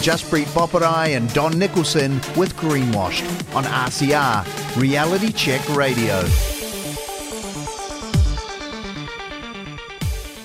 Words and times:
Jaspreet 0.00 0.46
Boparai 0.54 1.16
and 1.16 1.32
Don 1.34 1.58
Nicholson 1.58 2.14
with 2.36 2.54
Greenwashed 2.56 3.26
on 3.54 3.64
RCR, 3.64 4.80
Reality 4.80 5.32
Check 5.32 5.68
Radio. 5.68 6.22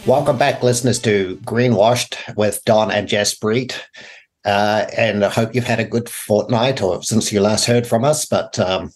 Welcome 0.05 0.37
back, 0.37 0.63
listeners, 0.63 0.99
to 1.01 1.37
Greenwashed 1.45 2.35
with 2.35 2.61
Don 2.65 2.91
and 2.91 3.07
Jaspreet. 3.07 3.79
Uh, 4.43 4.87
and 4.97 5.23
I 5.23 5.29
hope 5.29 5.53
you've 5.53 5.63
had 5.63 5.79
a 5.79 5.85
good 5.85 6.09
fortnight 6.09 6.81
or 6.81 7.03
since 7.03 7.31
you 7.31 7.39
last 7.39 7.65
heard 7.65 7.85
from 7.85 8.03
us. 8.03 8.25
But, 8.25 8.57
um, 8.59 8.91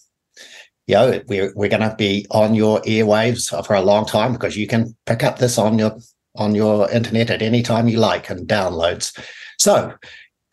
you 0.88 0.96
know, 0.96 1.22
we're, 1.28 1.54
we're 1.56 1.70
going 1.70 1.88
to 1.88 1.96
be 1.98 2.26
on 2.32 2.56
your 2.56 2.82
airwaves 2.82 3.66
for 3.66 3.76
a 3.76 3.82
long 3.82 4.06
time 4.06 4.34
because 4.34 4.58
you 4.58 4.68
can 4.68 4.98
pick 5.06 5.24
up 5.24 5.38
this 5.38 5.58
on 5.58 5.78
your 5.80 5.98
on 6.36 6.54
your 6.54 6.90
internet 6.92 7.30
at 7.30 7.42
any 7.42 7.64
time 7.64 7.88
you 7.88 7.98
like 7.98 8.30
and 8.30 8.48
downloads. 8.48 9.18
So 9.58 9.94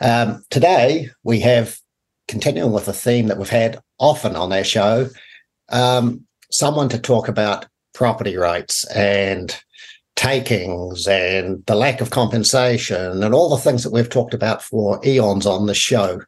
um, 0.00 0.44
today 0.50 1.10
we 1.22 1.40
have 1.40 1.78
continuing 2.28 2.72
with 2.72 2.88
a 2.88 2.92
theme 2.92 3.26
that 3.28 3.38
we've 3.38 3.48
had 3.48 3.80
often 3.98 4.36
on 4.36 4.52
our 4.52 4.64
show, 4.64 5.08
um, 5.70 6.24
someone 6.50 6.88
to 6.88 6.98
talk 6.98 7.28
about 7.28 7.66
property 7.92 8.36
rights 8.36 8.84
and 8.88 9.56
takings 10.16 11.06
and 11.08 11.64
the 11.66 11.74
lack 11.74 12.00
of 12.00 12.10
compensation 12.10 13.22
and 13.22 13.34
all 13.34 13.50
the 13.50 13.56
things 13.56 13.82
that 13.82 13.92
we've 13.92 14.08
talked 14.08 14.34
about 14.34 14.62
for 14.62 15.00
eons 15.04 15.46
on 15.46 15.66
the 15.66 15.74
show. 15.74 16.20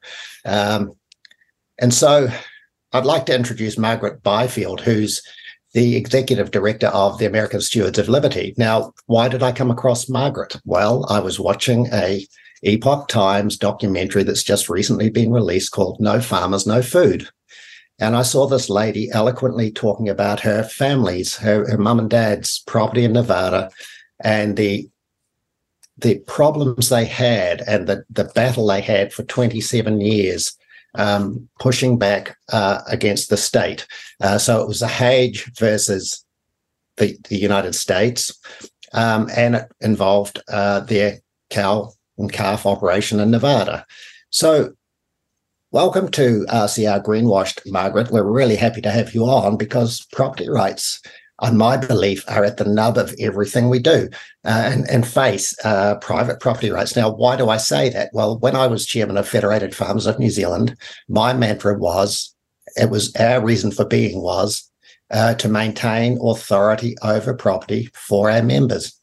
Um, 0.45 0.93
and 1.79 1.95
so 1.95 2.29
I'd 2.93 3.05
like 3.05 3.27
to 3.27 3.35
introduce 3.35 3.79
Margaret 3.79 4.23
Byfield, 4.23 4.81
who's 4.81 5.23
the 5.73 5.97
executive 5.97 6.51
director 6.51 6.89
of 6.89 7.19
the 7.19 7.27
American 7.27 7.61
Stewards 7.61 7.99
of 7.99 8.09
Liberty. 8.09 8.55
Now, 8.57 8.93
why 9.07 9.29
did 9.29 9.43
I 9.43 9.53
come 9.53 9.71
across 9.71 10.09
Margaret? 10.09 10.57
Well, 10.65 11.05
I 11.09 11.21
was 11.21 11.39
watching 11.39 11.87
a 11.93 12.27
Epoch 12.63 13.09
Times 13.09 13.57
documentary 13.57 14.23
that's 14.23 14.43
just 14.43 14.69
recently 14.69 15.11
been 15.11 15.33
released 15.33 15.73
called 15.73 16.01
No 16.01 16.21
Farmers, 16.21 16.67
No 16.67 16.83
Food. 16.83 17.29
And 17.99 18.15
I 18.15 18.23
saw 18.23 18.47
this 18.47 18.69
lady 18.69 19.11
eloquently 19.11 19.71
talking 19.71 20.09
about 20.09 20.41
her 20.41 20.63
family's, 20.63 21.37
her, 21.37 21.69
her 21.71 21.79
mum 21.79 21.99
and 21.99 22.11
dad's 22.11 22.59
property 22.67 23.05
in 23.05 23.13
Nevada 23.13 23.71
and 24.21 24.57
the 24.57 24.89
the 25.99 26.19
problems 26.27 26.91
they 26.91 27.07
had 27.07 27.63
and 27.63 27.87
the, 27.87 28.05
the 28.11 28.25
battle 28.35 28.67
they 28.67 28.83
had 28.83 29.15
for 29.15 29.23
27 29.23 30.01
years 30.03 30.55
um, 30.95 31.49
pushing 31.59 31.99
back 31.99 32.37
uh, 32.53 32.81
against 32.89 33.31
the 33.31 33.37
state. 33.37 33.87
Uh, 34.21 34.39
so 34.39 34.61
it 34.61 34.69
was 34.69 34.81
the 34.81 34.89
Hage 34.89 35.51
versus 35.59 36.25
the, 36.97 37.17
the 37.29 37.37
United 37.37 37.75
States, 37.75 38.39
um, 38.93 39.29
and 39.35 39.57
it 39.57 39.73
involved 39.81 40.43
uh, 40.49 40.81
their 40.81 41.19
cow 41.51 41.93
and 42.19 42.33
calf 42.33 42.67
operation 42.67 43.21
in 43.21 43.31
Nevada. 43.31 43.87
So 44.31 44.73
Welcome 45.73 46.13
to 46.13 46.47
RCR 46.49 47.03
Greenwashed, 47.03 47.61
Margaret. 47.67 48.13
We're 48.13 48.23
really 48.23 48.55
happy 48.55 48.81
to 48.83 48.91
have 48.91 49.15
you 49.15 49.25
on 49.27 49.57
because 49.57 50.07
property 50.13 50.49
rights, 50.49 51.03
on 51.41 51.59
my 51.59 51.77
belief, 51.77 52.25
are 52.29 52.45
at 52.45 52.57
the 52.57 52.65
nub 52.65 52.97
of 52.97 53.15
everything 53.19 53.69
we 53.69 53.81
do 53.81 54.09
uh, 54.45 54.63
and, 54.65 54.89
and, 54.89 55.07
face 55.07 55.55
uh, 55.65 55.97
private 55.97 56.39
property 56.39 56.71
rights. 56.71 56.95
Now, 56.95 57.11
why 57.11 57.37
do 57.37 57.51
I 57.51 57.57
say 57.57 57.91
that? 57.91 58.11
Well, 58.15 58.39
when 58.39 58.55
I 58.55 58.69
was 58.69 58.87
chairman 58.87 59.19
of 59.19 59.29
Federated 59.29 59.75
Farmers 59.75 60.07
of 60.07 60.21
New 60.21 60.31
Zealand, 60.31 60.77
my 61.09 61.35
mantra 61.35 61.77
was, 61.77 62.35
it 62.77 62.89
was 62.89 63.15
our 63.17 63.45
reason 63.45 63.73
for 63.73 63.85
being 63.85 64.23
was 64.23 64.71
uh, 65.11 65.35
to 65.35 65.49
maintain 65.49 66.19
authority 66.23 66.97
over 67.03 67.35
property 67.35 67.91
for 67.93 68.31
our 68.31 68.43
members. 68.43 68.96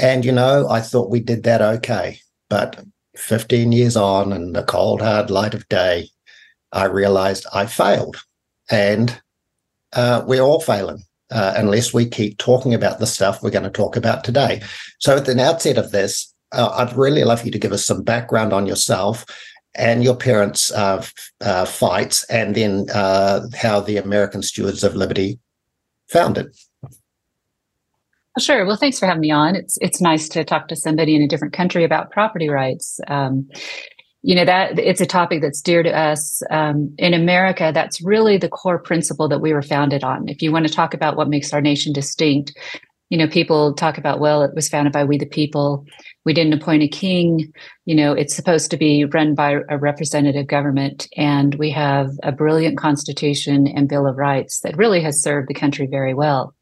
And, 0.00 0.24
you 0.24 0.32
know, 0.32 0.66
I 0.68 0.80
thought 0.80 1.10
we 1.10 1.20
did 1.20 1.42
that 1.42 1.60
okay. 1.60 2.20
But 2.48 2.82
15 3.16 3.70
years 3.72 3.96
on 3.96 4.32
and 4.32 4.56
the 4.56 4.62
cold, 4.62 5.02
hard 5.02 5.30
light 5.30 5.52
of 5.52 5.68
day, 5.68 6.08
I 6.72 6.86
realized 6.86 7.46
I 7.52 7.66
failed. 7.66 8.16
And 8.70 9.20
uh, 9.92 10.22
we're 10.26 10.40
all 10.40 10.60
failing 10.60 11.02
uh, 11.30 11.54
unless 11.56 11.92
we 11.92 12.06
keep 12.06 12.38
talking 12.38 12.72
about 12.72 12.98
the 12.98 13.06
stuff 13.06 13.42
we're 13.42 13.50
going 13.50 13.64
to 13.64 13.70
talk 13.70 13.96
about 13.96 14.24
today. 14.24 14.62
So, 15.00 15.16
at 15.16 15.26
the 15.26 15.40
outset 15.40 15.76
of 15.76 15.90
this, 15.90 16.32
uh, 16.52 16.70
I'd 16.70 16.96
really 16.96 17.24
love 17.24 17.44
you 17.44 17.50
to 17.50 17.58
give 17.58 17.72
us 17.72 17.84
some 17.84 18.02
background 18.02 18.52
on 18.52 18.66
yourself 18.66 19.24
and 19.74 20.02
your 20.02 20.16
parents' 20.16 20.72
uh, 20.72 21.04
uh, 21.40 21.64
fights, 21.64 22.24
and 22.24 22.56
then 22.56 22.86
uh, 22.92 23.42
how 23.54 23.80
the 23.80 23.98
American 23.98 24.42
Stewards 24.42 24.82
of 24.82 24.96
Liberty 24.96 25.38
founded. 26.08 26.52
Sure. 28.40 28.64
Well, 28.64 28.76
thanks 28.76 28.98
for 28.98 29.06
having 29.06 29.20
me 29.20 29.30
on. 29.30 29.54
It's 29.54 29.76
it's 29.80 30.00
nice 30.00 30.28
to 30.30 30.44
talk 30.44 30.68
to 30.68 30.76
somebody 30.76 31.14
in 31.14 31.22
a 31.22 31.28
different 31.28 31.52
country 31.52 31.84
about 31.84 32.10
property 32.10 32.48
rights. 32.48 32.98
Um, 33.06 33.48
you 34.22 34.34
know 34.34 34.44
that 34.44 34.78
it's 34.78 35.00
a 35.00 35.06
topic 35.06 35.40
that's 35.42 35.60
dear 35.60 35.82
to 35.82 35.90
us 35.90 36.42
um, 36.50 36.94
in 36.98 37.14
America. 37.14 37.70
That's 37.72 38.02
really 38.02 38.38
the 38.38 38.48
core 38.48 38.78
principle 38.78 39.28
that 39.28 39.40
we 39.40 39.52
were 39.52 39.62
founded 39.62 40.04
on. 40.04 40.28
If 40.28 40.42
you 40.42 40.52
want 40.52 40.66
to 40.66 40.72
talk 40.72 40.94
about 40.94 41.16
what 41.16 41.28
makes 41.28 41.52
our 41.52 41.60
nation 41.60 41.92
distinct, 41.92 42.56
you 43.10 43.18
know, 43.18 43.28
people 43.28 43.74
talk 43.74 43.98
about 43.98 44.20
well, 44.20 44.42
it 44.42 44.54
was 44.54 44.68
founded 44.68 44.92
by 44.92 45.04
we 45.04 45.18
the 45.18 45.26
people. 45.26 45.84
We 46.24 46.32
didn't 46.32 46.54
appoint 46.54 46.82
a 46.82 46.88
king. 46.88 47.52
You 47.84 47.94
know, 47.94 48.12
it's 48.12 48.34
supposed 48.34 48.70
to 48.70 48.76
be 48.78 49.04
run 49.04 49.34
by 49.34 49.58
a 49.68 49.78
representative 49.78 50.46
government, 50.46 51.08
and 51.16 51.54
we 51.56 51.70
have 51.72 52.10
a 52.22 52.32
brilliant 52.32 52.78
constitution 52.78 53.66
and 53.66 53.88
bill 53.88 54.06
of 54.06 54.16
rights 54.16 54.60
that 54.60 54.78
really 54.78 55.02
has 55.02 55.22
served 55.22 55.48
the 55.48 55.54
country 55.54 55.86
very 55.90 56.14
well. 56.14 56.54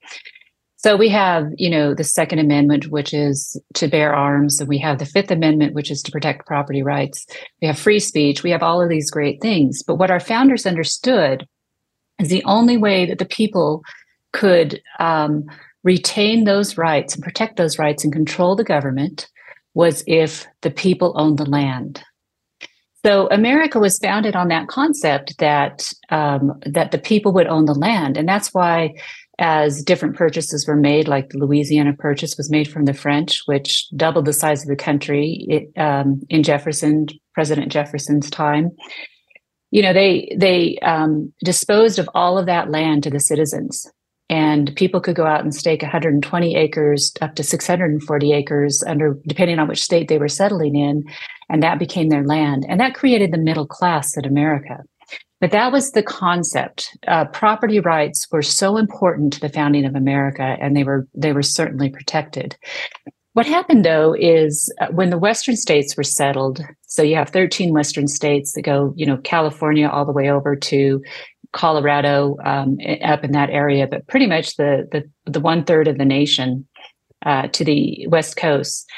So 0.80 0.96
we 0.96 1.08
have, 1.08 1.48
you 1.56 1.68
know, 1.68 1.92
the 1.92 2.04
Second 2.04 2.38
Amendment, 2.38 2.86
which 2.86 3.12
is 3.12 3.60
to 3.74 3.88
bear 3.88 4.14
arms, 4.14 4.60
and 4.60 4.68
we 4.68 4.78
have 4.78 5.00
the 5.00 5.06
Fifth 5.06 5.32
Amendment, 5.32 5.74
which 5.74 5.90
is 5.90 6.02
to 6.02 6.12
protect 6.12 6.46
property 6.46 6.84
rights. 6.84 7.26
We 7.60 7.66
have 7.66 7.76
free 7.76 7.98
speech. 7.98 8.44
We 8.44 8.52
have 8.52 8.62
all 8.62 8.80
of 8.80 8.88
these 8.88 9.10
great 9.10 9.40
things. 9.42 9.82
But 9.82 9.96
what 9.96 10.12
our 10.12 10.20
founders 10.20 10.66
understood 10.66 11.48
is 12.20 12.28
the 12.28 12.44
only 12.44 12.76
way 12.76 13.06
that 13.06 13.18
the 13.18 13.24
people 13.24 13.82
could 14.32 14.80
um, 15.00 15.46
retain 15.82 16.44
those 16.44 16.78
rights 16.78 17.16
and 17.16 17.24
protect 17.24 17.56
those 17.56 17.76
rights 17.76 18.04
and 18.04 18.12
control 18.12 18.54
the 18.54 18.62
government 18.62 19.28
was 19.74 20.04
if 20.06 20.46
the 20.62 20.70
people 20.70 21.12
owned 21.16 21.38
the 21.38 21.44
land. 21.44 22.04
So 23.04 23.28
America 23.30 23.80
was 23.80 23.98
founded 23.98 24.36
on 24.36 24.48
that 24.48 24.68
concept 24.68 25.38
that 25.38 25.92
um, 26.10 26.60
that 26.66 26.90
the 26.90 26.98
people 26.98 27.32
would 27.32 27.46
own 27.46 27.64
the 27.64 27.74
land, 27.74 28.16
and 28.16 28.28
that's 28.28 28.52
why 28.52 28.94
as 29.38 29.82
different 29.82 30.16
purchases 30.16 30.66
were 30.66 30.76
made, 30.76 31.06
like 31.06 31.30
the 31.30 31.38
Louisiana 31.38 31.92
purchase 31.92 32.36
was 32.36 32.50
made 32.50 32.68
from 32.68 32.86
the 32.86 32.94
French, 32.94 33.42
which 33.46 33.88
doubled 33.96 34.24
the 34.24 34.32
size 34.32 34.62
of 34.62 34.68
the 34.68 34.76
country 34.76 35.46
it, 35.48 35.80
um, 35.80 36.20
in 36.28 36.42
Jefferson, 36.42 37.06
President 37.34 37.70
Jefferson's 37.70 38.28
time. 38.30 38.70
You 39.70 39.82
know, 39.82 39.92
they 39.92 40.34
they 40.36 40.78
um, 40.78 41.32
disposed 41.44 41.98
of 41.98 42.08
all 42.14 42.38
of 42.38 42.46
that 42.46 42.70
land 42.70 43.04
to 43.04 43.10
the 43.10 43.20
citizens, 43.20 43.86
and 44.28 44.74
people 44.74 45.00
could 45.00 45.14
go 45.14 45.26
out 45.26 45.44
and 45.44 45.54
stake 45.54 45.82
120 45.82 46.56
acres 46.56 47.12
up 47.20 47.34
to 47.36 47.44
640 47.44 48.32
acres 48.32 48.82
under 48.86 49.18
depending 49.26 49.58
on 49.58 49.68
which 49.68 49.82
state 49.82 50.08
they 50.08 50.18
were 50.18 50.28
settling 50.28 50.74
in, 50.74 51.04
and 51.48 51.62
that 51.62 51.78
became 51.78 52.08
their 52.08 52.24
land, 52.24 52.66
and 52.68 52.80
that 52.80 52.94
created 52.94 53.30
the 53.30 53.38
middle 53.38 53.66
class 53.66 54.16
in 54.16 54.24
America. 54.24 54.78
But 55.40 55.52
that 55.52 55.70
was 55.70 55.92
the 55.92 56.02
concept. 56.02 56.96
Uh, 57.06 57.24
property 57.26 57.78
rights 57.78 58.26
were 58.32 58.42
so 58.42 58.76
important 58.76 59.32
to 59.34 59.40
the 59.40 59.48
founding 59.48 59.84
of 59.84 59.94
America, 59.94 60.56
and 60.60 60.76
they 60.76 60.84
were 60.84 61.06
they 61.14 61.32
were 61.32 61.42
certainly 61.42 61.90
protected. 61.90 62.56
What 63.34 63.46
happened 63.46 63.84
though 63.84 64.16
is 64.18 64.72
uh, 64.80 64.88
when 64.88 65.10
the 65.10 65.18
Western 65.18 65.54
states 65.54 65.96
were 65.96 66.02
settled. 66.02 66.60
So 66.86 67.02
you 67.02 67.14
have 67.14 67.28
13 67.28 67.72
Western 67.72 68.08
states 68.08 68.54
that 68.54 68.62
go, 68.62 68.92
you 68.96 69.06
know, 69.06 69.18
California 69.18 69.88
all 69.88 70.04
the 70.04 70.12
way 70.12 70.28
over 70.28 70.56
to 70.56 71.00
Colorado, 71.52 72.36
um, 72.44 72.78
up 73.04 73.22
in 73.22 73.32
that 73.32 73.50
area, 73.50 73.86
but 73.86 74.06
pretty 74.08 74.26
much 74.26 74.56
the 74.56 74.88
the, 74.90 75.30
the 75.30 75.40
one 75.40 75.64
third 75.64 75.86
of 75.86 75.98
the 75.98 76.04
nation 76.04 76.66
uh, 77.24 77.46
to 77.48 77.64
the 77.64 78.06
West 78.08 78.36
Coast. 78.36 78.90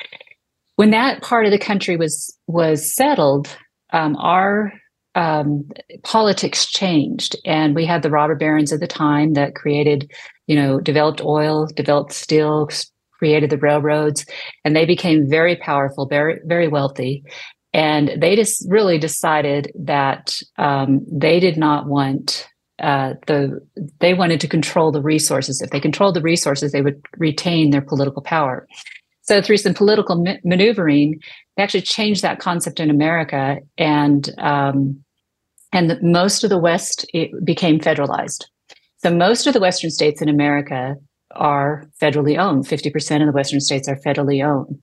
When 0.76 0.90
that 0.90 1.22
part 1.22 1.44
of 1.44 1.52
the 1.52 1.58
country 1.58 1.96
was 1.96 2.34
was 2.46 2.94
settled, 2.94 3.54
um, 3.92 4.16
our 4.16 4.72
um, 5.14 5.68
politics 6.04 6.66
changed, 6.66 7.36
and 7.44 7.74
we 7.74 7.84
had 7.86 8.02
the 8.02 8.10
robber 8.10 8.36
barons 8.36 8.72
of 8.72 8.80
the 8.80 8.86
time 8.86 9.34
that 9.34 9.54
created, 9.54 10.10
you 10.46 10.56
know, 10.56 10.80
developed 10.80 11.20
oil, 11.22 11.66
developed 11.74 12.12
steel, 12.12 12.68
created 13.18 13.50
the 13.50 13.58
railroads, 13.58 14.24
and 14.64 14.74
they 14.74 14.86
became 14.86 15.28
very 15.28 15.56
powerful, 15.56 16.06
very 16.06 16.40
very 16.44 16.68
wealthy, 16.68 17.24
and 17.72 18.12
they 18.16 18.36
just 18.36 18.64
really 18.68 18.98
decided 18.98 19.72
that 19.78 20.40
um, 20.58 21.04
they 21.10 21.40
did 21.40 21.56
not 21.56 21.86
want 21.86 22.48
uh, 22.80 23.14
the 23.26 23.60
they 23.98 24.14
wanted 24.14 24.40
to 24.40 24.48
control 24.48 24.90
the 24.90 25.02
resources. 25.02 25.60
If 25.60 25.70
they 25.70 25.80
controlled 25.80 26.16
the 26.16 26.22
resources, 26.22 26.72
they 26.72 26.82
would 26.82 27.00
retain 27.18 27.70
their 27.70 27.82
political 27.82 28.22
power. 28.22 28.66
So 29.30 29.40
through 29.40 29.58
some 29.58 29.74
political 29.74 30.16
ma- 30.16 30.38
maneuvering, 30.42 31.20
they 31.56 31.62
actually 31.62 31.82
changed 31.82 32.20
that 32.22 32.40
concept 32.40 32.80
in 32.80 32.90
America, 32.90 33.58
and 33.78 34.28
um, 34.38 35.04
and 35.72 35.88
the, 35.88 36.02
most 36.02 36.42
of 36.42 36.50
the 36.50 36.58
West 36.58 37.06
became 37.44 37.78
federalized. 37.78 38.46
So 38.96 39.14
most 39.14 39.46
of 39.46 39.54
the 39.54 39.60
Western 39.60 39.92
states 39.92 40.20
in 40.20 40.28
America 40.28 40.96
are 41.36 41.88
federally 42.02 42.40
owned. 42.40 42.66
Fifty 42.66 42.90
percent 42.90 43.22
of 43.22 43.28
the 43.28 43.32
Western 43.32 43.60
states 43.60 43.88
are 43.88 44.00
federally 44.04 44.44
owned. 44.44 44.82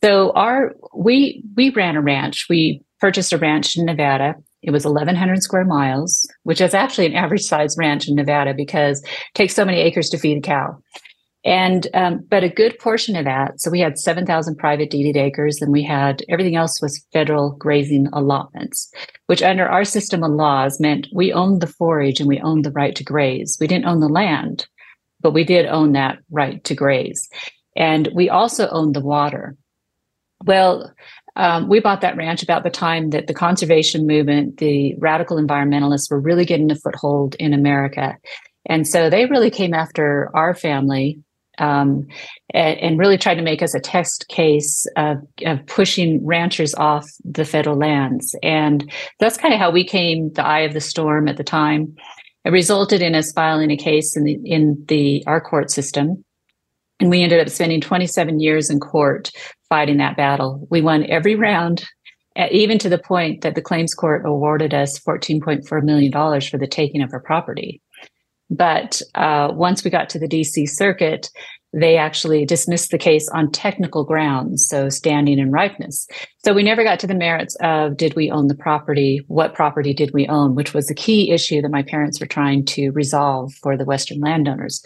So 0.00 0.30
our 0.34 0.76
we 0.94 1.42
we 1.56 1.70
ran 1.70 1.96
a 1.96 2.00
ranch. 2.00 2.46
We 2.48 2.82
purchased 3.00 3.32
a 3.32 3.38
ranch 3.38 3.76
in 3.76 3.84
Nevada. 3.84 4.36
It 4.62 4.70
was 4.70 4.84
1,100 4.84 5.42
square 5.42 5.64
miles, 5.64 6.24
which 6.44 6.60
is 6.60 6.72
actually 6.72 7.06
an 7.06 7.14
average 7.14 7.42
size 7.42 7.74
ranch 7.76 8.06
in 8.06 8.14
Nevada 8.14 8.54
because 8.54 9.02
it 9.02 9.08
takes 9.34 9.56
so 9.56 9.64
many 9.64 9.80
acres 9.80 10.08
to 10.10 10.18
feed 10.18 10.38
a 10.38 10.40
cow. 10.40 10.80
And 11.44 11.88
um, 11.92 12.24
but 12.28 12.44
a 12.44 12.48
good 12.48 12.78
portion 12.78 13.16
of 13.16 13.24
that, 13.24 13.60
so 13.60 13.70
we 13.70 13.80
had 13.80 13.98
7,000 13.98 14.56
private 14.56 14.90
deeded 14.90 15.16
acres, 15.16 15.60
and 15.60 15.72
we 15.72 15.82
had 15.82 16.22
everything 16.28 16.54
else 16.54 16.80
was 16.80 17.04
federal 17.12 17.56
grazing 17.56 18.06
allotments, 18.12 18.92
which 19.26 19.42
under 19.42 19.66
our 19.68 19.84
system 19.84 20.22
of 20.22 20.30
laws 20.30 20.78
meant 20.78 21.08
we 21.12 21.32
owned 21.32 21.60
the 21.60 21.66
forage 21.66 22.20
and 22.20 22.28
we 22.28 22.40
owned 22.40 22.64
the 22.64 22.70
right 22.70 22.94
to 22.94 23.02
graze. 23.02 23.58
We 23.60 23.66
didn't 23.66 23.86
own 23.86 23.98
the 23.98 24.08
land, 24.08 24.68
but 25.20 25.32
we 25.32 25.42
did 25.42 25.66
own 25.66 25.92
that 25.92 26.18
right 26.30 26.62
to 26.62 26.76
graze, 26.76 27.28
and 27.76 28.08
we 28.14 28.30
also 28.30 28.68
owned 28.68 28.94
the 28.94 29.00
water. 29.00 29.56
Well, 30.44 30.92
um, 31.34 31.68
we 31.68 31.80
bought 31.80 32.02
that 32.02 32.16
ranch 32.16 32.44
about 32.44 32.62
the 32.62 32.70
time 32.70 33.10
that 33.10 33.26
the 33.26 33.34
conservation 33.34 34.06
movement, 34.06 34.58
the 34.58 34.94
radical 34.98 35.38
environmentalists, 35.38 36.08
were 36.08 36.20
really 36.20 36.44
getting 36.44 36.70
a 36.70 36.76
foothold 36.76 37.34
in 37.36 37.52
America. 37.52 38.16
And 38.66 38.86
so 38.86 39.10
they 39.10 39.26
really 39.26 39.50
came 39.50 39.74
after 39.74 40.30
our 40.34 40.54
family 40.54 41.18
um, 41.62 42.06
and, 42.52 42.78
and, 42.80 42.98
really 42.98 43.16
tried 43.16 43.36
to 43.36 43.42
make 43.42 43.62
us 43.62 43.74
a 43.74 43.80
test 43.80 44.26
case 44.28 44.84
of, 44.96 45.18
of, 45.46 45.64
pushing 45.66 46.24
ranchers 46.26 46.74
off 46.74 47.06
the 47.24 47.44
federal 47.44 47.76
lands. 47.76 48.34
And 48.42 48.90
that's 49.20 49.36
kind 49.36 49.54
of 49.54 49.60
how 49.60 49.70
we 49.70 49.84
came 49.84 50.32
the 50.32 50.44
eye 50.44 50.60
of 50.60 50.74
the 50.74 50.80
storm 50.80 51.28
at 51.28 51.36
the 51.36 51.44
time. 51.44 51.94
It 52.44 52.50
resulted 52.50 53.00
in 53.00 53.14
us 53.14 53.30
filing 53.32 53.70
a 53.70 53.76
case 53.76 54.16
in 54.16 54.24
the 54.24 54.38
in 54.44 54.84
the 54.88 55.22
our 55.28 55.40
court 55.40 55.70
system. 55.70 56.24
And 56.98 57.10
we 57.10 57.22
ended 57.22 57.40
up 57.40 57.48
spending 57.48 57.80
27 57.80 58.40
years 58.40 58.68
in 58.68 58.80
court 58.80 59.30
fighting 59.68 59.98
that 59.98 60.16
battle. 60.16 60.66
We 60.68 60.80
won 60.80 61.06
every 61.06 61.36
round, 61.36 61.84
even 62.50 62.78
to 62.78 62.88
the 62.88 62.98
point 62.98 63.42
that 63.42 63.54
the 63.54 63.62
claims 63.62 63.94
court 63.94 64.26
awarded 64.26 64.74
us 64.74 64.98
$14.4 65.00 65.82
million 65.82 66.12
for 66.12 66.58
the 66.58 66.66
taking 66.66 67.02
of 67.02 67.12
our 67.12 67.20
property. 67.20 67.80
But 68.52 69.00
uh, 69.14 69.48
once 69.52 69.82
we 69.82 69.90
got 69.90 70.10
to 70.10 70.18
the 70.18 70.28
DC 70.28 70.68
circuit, 70.68 71.30
they 71.72 71.96
actually 71.96 72.44
dismissed 72.44 72.90
the 72.90 72.98
case 72.98 73.28
on 73.30 73.50
technical 73.50 74.04
grounds, 74.04 74.68
so 74.68 74.90
standing 74.90 75.40
and 75.40 75.52
ripeness. 75.52 76.06
So 76.44 76.52
we 76.52 76.62
never 76.62 76.84
got 76.84 77.00
to 77.00 77.06
the 77.06 77.14
merits 77.14 77.56
of 77.62 77.96
did 77.96 78.14
we 78.14 78.30
own 78.30 78.48
the 78.48 78.54
property? 78.54 79.24
What 79.28 79.54
property 79.54 79.94
did 79.94 80.10
we 80.12 80.26
own? 80.28 80.54
Which 80.54 80.74
was 80.74 80.86
the 80.86 80.94
key 80.94 81.30
issue 81.30 81.62
that 81.62 81.70
my 81.70 81.82
parents 81.82 82.20
were 82.20 82.26
trying 82.26 82.66
to 82.66 82.90
resolve 82.90 83.54
for 83.54 83.76
the 83.76 83.86
Western 83.86 84.20
landowners. 84.20 84.84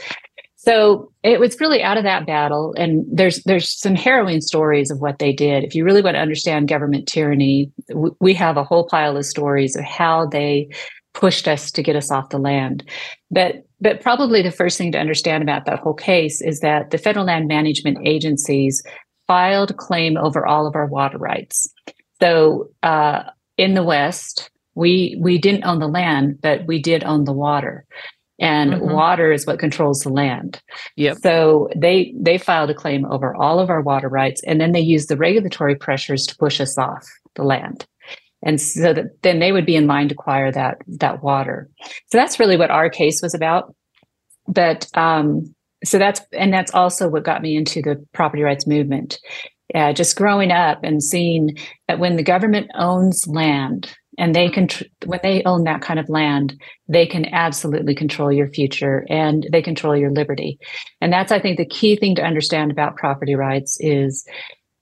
So 0.54 1.12
it 1.22 1.40
was 1.40 1.60
really 1.60 1.82
out 1.82 1.96
of 1.96 2.04
that 2.04 2.26
battle, 2.26 2.74
and 2.76 3.04
there's 3.10 3.42
there's 3.44 3.70
some 3.70 3.94
harrowing 3.94 4.40
stories 4.40 4.90
of 4.90 5.00
what 5.00 5.18
they 5.18 5.32
did. 5.32 5.64
If 5.64 5.74
you 5.74 5.84
really 5.84 6.02
want 6.02 6.14
to 6.14 6.20
understand 6.20 6.68
government 6.68 7.06
tyranny, 7.06 7.70
we 8.20 8.34
have 8.34 8.56
a 8.56 8.64
whole 8.64 8.86
pile 8.88 9.16
of 9.16 9.24
stories 9.24 9.76
of 9.76 9.84
how 9.84 10.26
they 10.26 10.68
pushed 11.16 11.48
us 11.48 11.70
to 11.72 11.82
get 11.82 11.96
us 11.96 12.10
off 12.10 12.28
the 12.28 12.38
land. 12.38 12.84
But 13.30 13.66
but 13.80 14.00
probably 14.00 14.42
the 14.42 14.50
first 14.50 14.78
thing 14.78 14.92
to 14.92 14.98
understand 14.98 15.42
about 15.42 15.64
that 15.64 15.80
whole 15.80 15.94
case 15.94 16.40
is 16.40 16.60
that 16.60 16.90
the 16.90 16.98
federal 16.98 17.26
land 17.26 17.48
management 17.48 17.98
agencies 18.06 18.82
filed 19.26 19.76
claim 19.76 20.16
over 20.16 20.46
all 20.46 20.66
of 20.66 20.76
our 20.76 20.86
water 20.86 21.18
rights. 21.18 21.68
So 22.20 22.70
uh, 22.82 23.24
in 23.56 23.74
the 23.74 23.82
West, 23.82 24.50
we 24.74 25.18
we 25.20 25.38
didn't 25.38 25.64
own 25.64 25.80
the 25.80 25.88
land, 25.88 26.38
but 26.40 26.66
we 26.66 26.80
did 26.80 27.02
own 27.02 27.24
the 27.24 27.32
water. 27.32 27.86
And 28.38 28.74
mm-hmm. 28.74 28.92
water 28.92 29.32
is 29.32 29.46
what 29.46 29.58
controls 29.58 30.00
the 30.00 30.10
land. 30.10 30.60
Yep. 30.96 31.16
So 31.22 31.70
they 31.74 32.14
they 32.20 32.36
filed 32.36 32.68
a 32.68 32.74
claim 32.74 33.06
over 33.06 33.34
all 33.34 33.58
of 33.58 33.70
our 33.70 33.80
water 33.80 34.10
rights, 34.10 34.42
and 34.46 34.60
then 34.60 34.72
they 34.72 34.80
used 34.80 35.08
the 35.08 35.16
regulatory 35.16 35.74
pressures 35.74 36.26
to 36.26 36.36
push 36.36 36.60
us 36.60 36.76
off 36.76 37.06
the 37.34 37.44
land 37.44 37.86
and 38.46 38.60
so 38.60 38.92
that 38.92 39.22
then 39.22 39.40
they 39.40 39.50
would 39.50 39.66
be 39.66 39.74
in 39.74 39.88
line 39.88 40.08
to 40.08 40.14
acquire 40.14 40.52
that 40.52 40.78
that 40.86 41.22
water. 41.22 41.68
So 41.82 42.16
that's 42.16 42.38
really 42.38 42.56
what 42.56 42.70
our 42.70 42.88
case 42.88 43.20
was 43.20 43.34
about. 43.34 43.74
But 44.46 44.88
um, 44.94 45.52
so 45.84 45.98
that's 45.98 46.20
and 46.32 46.54
that's 46.54 46.72
also 46.72 47.08
what 47.08 47.24
got 47.24 47.42
me 47.42 47.56
into 47.56 47.82
the 47.82 48.06
property 48.14 48.44
rights 48.44 48.66
movement. 48.66 49.18
Uh, 49.74 49.92
just 49.92 50.16
growing 50.16 50.52
up 50.52 50.78
and 50.84 51.02
seeing 51.02 51.56
that 51.88 51.98
when 51.98 52.14
the 52.14 52.22
government 52.22 52.70
owns 52.76 53.26
land 53.26 53.92
and 54.16 54.32
they 54.32 54.48
can 54.48 54.68
when 55.06 55.18
they 55.24 55.42
own 55.42 55.64
that 55.64 55.82
kind 55.82 55.98
of 55.98 56.08
land 56.08 56.54
they 56.88 57.04
can 57.04 57.26
absolutely 57.34 57.96
control 57.96 58.30
your 58.30 58.48
future 58.48 59.04
and 59.10 59.48
they 59.50 59.60
control 59.60 59.96
your 59.96 60.12
liberty. 60.12 60.56
And 61.00 61.12
that's 61.12 61.32
i 61.32 61.40
think 61.40 61.58
the 61.58 61.66
key 61.66 61.96
thing 61.96 62.14
to 62.14 62.24
understand 62.24 62.70
about 62.70 62.96
property 62.96 63.34
rights 63.34 63.76
is 63.80 64.24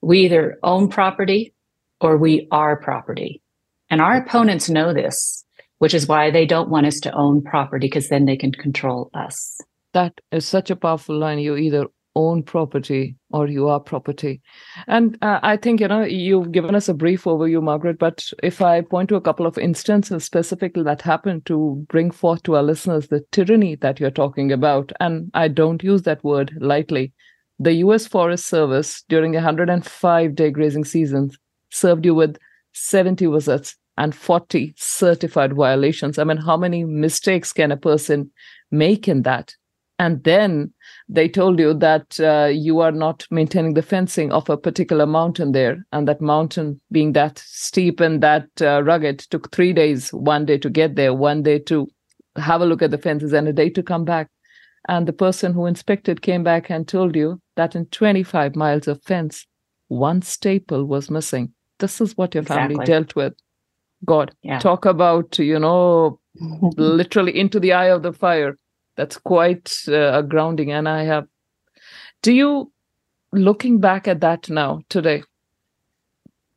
we 0.01 0.19
either 0.19 0.59
own 0.61 0.87
property 0.87 1.51
or 1.99 2.15
we 2.15 2.47
are 2.51 2.77
property 2.77 3.41
and 3.89 4.01
our 4.01 4.17
opponents 4.17 4.69
know 4.69 4.93
this, 4.93 5.45
which 5.79 5.93
is 5.93 6.07
why 6.07 6.31
they 6.31 6.45
don't 6.45 6.69
want 6.69 6.87
us 6.87 6.99
to 7.01 7.13
own 7.13 7.41
property 7.41 7.87
because 7.87 8.09
then 8.09 8.25
they 8.25 8.37
can 8.37 8.51
control 8.51 9.09
us. 9.13 9.59
That 9.93 10.19
is 10.31 10.47
such 10.47 10.69
a 10.69 10.75
powerful 10.75 11.17
line. 11.17 11.39
You 11.39 11.55
either 11.55 11.87
own 12.15 12.43
property 12.43 13.15
or 13.31 13.47
you 13.47 13.67
are 13.67 13.79
property. 13.79 14.41
And 14.87 15.17
uh, 15.21 15.39
I 15.43 15.57
think, 15.57 15.81
you 15.81 15.87
know, 15.87 16.03
you've 16.03 16.51
given 16.51 16.75
us 16.75 16.87
a 16.87 16.93
brief 16.93 17.25
overview, 17.25 17.61
Margaret, 17.61 17.99
but 17.99 18.23
if 18.41 18.61
I 18.61 18.81
point 18.81 19.09
to 19.09 19.15
a 19.15 19.21
couple 19.21 19.45
of 19.45 19.57
instances 19.57 20.23
specifically 20.23 20.83
that 20.83 21.01
happened 21.01 21.45
to 21.47 21.85
bring 21.89 22.11
forth 22.11 22.43
to 22.43 22.55
our 22.55 22.63
listeners 22.63 23.07
the 23.07 23.23
tyranny 23.31 23.75
that 23.75 23.99
you're 23.99 24.11
talking 24.11 24.51
about, 24.51 24.91
and 24.99 25.29
I 25.33 25.49
don't 25.49 25.83
use 25.83 26.03
that 26.03 26.23
word 26.23 26.57
lightly, 26.59 27.13
the 27.59 27.73
US 27.73 28.07
Forest 28.07 28.47
Service 28.47 29.03
during 29.09 29.35
a 29.35 29.39
105 29.39 30.35
day 30.35 30.51
grazing 30.51 30.85
season 30.85 31.31
served 31.69 32.05
you 32.05 32.15
with 32.15 32.37
70 32.75 33.25
visits 33.27 33.75
and 33.97 34.13
40 34.13 34.73
certified 34.77 35.53
violations. 35.53 36.19
I 36.19 36.23
mean, 36.25 36.37
how 36.37 36.57
many 36.57 36.83
mistakes 36.83 37.53
can 37.53 37.71
a 37.71 37.77
person 37.77 38.31
make 38.71 39.07
in 39.07 39.23
that? 39.23 39.53
And 39.97 40.21
then 40.25 40.73
they 41.07 41.29
told 41.29 41.57
you 41.57 41.73
that 41.75 42.19
uh, 42.19 42.49
you 42.51 42.81
are 42.81 42.91
not 42.91 43.25
maintaining 43.31 43.75
the 43.75 43.81
fencing 43.81 44.31
of 44.33 44.49
a 44.49 44.57
particular 44.57 45.05
mountain 45.05 45.53
there. 45.53 45.85
And 45.93 46.05
that 46.09 46.19
mountain 46.19 46.81
being 46.91 47.13
that 47.13 47.37
steep 47.37 48.01
and 48.01 48.21
that 48.21 48.47
uh, 48.59 48.83
rugged 48.83 49.19
took 49.19 49.53
three 49.53 49.71
days, 49.71 50.09
one 50.09 50.45
day 50.45 50.57
to 50.57 50.69
get 50.69 50.95
there, 50.95 51.13
one 51.13 51.43
day 51.43 51.59
to 51.59 51.87
have 52.35 52.59
a 52.59 52.65
look 52.65 52.81
at 52.81 52.91
the 52.91 52.97
fences, 52.97 53.31
and 53.31 53.47
a 53.47 53.53
day 53.53 53.69
to 53.69 53.81
come 53.81 54.03
back. 54.03 54.29
And 54.89 55.07
the 55.07 55.13
person 55.13 55.53
who 55.53 55.65
inspected 55.65 56.21
came 56.21 56.43
back 56.43 56.69
and 56.69 56.85
told 56.85 57.15
you 57.15 57.41
that 57.55 57.73
in 57.73 57.85
25 57.85 58.55
miles 58.55 58.89
of 58.89 59.01
fence, 59.01 59.47
one 59.87 60.21
staple 60.21 60.83
was 60.83 61.09
missing 61.09 61.54
this 61.79 62.01
is 62.01 62.17
what 62.17 62.33
your 62.33 62.43
family 62.43 62.75
exactly. 62.75 62.93
dealt 62.93 63.15
with. 63.15 63.33
God 64.05 64.33
yeah. 64.43 64.59
talk 64.59 64.85
about 64.85 65.39
you 65.39 65.59
know 65.59 66.19
literally 66.77 67.37
into 67.37 67.59
the 67.59 67.73
eye 67.73 67.91
of 67.91 68.03
the 68.03 68.13
fire. 68.13 68.57
That's 68.97 69.17
quite 69.17 69.73
uh, 69.89 70.19
a 70.19 70.23
grounding 70.23 70.71
and 70.71 70.87
i 70.87 71.03
have 71.03 71.27
do 72.21 72.33
you 72.33 72.71
looking 73.33 73.79
back 73.79 74.07
at 74.07 74.21
that 74.21 74.49
now 74.49 74.81
today 74.89 75.21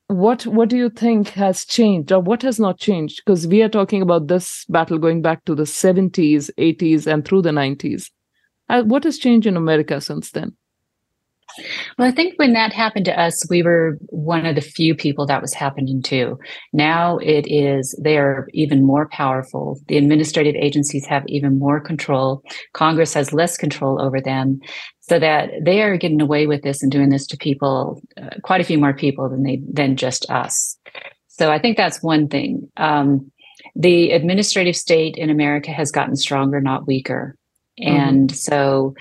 what 0.08 0.46
what 0.46 0.68
do 0.70 0.76
you 0.76 0.88
think 0.88 1.28
has 1.28 1.64
changed 1.64 2.10
or 2.12 2.20
what 2.20 2.40
has 2.42 2.58
not 2.58 2.78
changed? 2.78 3.20
Because 3.24 3.46
we 3.46 3.62
are 3.62 3.68
talking 3.68 4.00
about 4.00 4.26
this 4.26 4.64
battle 4.70 4.98
going 4.98 5.20
back 5.20 5.44
to 5.44 5.54
the 5.54 5.64
70s 5.64 6.50
80s 6.58 7.06
and 7.06 7.26
through 7.26 7.42
the 7.42 7.50
90s 7.50 8.10
uh, 8.70 8.82
what 8.82 9.04
has 9.04 9.18
changed 9.18 9.46
in 9.46 9.56
america 9.56 10.00
since 10.00 10.30
then 10.30 10.56
well, 11.98 12.08
I 12.08 12.10
think 12.10 12.38
when 12.38 12.52
that 12.52 12.72
happened 12.72 13.04
to 13.06 13.20
us, 13.20 13.48
we 13.48 13.62
were 13.62 13.98
one 14.08 14.46
of 14.46 14.54
the 14.54 14.60
few 14.60 14.94
people 14.94 15.26
that 15.26 15.42
was 15.42 15.54
happening 15.54 16.02
to. 16.02 16.38
Now 16.72 17.18
it 17.18 17.46
is, 17.48 17.98
they 18.02 18.18
are 18.18 18.48
even 18.52 18.84
more 18.84 19.08
powerful. 19.08 19.80
The 19.88 19.96
administrative 19.96 20.54
agencies 20.54 21.06
have 21.06 21.24
even 21.26 21.58
more 21.58 21.80
control. 21.80 22.42
Congress 22.74 23.14
has 23.14 23.32
less 23.32 23.56
control 23.56 24.00
over 24.00 24.20
them 24.20 24.60
so 25.00 25.18
that 25.18 25.50
they 25.62 25.82
are 25.82 25.96
getting 25.96 26.20
away 26.20 26.46
with 26.46 26.62
this 26.62 26.82
and 26.82 26.92
doing 26.92 27.08
this 27.08 27.26
to 27.28 27.36
people, 27.36 28.00
uh, 28.20 28.28
quite 28.42 28.60
a 28.60 28.64
few 28.64 28.78
more 28.78 28.92
people 28.92 29.28
than 29.28 29.42
they, 29.42 29.60
than 29.72 29.96
just 29.96 30.30
us. 30.30 30.76
So 31.28 31.50
I 31.50 31.58
think 31.58 31.76
that's 31.76 32.02
one 32.02 32.28
thing. 32.28 32.70
Um, 32.76 33.30
the 33.74 34.10
administrative 34.10 34.76
state 34.76 35.16
in 35.16 35.30
America 35.30 35.70
has 35.70 35.90
gotten 35.90 36.16
stronger, 36.16 36.60
not 36.60 36.86
weaker. 36.86 37.36
Mm-hmm. 37.80 37.96
And 37.96 38.30
mm-hmm. 38.30 38.36
so 38.36 38.94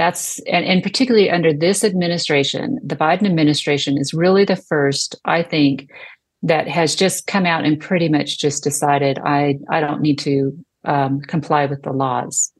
that's 0.00 0.38
and, 0.40 0.64
and 0.64 0.82
particularly 0.82 1.30
under 1.30 1.52
this 1.52 1.84
administration 1.84 2.78
the 2.82 2.96
biden 2.96 3.26
administration 3.26 3.98
is 3.98 4.14
really 4.14 4.44
the 4.44 4.56
first 4.56 5.14
i 5.26 5.42
think 5.42 5.90
that 6.42 6.66
has 6.66 6.94
just 6.94 7.26
come 7.26 7.44
out 7.44 7.66
and 7.66 7.78
pretty 7.78 8.08
much 8.08 8.38
just 8.38 8.64
decided 8.64 9.18
i 9.24 9.58
i 9.68 9.80
don't 9.80 10.00
need 10.00 10.18
to 10.18 10.52
um, 10.84 11.20
comply 11.20 11.66
with 11.66 11.82
the 11.82 11.92
laws. 11.92 12.52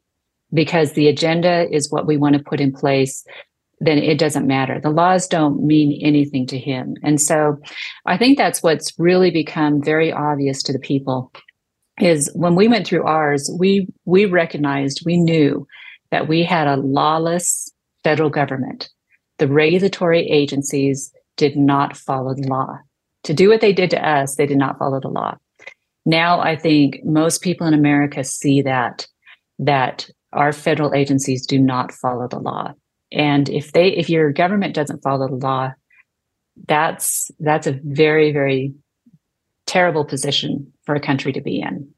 Because 0.53 0.93
the 0.93 1.07
agenda 1.07 1.67
is 1.71 1.89
what 1.91 2.05
we 2.05 2.17
want 2.17 2.35
to 2.35 2.43
put 2.43 2.59
in 2.59 2.71
place 2.71 3.25
then 3.83 3.97
it 3.97 4.19
doesn't 4.19 4.45
matter. 4.45 4.79
The 4.79 4.91
laws 4.91 5.27
don't 5.27 5.65
mean 5.65 5.99
anything 6.05 6.45
to 6.47 6.57
him. 6.59 6.95
And 7.01 7.19
so 7.19 7.57
i 8.05 8.17
think 8.17 8.37
that's 8.37 8.61
what's 8.61 8.93
really 8.99 9.31
become 9.31 9.81
very 9.81 10.11
obvious 10.11 10.61
to 10.63 10.73
the 10.73 10.79
people 10.79 11.31
is 11.99 12.29
when 12.35 12.55
we 12.55 12.67
went 12.67 12.85
through 12.85 13.05
ours 13.05 13.49
we 13.59 13.87
we 14.05 14.25
recognized 14.25 15.01
we 15.05 15.17
knew 15.17 15.65
that 16.11 16.27
we 16.27 16.43
had 16.43 16.67
a 16.67 16.77
lawless 16.77 17.71
federal 18.03 18.29
government. 18.29 18.89
The 19.39 19.47
regulatory 19.47 20.29
agencies 20.29 21.11
did 21.37 21.55
not 21.55 21.97
follow 21.97 22.35
the 22.35 22.47
law. 22.47 22.79
To 23.23 23.33
do 23.33 23.49
what 23.49 23.61
they 23.61 23.73
did 23.73 23.89
to 23.91 24.07
us, 24.07 24.35
they 24.35 24.45
did 24.45 24.57
not 24.57 24.77
follow 24.77 24.99
the 24.99 25.07
law. 25.07 25.37
Now 26.05 26.39
I 26.39 26.55
think 26.55 27.03
most 27.03 27.41
people 27.41 27.67
in 27.67 27.73
America 27.73 28.23
see 28.23 28.61
that 28.63 29.07
that 29.59 30.09
our 30.33 30.51
federal 30.51 30.93
agencies 30.93 31.45
do 31.45 31.59
not 31.59 31.91
follow 31.91 32.27
the 32.27 32.39
law. 32.39 32.73
And 33.11 33.49
if 33.49 33.73
they 33.73 33.89
if 33.89 34.09
your 34.09 34.31
government 34.31 34.73
doesn't 34.73 35.03
follow 35.03 35.27
the 35.27 35.35
law, 35.35 35.73
that's 36.67 37.31
that's 37.39 37.67
a 37.67 37.79
very, 37.83 38.31
very 38.31 38.73
terrible 39.65 40.05
position 40.05 40.71
for 40.83 40.95
a 40.95 40.99
country 40.99 41.31
to 41.33 41.41
be 41.41 41.61
in. 41.61 41.89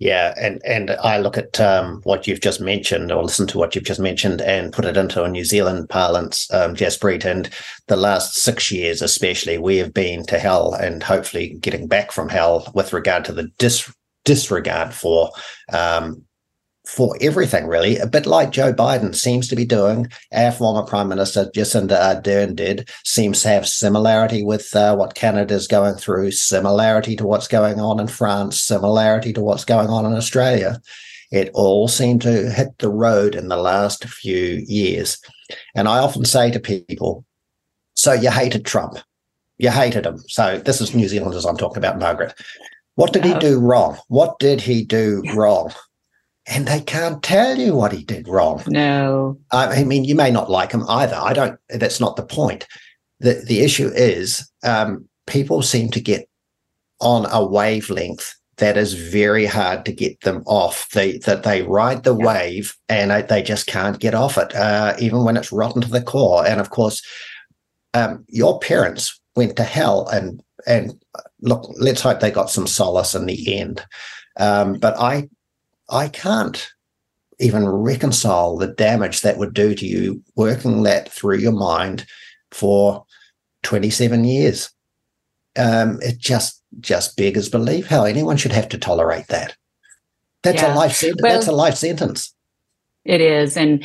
Yeah, 0.00 0.32
and 0.40 0.62
and 0.64 0.92
I 0.92 1.18
look 1.18 1.36
at 1.36 1.60
um, 1.60 2.00
what 2.04 2.26
you've 2.26 2.40
just 2.40 2.58
mentioned, 2.58 3.12
or 3.12 3.22
listen 3.22 3.46
to 3.48 3.58
what 3.58 3.74
you've 3.74 3.84
just 3.84 4.00
mentioned, 4.00 4.40
and 4.40 4.72
put 4.72 4.86
it 4.86 4.96
into 4.96 5.22
a 5.22 5.28
New 5.28 5.44
Zealand 5.44 5.90
parlance, 5.90 6.50
um, 6.54 6.74
Jaspreet. 6.74 7.26
And 7.26 7.50
the 7.86 7.98
last 7.98 8.34
six 8.34 8.72
years, 8.72 9.02
especially, 9.02 9.58
we 9.58 9.76
have 9.76 9.92
been 9.92 10.24
to 10.26 10.38
hell, 10.38 10.72
and 10.72 11.02
hopefully 11.02 11.58
getting 11.60 11.86
back 11.86 12.12
from 12.12 12.30
hell 12.30 12.72
with 12.74 12.94
regard 12.94 13.26
to 13.26 13.32
the 13.32 13.48
dis- 13.58 13.92
disregard 14.24 14.94
for 14.94 15.32
um, 15.70 16.24
for 16.90 17.16
everything, 17.20 17.68
really, 17.68 17.98
a 17.98 18.06
bit 18.06 18.26
like 18.26 18.50
Joe 18.50 18.72
Biden 18.72 19.14
seems 19.14 19.46
to 19.48 19.54
be 19.54 19.64
doing. 19.64 20.08
Our 20.32 20.50
former 20.50 20.82
Prime 20.82 21.08
Minister 21.08 21.44
Jacinda 21.54 21.96
Ardern 21.96 22.56
did 22.56 22.90
seems 23.04 23.42
to 23.42 23.48
have 23.48 23.68
similarity 23.68 24.42
with 24.42 24.74
uh, 24.74 24.96
what 24.96 25.14
Canada 25.14 25.54
is 25.54 25.68
going 25.68 25.94
through, 25.94 26.32
similarity 26.32 27.14
to 27.14 27.24
what's 27.24 27.46
going 27.46 27.78
on 27.78 28.00
in 28.00 28.08
France, 28.08 28.60
similarity 28.60 29.32
to 29.34 29.40
what's 29.40 29.64
going 29.64 29.86
on 29.86 30.04
in 30.04 30.14
Australia. 30.14 30.80
It 31.30 31.50
all 31.54 31.86
seemed 31.86 32.22
to 32.22 32.50
hit 32.50 32.76
the 32.78 32.90
road 32.90 33.36
in 33.36 33.46
the 33.46 33.56
last 33.56 34.04
few 34.06 34.64
years. 34.66 35.16
And 35.76 35.86
I 35.86 35.98
often 35.98 36.24
say 36.24 36.50
to 36.50 36.58
people, 36.58 37.24
so 37.94 38.14
you 38.14 38.32
hated 38.32 38.66
Trump. 38.66 38.98
You 39.58 39.70
hated 39.70 40.06
him. 40.06 40.18
So 40.26 40.58
this 40.58 40.80
is 40.80 40.92
New 40.92 41.06
Zealanders 41.06 41.46
I'm 41.46 41.56
talking 41.56 41.78
about, 41.78 42.00
Margaret. 42.00 42.34
What 42.96 43.12
did 43.12 43.24
he 43.24 43.34
do 43.34 43.60
wrong? 43.60 43.96
What 44.08 44.40
did 44.40 44.60
he 44.60 44.84
do 44.84 45.22
wrong? 45.36 45.72
And 46.46 46.66
they 46.66 46.80
can't 46.80 47.22
tell 47.22 47.58
you 47.58 47.74
what 47.74 47.92
he 47.92 48.02
did 48.02 48.28
wrong. 48.28 48.62
No. 48.66 49.38
I 49.52 49.84
mean, 49.84 50.04
you 50.04 50.14
may 50.14 50.30
not 50.30 50.50
like 50.50 50.72
him 50.72 50.84
either. 50.88 51.16
I 51.16 51.32
don't, 51.32 51.58
that's 51.68 52.00
not 52.00 52.16
the 52.16 52.24
point. 52.24 52.66
The, 53.20 53.42
the 53.46 53.60
issue 53.60 53.90
is 53.94 54.50
um, 54.64 55.08
people 55.26 55.62
seem 55.62 55.90
to 55.90 56.00
get 56.00 56.28
on 57.00 57.26
a 57.30 57.44
wavelength 57.44 58.34
that 58.56 58.76
is 58.76 58.94
very 58.94 59.46
hard 59.46 59.84
to 59.86 59.92
get 59.92 60.20
them 60.20 60.42
off. 60.46 60.88
They 60.90 61.18
that 61.18 61.42
they 61.42 61.62
ride 61.62 62.04
the 62.04 62.16
yeah. 62.16 62.26
wave 62.26 62.76
and 62.88 63.10
they, 63.10 63.22
they, 63.22 63.42
just 63.42 63.66
can't 63.66 63.98
get 63.98 64.14
off 64.14 64.38
it, 64.38 64.54
uh, 64.54 64.94
even 64.98 65.24
when 65.24 65.36
it's 65.36 65.50
rotten 65.50 65.82
to 65.82 65.88
the 65.88 66.02
core. 66.02 66.46
And 66.46 66.60
of 66.60 66.70
course, 66.70 67.02
um, 67.94 68.24
your 68.28 68.60
parents 68.60 69.18
went 69.34 69.56
to 69.56 69.64
hell, 69.64 70.06
and 70.08 70.42
and 70.66 70.92
look, 71.40 71.70
let's 71.78 72.02
hope 72.02 72.20
they 72.20 72.30
got 72.30 72.50
some 72.50 72.66
solace 72.66 73.14
in 73.14 73.26
the 73.26 73.58
end. 73.58 73.84
Um, 74.38 74.74
but 74.74 74.96
I 74.98 75.28
I 75.90 76.08
can't 76.08 76.70
even 77.38 77.66
reconcile 77.68 78.56
the 78.56 78.68
damage 78.68 79.22
that 79.22 79.38
would 79.38 79.54
do 79.54 79.74
to 79.74 79.86
you 79.86 80.22
working 80.36 80.82
that 80.84 81.10
through 81.10 81.38
your 81.38 81.52
mind 81.52 82.06
for 82.50 83.04
27 83.62 84.24
years. 84.24 84.70
Um, 85.58 85.98
it 86.02 86.18
just 86.18 86.62
just 86.78 87.16
beggars 87.16 87.48
belief 87.48 87.86
how 87.86 88.04
anyone 88.04 88.36
should 88.36 88.52
have 88.52 88.68
to 88.68 88.78
tolerate 88.78 89.26
that. 89.28 89.56
That's 90.42 90.62
yeah. 90.62 90.74
a 90.74 90.76
life 90.76 90.92
sentence. 90.92 91.20
Well, 91.22 91.32
that's 91.32 91.48
a 91.48 91.52
life 91.52 91.74
sentence. 91.74 92.34
It 93.04 93.20
is, 93.20 93.56
and 93.56 93.82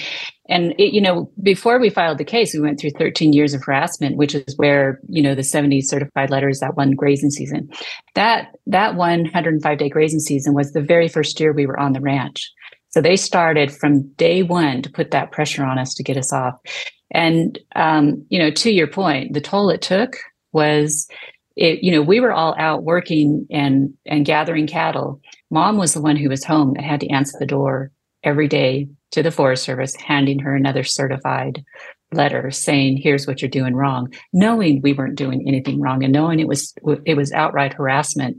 and 0.50 0.74
it, 0.78 0.94
you 0.94 1.02
know, 1.02 1.32
before 1.42 1.80
we 1.80 1.90
filed 1.90 2.18
the 2.18 2.26
case, 2.26 2.54
we 2.54 2.60
went 2.60 2.80
through 2.80 2.92
13 2.92 3.32
years 3.32 3.54
of 3.54 3.64
harassment, 3.64 4.18
which 4.18 4.36
is 4.36 4.56
where 4.58 5.00
you 5.08 5.22
know 5.22 5.36
the 5.36 5.44
70 5.44 5.82
certified 5.82 6.30
letters 6.30 6.60
that 6.60 6.76
one 6.76 6.92
grazing 6.92 7.32
season. 7.32 7.70
That 8.16 8.56
that 8.68 8.96
105 8.96 9.78
day 9.78 9.90
grazing 9.90 10.20
season 10.20 10.54
was 10.54 10.74
the 10.74 10.82
very 10.82 11.08
first 11.08 11.40
year 11.40 11.54
we 11.54 11.66
were 11.66 11.80
on 11.80 11.94
the 11.94 12.02
ranch. 12.02 12.52
So 12.90 13.02
they 13.02 13.16
started 13.16 13.74
from 13.74 14.08
day 14.14 14.44
one 14.44 14.82
to 14.82 14.92
put 14.92 15.12
that 15.12 15.32
pressure 15.32 15.66
on 15.66 15.78
us 15.78 15.94
to 15.96 16.04
get 16.04 16.18
us 16.18 16.32
off. 16.34 16.56
And 17.12 17.58
um, 17.76 18.26
you 18.30 18.40
know, 18.40 18.52
to 18.52 18.72
your 18.72 18.88
point, 18.88 19.34
the 19.34 19.42
toll 19.42 19.70
it 19.70 19.82
took 19.82 20.18
was 20.52 21.08
it, 21.56 21.84
you 21.84 21.92
know, 21.92 22.02
we 22.02 22.20
were 22.20 22.34
all 22.34 22.54
out 22.58 22.84
working 22.84 23.48
and 23.50 23.94
and 24.06 24.26
gathering 24.26 24.68
cattle. 24.68 25.22
Mom 25.50 25.78
was 25.78 25.94
the 25.94 26.02
one 26.02 26.18
who 26.18 26.28
was 26.28 26.44
home 26.44 26.74
that 26.74 26.84
had 26.84 27.00
to 27.00 27.10
answer 27.10 27.38
the 27.40 27.46
door 27.46 27.92
every 28.24 28.48
day 28.48 28.90
to 29.16 29.24
the 29.24 29.32
Forest 29.32 29.64
Service, 29.64 29.96
handing 29.96 30.40
her 30.40 30.56
another 30.56 30.84
certified 30.84 31.64
letter 32.12 32.52
saying, 32.52 32.98
"Here's 32.98 33.26
what 33.26 33.42
you're 33.42 33.50
doing 33.50 33.74
wrong," 33.76 34.14
knowing 34.34 34.82
we 34.82 34.94
weren't 34.94 35.16
doing 35.16 35.48
anything 35.48 35.80
wrong 35.80 36.04
and 36.04 36.14
knowing 36.14 36.40
it 36.40 36.48
was 36.48 36.74
it 37.06 37.16
was 37.16 37.32
outright 37.32 37.74
harassment. 37.74 38.38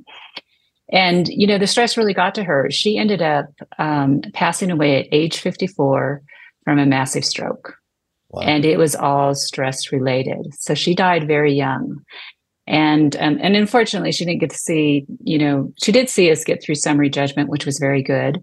And 0.93 1.29
you 1.29 1.47
know, 1.47 1.59
the 1.59 1.67
stress 1.67 1.97
really 1.97 2.15
got 2.15 2.35
to 2.37 2.45
her. 2.45 2.71
She 2.71 2.99
ended 2.99 3.23
up 3.23 3.47
um, 3.79 4.21
passing 4.35 4.71
away 4.71 5.01
at 5.01 5.09
age 5.11 5.39
54 5.39 6.23
from 6.65 6.79
a 6.79 6.87
massive 6.87 7.25
stroke, 7.25 7.75
wow. 8.29 8.43
and 8.43 8.65
it 8.65 8.77
was 8.79 8.95
all 8.95 9.35
stress 9.35 9.91
related. 9.91 10.55
So 10.55 10.75
she 10.75 10.95
died 10.95 11.27
very 11.27 11.55
young 11.55 12.05
and 12.67 13.17
um, 13.17 13.39
and 13.41 13.55
unfortunately 13.55 14.13
she 14.13 14.25
didn't 14.25 14.41
get 14.41 14.51
to 14.51 14.59
see 14.59 15.07
you 15.23 15.39
know 15.39 15.73
she 15.83 15.93
did 15.93 16.09
see 16.09 16.31
us 16.31 16.45
get 16.45 16.63
through 16.63 16.75
summary 16.75 17.09
judgment 17.09 17.49
which 17.49 17.65
was 17.65 17.79
very 17.79 18.03
good 18.03 18.43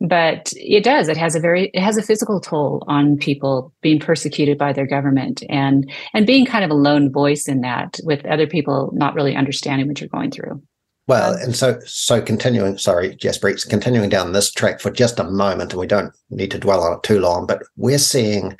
but 0.00 0.52
it 0.56 0.84
does. 0.84 1.08
It 1.08 1.16
has 1.16 1.34
a 1.34 1.40
very 1.40 1.70
it 1.72 1.80
has 1.80 1.96
a 1.96 2.02
physical 2.02 2.40
toll 2.40 2.82
on 2.88 3.16
people 3.16 3.72
being 3.80 4.00
persecuted 4.00 4.58
by 4.58 4.72
their 4.72 4.86
government 4.86 5.42
and 5.48 5.90
and 6.12 6.26
being 6.26 6.46
kind 6.46 6.64
of 6.64 6.70
a 6.70 6.74
lone 6.74 7.12
voice 7.12 7.48
in 7.48 7.60
that 7.60 7.98
with 8.04 8.24
other 8.26 8.46
people 8.46 8.90
not 8.94 9.14
really 9.14 9.36
understanding 9.36 9.86
what 9.86 10.00
you're 10.00 10.08
going 10.08 10.30
through. 10.30 10.62
Well 11.06 11.34
and 11.34 11.54
so 11.54 11.78
so 11.84 12.20
continuing 12.20 12.78
sorry 12.78 13.14
jess 13.16 13.38
Jaspreet 13.38 13.68
continuing 13.68 14.08
down 14.08 14.32
this 14.32 14.50
track 14.50 14.80
for 14.80 14.90
just 14.90 15.18
a 15.18 15.24
moment 15.24 15.72
and 15.72 15.80
we 15.80 15.86
don't 15.86 16.14
need 16.30 16.50
to 16.52 16.58
dwell 16.58 16.82
on 16.82 16.94
it 16.94 17.02
too 17.02 17.20
long 17.20 17.46
but 17.46 17.62
we're 17.76 17.98
seeing 17.98 18.56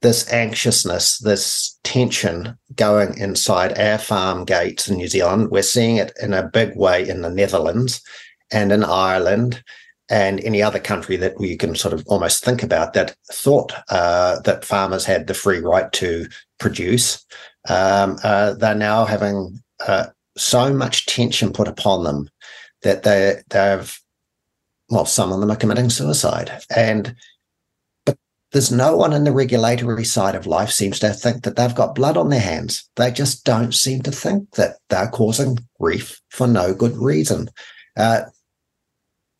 this 0.00 0.32
anxiousness 0.32 1.18
this 1.18 1.78
tension 1.84 2.56
going 2.74 3.16
inside 3.18 3.78
our 3.78 3.98
farm 3.98 4.46
gates 4.46 4.88
in 4.88 4.96
new 4.96 5.06
zealand. 5.06 5.50
We're 5.50 5.62
seeing 5.62 5.96
it 5.96 6.12
in 6.22 6.32
a 6.32 6.48
big 6.48 6.74
way 6.76 7.06
in 7.06 7.20
the 7.20 7.30
netherlands 7.30 8.02
and 8.50 8.72
in 8.72 8.82
ireland 8.82 9.62
and 10.10 10.40
any 10.44 10.60
other 10.60 10.80
country 10.80 11.16
that 11.16 11.40
you 11.40 11.56
can 11.56 11.76
sort 11.76 11.94
of 11.94 12.04
almost 12.06 12.44
think 12.44 12.62
about 12.62 12.92
that 12.92 13.14
thought 13.32 13.72
uh, 13.88 14.40
that 14.40 14.64
farmers 14.64 15.04
had 15.04 15.28
the 15.28 15.34
free 15.34 15.60
right 15.60 15.90
to 15.92 16.28
produce, 16.58 17.24
um, 17.68 18.18
uh, 18.24 18.52
they're 18.54 18.74
now 18.74 19.04
having 19.04 19.62
uh, 19.86 20.06
so 20.36 20.74
much 20.74 21.06
tension 21.06 21.52
put 21.52 21.68
upon 21.68 22.04
them 22.04 22.28
that 22.82 23.04
they 23.04 23.40
they've 23.48 23.98
well, 24.90 25.06
some 25.06 25.30
of 25.30 25.40
them 25.40 25.50
are 25.52 25.56
committing 25.56 25.88
suicide, 25.88 26.50
and 26.74 27.14
but 28.04 28.18
there's 28.50 28.72
no 28.72 28.96
one 28.96 29.12
in 29.12 29.22
the 29.22 29.32
regulatory 29.32 30.04
side 30.04 30.34
of 30.34 30.46
life 30.46 30.70
seems 30.70 30.98
to 30.98 31.12
think 31.12 31.44
that 31.44 31.54
they've 31.54 31.74
got 31.74 31.94
blood 31.94 32.16
on 32.16 32.30
their 32.30 32.40
hands. 32.40 32.88
They 32.96 33.12
just 33.12 33.44
don't 33.44 33.72
seem 33.72 34.02
to 34.02 34.10
think 34.10 34.50
that 34.52 34.78
they're 34.88 35.08
causing 35.08 35.58
grief 35.78 36.20
for 36.30 36.48
no 36.48 36.74
good 36.74 36.96
reason. 36.96 37.48
Uh, 37.96 38.22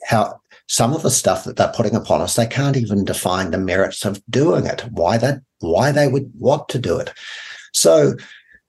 how 0.05 0.40
some 0.71 0.95
of 0.95 1.03
the 1.03 1.11
stuff 1.11 1.43
that 1.43 1.57
they're 1.57 1.73
putting 1.75 1.97
upon 1.97 2.21
us, 2.21 2.37
they 2.37 2.47
can't 2.47 2.77
even 2.77 3.05
define 3.05 3.51
the 3.51 3.59
merits 3.59 4.05
of 4.05 4.23
doing 4.31 4.67
it, 4.67 4.83
why 4.93 5.19
that 5.19 5.41
why 5.59 5.91
they 5.91 6.07
would 6.07 6.31
want 6.39 6.69
to 6.69 6.79
do 6.79 6.97
it. 6.97 7.13
So, 7.73 8.15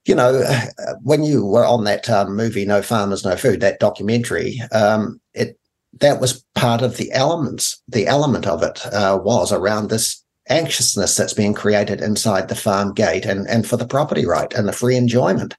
you 0.04 0.16
know, 0.16 0.42
when 1.02 1.22
you 1.22 1.46
were 1.46 1.64
on 1.64 1.84
that 1.84 2.10
um, 2.10 2.34
movie 2.34 2.64
"No 2.66 2.82
Farmers, 2.82 3.24
No 3.24 3.36
Food," 3.36 3.60
that 3.60 3.78
documentary, 3.78 4.60
um, 4.72 5.20
it 5.32 5.56
that 6.00 6.20
was 6.20 6.44
part 6.56 6.82
of 6.82 6.96
the 6.96 7.12
elements. 7.12 7.80
The 7.86 8.08
element 8.08 8.48
of 8.48 8.64
it 8.64 8.84
uh, 8.86 9.20
was 9.22 9.52
around 9.52 9.88
this 9.88 10.20
anxiousness 10.48 11.16
that's 11.16 11.34
being 11.34 11.54
created 11.54 12.00
inside 12.00 12.48
the 12.48 12.56
farm 12.56 12.94
gate 12.94 13.24
and 13.24 13.46
and 13.46 13.64
for 13.64 13.76
the 13.76 13.86
property 13.86 14.26
right 14.26 14.52
and 14.54 14.66
the 14.66 14.72
free 14.72 14.96
enjoyment. 14.96 15.54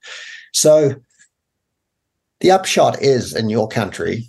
So, 0.52 0.96
the 2.40 2.50
upshot 2.50 3.00
is 3.00 3.34
in 3.34 3.48
your 3.48 3.66
country, 3.66 4.28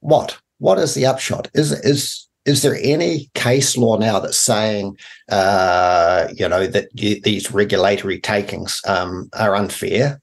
what 0.00 0.38
what 0.58 0.78
is 0.78 0.94
the 0.94 1.06
upshot? 1.06 1.50
Is 1.54 1.72
is 1.72 2.28
is 2.44 2.62
there 2.62 2.78
any 2.82 3.30
case 3.34 3.76
law 3.76 3.98
now 3.98 4.18
that's 4.18 4.38
saying, 4.38 4.96
uh, 5.30 6.28
you 6.34 6.48
know, 6.48 6.66
that 6.66 6.88
you, 6.94 7.20
these 7.20 7.52
regulatory 7.52 8.18
takings 8.18 8.80
um, 8.86 9.28
are 9.34 9.54
unfair? 9.54 10.20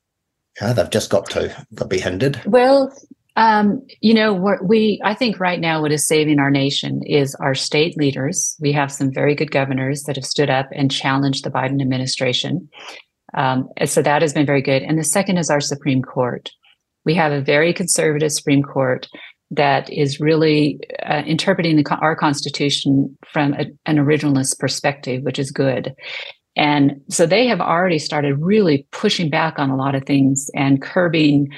Yeah, 0.59 0.73
they've 0.73 0.89
just 0.89 1.11
got 1.11 1.29
to, 1.31 1.65
be 1.87 1.99
hindered. 1.99 2.41
Well, 2.45 2.91
um, 3.35 3.85
you 3.99 4.13
know, 4.13 4.33
we 4.63 5.01
I 5.03 5.13
think 5.13 5.39
right 5.39 5.59
now 5.59 5.81
what 5.81 5.91
is 5.91 6.07
saving 6.07 6.39
our 6.39 6.49
nation 6.49 7.01
is 7.05 7.35
our 7.35 7.53
state 7.53 7.97
leaders. 7.97 8.55
We 8.59 8.71
have 8.71 8.91
some 8.91 9.13
very 9.13 9.35
good 9.35 9.51
governors 9.51 10.03
that 10.03 10.15
have 10.15 10.25
stood 10.25 10.49
up 10.49 10.67
and 10.71 10.89
challenged 10.89 11.43
the 11.43 11.51
Biden 11.51 11.81
administration. 11.81 12.69
Um, 13.33 13.67
so 13.85 14.01
that 14.01 14.21
has 14.21 14.33
been 14.33 14.45
very 14.45 14.61
good. 14.61 14.81
And 14.81 14.97
the 14.97 15.03
second 15.03 15.37
is 15.37 15.49
our 15.49 15.59
Supreme 15.59 16.01
Court. 16.01 16.49
We 17.03 17.13
have 17.15 17.33
a 17.33 17.41
very 17.41 17.73
conservative 17.73 18.31
Supreme 18.31 18.63
Court 18.63 19.07
that 19.51 19.89
is 19.91 20.19
really 20.19 20.79
uh, 21.05 21.23
interpreting 21.25 21.75
the, 21.75 21.95
our 22.01 22.15
Constitution 22.15 23.15
from 23.31 23.53
a, 23.53 23.65
an 23.85 23.97
originalist 23.97 24.59
perspective, 24.59 25.23
which 25.23 25.39
is 25.39 25.51
good. 25.51 25.93
And 26.55 27.01
so 27.09 27.25
they 27.25 27.47
have 27.47 27.59
already 27.59 27.99
started 27.99 28.41
really 28.41 28.87
pushing 28.91 29.29
back 29.29 29.59
on 29.59 29.69
a 29.69 29.75
lot 29.75 29.95
of 29.95 30.05
things 30.05 30.49
and 30.55 30.81
curbing 30.81 31.49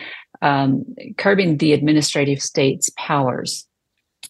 um, 0.42 0.84
curbing 1.18 1.58
the 1.58 1.74
administrative 1.74 2.42
state's 2.42 2.92
powers. 2.96 3.68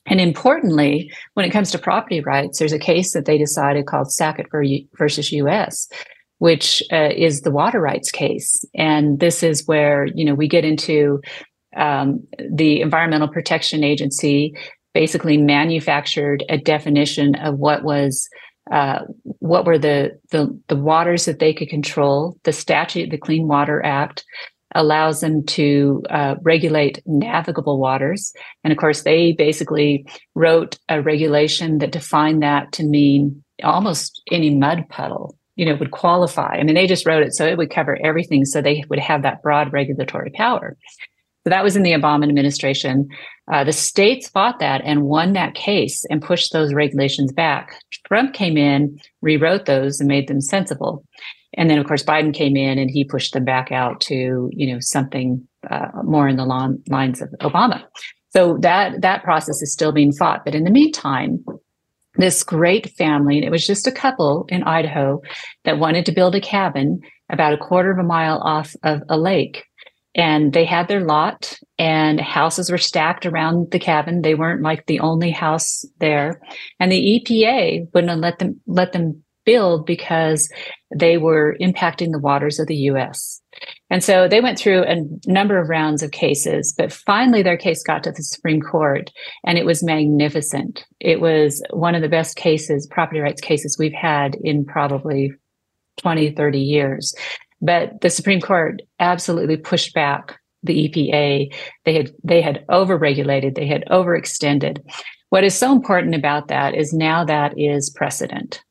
And 0.06 0.22
importantly, 0.22 1.12
when 1.34 1.46
it 1.46 1.52
comes 1.52 1.72
to 1.72 1.78
property 1.78 2.22
rights, 2.22 2.60
there's 2.60 2.74
a 2.74 2.80
case 2.80 3.12
that 3.14 3.26
they 3.26 3.38
decided 3.38 3.88
called 3.88 4.12
Sackett 4.12 4.48
versus 4.52 5.32
U.S., 5.34 5.90
which 6.38 6.82
uh, 6.94 7.10
is 7.14 7.42
the 7.42 7.52
water 7.52 7.82
rights 7.82 8.12
case. 8.12 8.64
And 8.76 9.20
this 9.20 9.44
is 9.44 9.68
where 9.68 10.06
you 10.06 10.24
know 10.24 10.34
we 10.34 10.48
get 10.48 10.64
into 10.64 11.22
um, 11.78 12.26
the 12.52 12.82
Environmental 12.82 13.28
Protection 13.28 13.84
Agency 13.84 14.54
basically 14.94 15.38
manufactured 15.38 16.44
a 16.50 16.58
definition 16.58 17.36
of 17.36 17.60
what 17.60 17.84
was 17.84 18.28
uh, 18.72 19.00
what 19.40 19.66
were 19.66 19.78
the, 19.78 20.20
the 20.32 20.60
the 20.68 20.76
waters 20.76 21.26
that 21.26 21.40
they 21.40 21.54
could 21.54 21.70
control. 21.70 22.38
The 22.44 22.52
statute, 22.52 23.12
the 23.12 23.18
Clean 23.18 23.48
Water 23.48 23.86
Act, 23.86 24.26
allows 24.76 25.22
them 25.22 25.46
to 25.46 26.04
uh, 26.10 26.36
regulate 26.42 27.02
navigable 27.06 27.80
waters, 27.80 28.34
and 28.64 28.74
of 28.74 28.80
course, 28.80 29.04
they 29.04 29.34
basically 29.34 30.06
wrote 30.36 30.78
a 30.90 31.02
regulation 31.02 31.78
that 31.78 31.92
defined 31.92 32.44
that 32.44 32.72
to 32.74 32.84
mean 32.84 33.44
almost 33.64 34.22
any 34.32 34.54
mud 34.54 34.84
puddle 34.90 35.38
you 35.56 35.66
know 35.66 35.76
would 35.76 35.92
qualify. 35.92 36.56
I 36.56 36.64
mean 36.64 36.76
they 36.76 36.88
just 36.88 37.06
wrote 37.06 37.24
it 37.24 37.34
so 37.34 37.46
it 37.46 37.58
would 37.58 37.72
cover 37.72 37.98
everything 38.04 38.46
so 38.46 38.62
they 38.62 38.84
would 38.90 39.00
have 39.00 39.24
that 39.24 39.42
broad 39.42 39.74
regulatory 39.74 40.32
power 40.32 40.78
so 41.48 41.50
that 41.50 41.64
was 41.64 41.78
in 41.78 41.84
the 41.84 41.94
obama 41.94 42.28
administration. 42.28 43.08
Uh, 43.50 43.64
the 43.64 43.72
states 43.72 44.28
fought 44.28 44.60
that 44.60 44.82
and 44.84 45.04
won 45.04 45.32
that 45.32 45.56
case 45.56 46.04
and 46.10 46.22
pushed 46.22 46.52
those 46.52 46.74
regulations 46.74 47.32
back. 47.32 47.82
Trump 48.06 48.34
came 48.34 48.58
in 48.58 49.00
rewrote 49.22 49.66
those 49.66 50.02
and 50.02 50.10
made 50.10 50.28
them 50.28 50.42
sensible. 50.42 51.06
And 51.54 51.70
then 51.70 51.80
of 51.80 51.88
course 51.88 52.04
biden 52.04 52.34
came 52.34 52.58
in 52.58 52.78
and 52.78 52.92
he 52.92 53.06
pushed 53.06 53.32
them 53.32 53.46
back 53.46 53.72
out 53.72 54.02
to 54.02 54.50
you 54.52 54.74
know 54.74 54.80
something 54.82 55.48
uh, 55.72 55.88
more 56.04 56.28
in 56.28 56.36
the 56.36 56.44
long 56.44 56.80
lines 56.90 57.22
of 57.22 57.30
obama. 57.40 57.82
So 58.32 58.58
that 58.58 59.00
that 59.02 59.24
process 59.24 59.62
is 59.62 59.72
still 59.72 59.94
being 59.94 60.12
fought. 60.12 60.44
But 60.44 60.54
in 60.54 60.66
the 60.66 60.70
meantime 60.70 61.46
this 62.18 62.44
great 62.44 62.90
family, 62.98 63.38
and 63.38 63.46
it 63.46 63.52
was 63.52 63.66
just 63.66 63.88
a 63.88 63.92
couple 63.92 64.48
in 64.50 64.64
Idaho 64.64 65.22
that 65.66 65.80
wanted 65.80 66.04
to 66.08 66.12
build 66.12 66.36
a 66.36 66.42
cabin 66.42 67.00
about 67.30 67.54
a 67.54 67.58
quarter 67.58 67.92
of 67.92 68.00
a 68.00 68.04
mile 68.04 68.40
off 68.40 68.76
of 68.84 69.02
a 69.08 69.18
lake. 69.18 69.64
And 70.18 70.52
they 70.52 70.66
had 70.66 70.88
their 70.88 71.02
lot, 71.02 71.58
and 71.78 72.20
houses 72.20 72.72
were 72.72 72.80
stacked 72.80 73.26
around 73.26 73.72
the 73.72 73.80
cabin. 73.80 74.24
They 74.24 74.34
weren't 74.34 74.64
like 74.64 74.88
the 74.88 75.00
only 75.00 75.32
house 75.32 75.86
there. 76.00 76.42
And 76.80 76.92
the 76.92 77.22
EPA 77.22 77.88
wouldn't 77.94 78.20
let 78.20 78.40
them 78.40 78.60
let 78.66 78.94
them 78.94 79.24
build 79.48 79.86
because 79.86 80.52
they 80.96 81.18
were 81.18 81.56
impacting 81.62 82.12
the 82.12 82.20
waters 82.20 82.60
of 82.60 82.68
the 82.68 82.76
US. 82.92 83.42
And 83.90 84.04
so 84.04 84.28
they 84.28 84.42
went 84.42 84.60
through 84.60 84.84
a 84.84 85.02
number 85.26 85.58
of 85.58 85.70
rounds 85.70 86.04
of 86.04 86.12
cases, 86.12 86.76
but 86.78 86.92
finally 86.92 87.42
their 87.42 87.58
case 87.58 87.82
got 87.82 88.04
to 88.04 88.12
the 88.12 88.22
Supreme 88.22 88.62
Court 88.62 89.10
and 89.46 89.58
it 89.58 89.66
was 89.66 89.84
magnificent. 89.84 90.86
It 91.00 91.22
was 91.22 91.64
one 91.72 91.96
of 91.96 92.02
the 92.02 92.10
best 92.10 92.36
cases, 92.36 92.88
property 92.92 93.22
rights 93.22 93.42
cases 93.42 93.78
we've 93.80 93.94
had 93.94 94.36
in 94.42 94.66
probably 94.66 95.32
20, 95.98 96.32
30 96.32 96.60
years. 96.60 97.16
But 97.62 98.02
the 98.02 98.10
Supreme 98.10 98.42
Court 98.42 98.82
absolutely 99.00 99.58
pushed 99.58 99.94
back 99.94 100.40
the 100.64 100.90
EPA. 100.90 101.54
They 101.86 101.94
had 101.94 102.12
they 102.24 102.42
had 102.42 102.66
overregulated, 102.70 103.56
they 103.56 103.68
had 103.68 103.86
overextended. 103.90 104.80
What 105.30 105.44
is 105.44 105.56
so 105.56 105.72
important 105.72 106.16
about 106.16 106.48
that 106.48 106.76
is 106.76 106.94
now 106.94 107.26
that 107.26 107.58
is 107.58 107.90
precedent. 107.90 108.62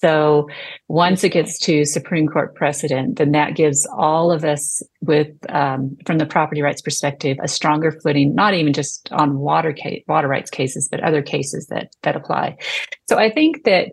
So 0.00 0.48
once 0.88 1.24
it 1.24 1.30
gets 1.30 1.58
to 1.60 1.84
Supreme 1.84 2.28
Court 2.28 2.54
precedent, 2.54 3.16
then 3.16 3.32
that 3.32 3.56
gives 3.56 3.86
all 3.96 4.30
of 4.30 4.44
us 4.44 4.82
with, 5.00 5.28
um, 5.48 5.96
from 6.04 6.18
the 6.18 6.26
property 6.26 6.60
rights 6.60 6.82
perspective, 6.82 7.38
a 7.42 7.48
stronger 7.48 7.98
footing, 8.02 8.34
not 8.34 8.52
even 8.52 8.74
just 8.74 9.10
on 9.10 9.38
water 9.38 9.74
water 10.06 10.28
rights 10.28 10.50
cases, 10.50 10.88
but 10.90 11.02
other 11.02 11.22
cases 11.22 11.68
that, 11.68 11.94
that 12.02 12.14
apply. 12.14 12.58
So 13.08 13.16
I 13.16 13.30
think 13.30 13.64
that, 13.64 13.88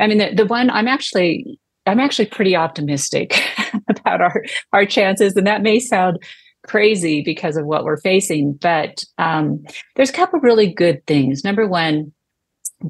I 0.00 0.08
mean, 0.08 0.18
the, 0.18 0.34
the 0.34 0.46
one 0.46 0.68
I'm 0.68 0.88
actually, 0.88 1.60
I'm 1.86 2.00
actually 2.00 2.26
pretty 2.26 2.56
optimistic 2.56 3.40
about 3.88 4.20
our, 4.20 4.42
our 4.72 4.86
chances. 4.86 5.34
And 5.36 5.46
that 5.46 5.62
may 5.62 5.78
sound 5.78 6.18
crazy 6.66 7.22
because 7.22 7.56
of 7.56 7.66
what 7.66 7.84
we're 7.84 8.00
facing, 8.00 8.58
but 8.60 9.04
um, 9.18 9.64
there's 9.94 10.10
a 10.10 10.14
couple 10.14 10.40
really 10.40 10.72
good 10.72 11.06
things. 11.06 11.44
Number 11.44 11.66
one, 11.66 12.12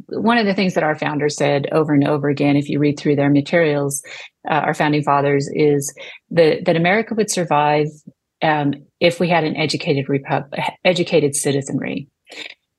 one 0.08 0.38
of 0.38 0.46
the 0.46 0.54
things 0.54 0.74
that 0.74 0.82
our 0.82 0.98
founders 0.98 1.36
said 1.36 1.66
over 1.72 1.94
and 1.94 2.06
over 2.06 2.28
again, 2.28 2.56
if 2.56 2.68
you 2.68 2.78
read 2.78 2.98
through 2.98 3.16
their 3.16 3.30
materials, 3.30 4.02
uh, 4.50 4.54
our 4.54 4.74
founding 4.74 5.02
fathers, 5.02 5.48
is 5.52 5.94
that, 6.30 6.64
that 6.64 6.76
America 6.76 7.14
would 7.14 7.30
survive 7.30 7.86
um, 8.42 8.72
if 9.00 9.20
we 9.20 9.28
had 9.28 9.44
an 9.44 9.56
educated 9.56 10.08
repub- 10.08 10.52
educated 10.84 11.34
citizenry. 11.34 12.08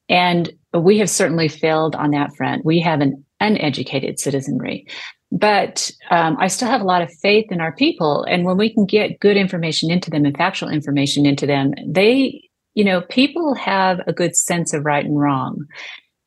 And 0.09 0.51
we 0.73 0.97
have 0.99 1.09
certainly 1.09 1.47
failed 1.47 1.95
on 1.95 2.11
that 2.11 2.35
front. 2.35 2.65
We 2.65 2.79
have 2.81 3.01
an 3.01 3.23
uneducated 3.39 4.19
citizenry. 4.19 4.87
But 5.31 5.91
um, 6.09 6.37
I 6.39 6.47
still 6.47 6.69
have 6.69 6.81
a 6.81 6.85
lot 6.85 7.01
of 7.01 7.13
faith 7.21 7.47
in 7.51 7.59
our 7.59 7.73
people. 7.73 8.23
And 8.23 8.45
when 8.45 8.57
we 8.57 8.73
can 8.73 8.85
get 8.85 9.19
good 9.19 9.35
information 9.35 9.91
into 9.91 10.09
them 10.09 10.25
and 10.25 10.37
factual 10.37 10.69
information 10.69 11.25
into 11.25 11.45
them, 11.45 11.73
they, 11.85 12.49
you 12.75 12.85
know, 12.85 13.01
people 13.01 13.53
have 13.55 13.99
a 14.07 14.13
good 14.13 14.35
sense 14.35 14.73
of 14.73 14.85
right 14.85 15.03
and 15.03 15.19
wrong 15.19 15.67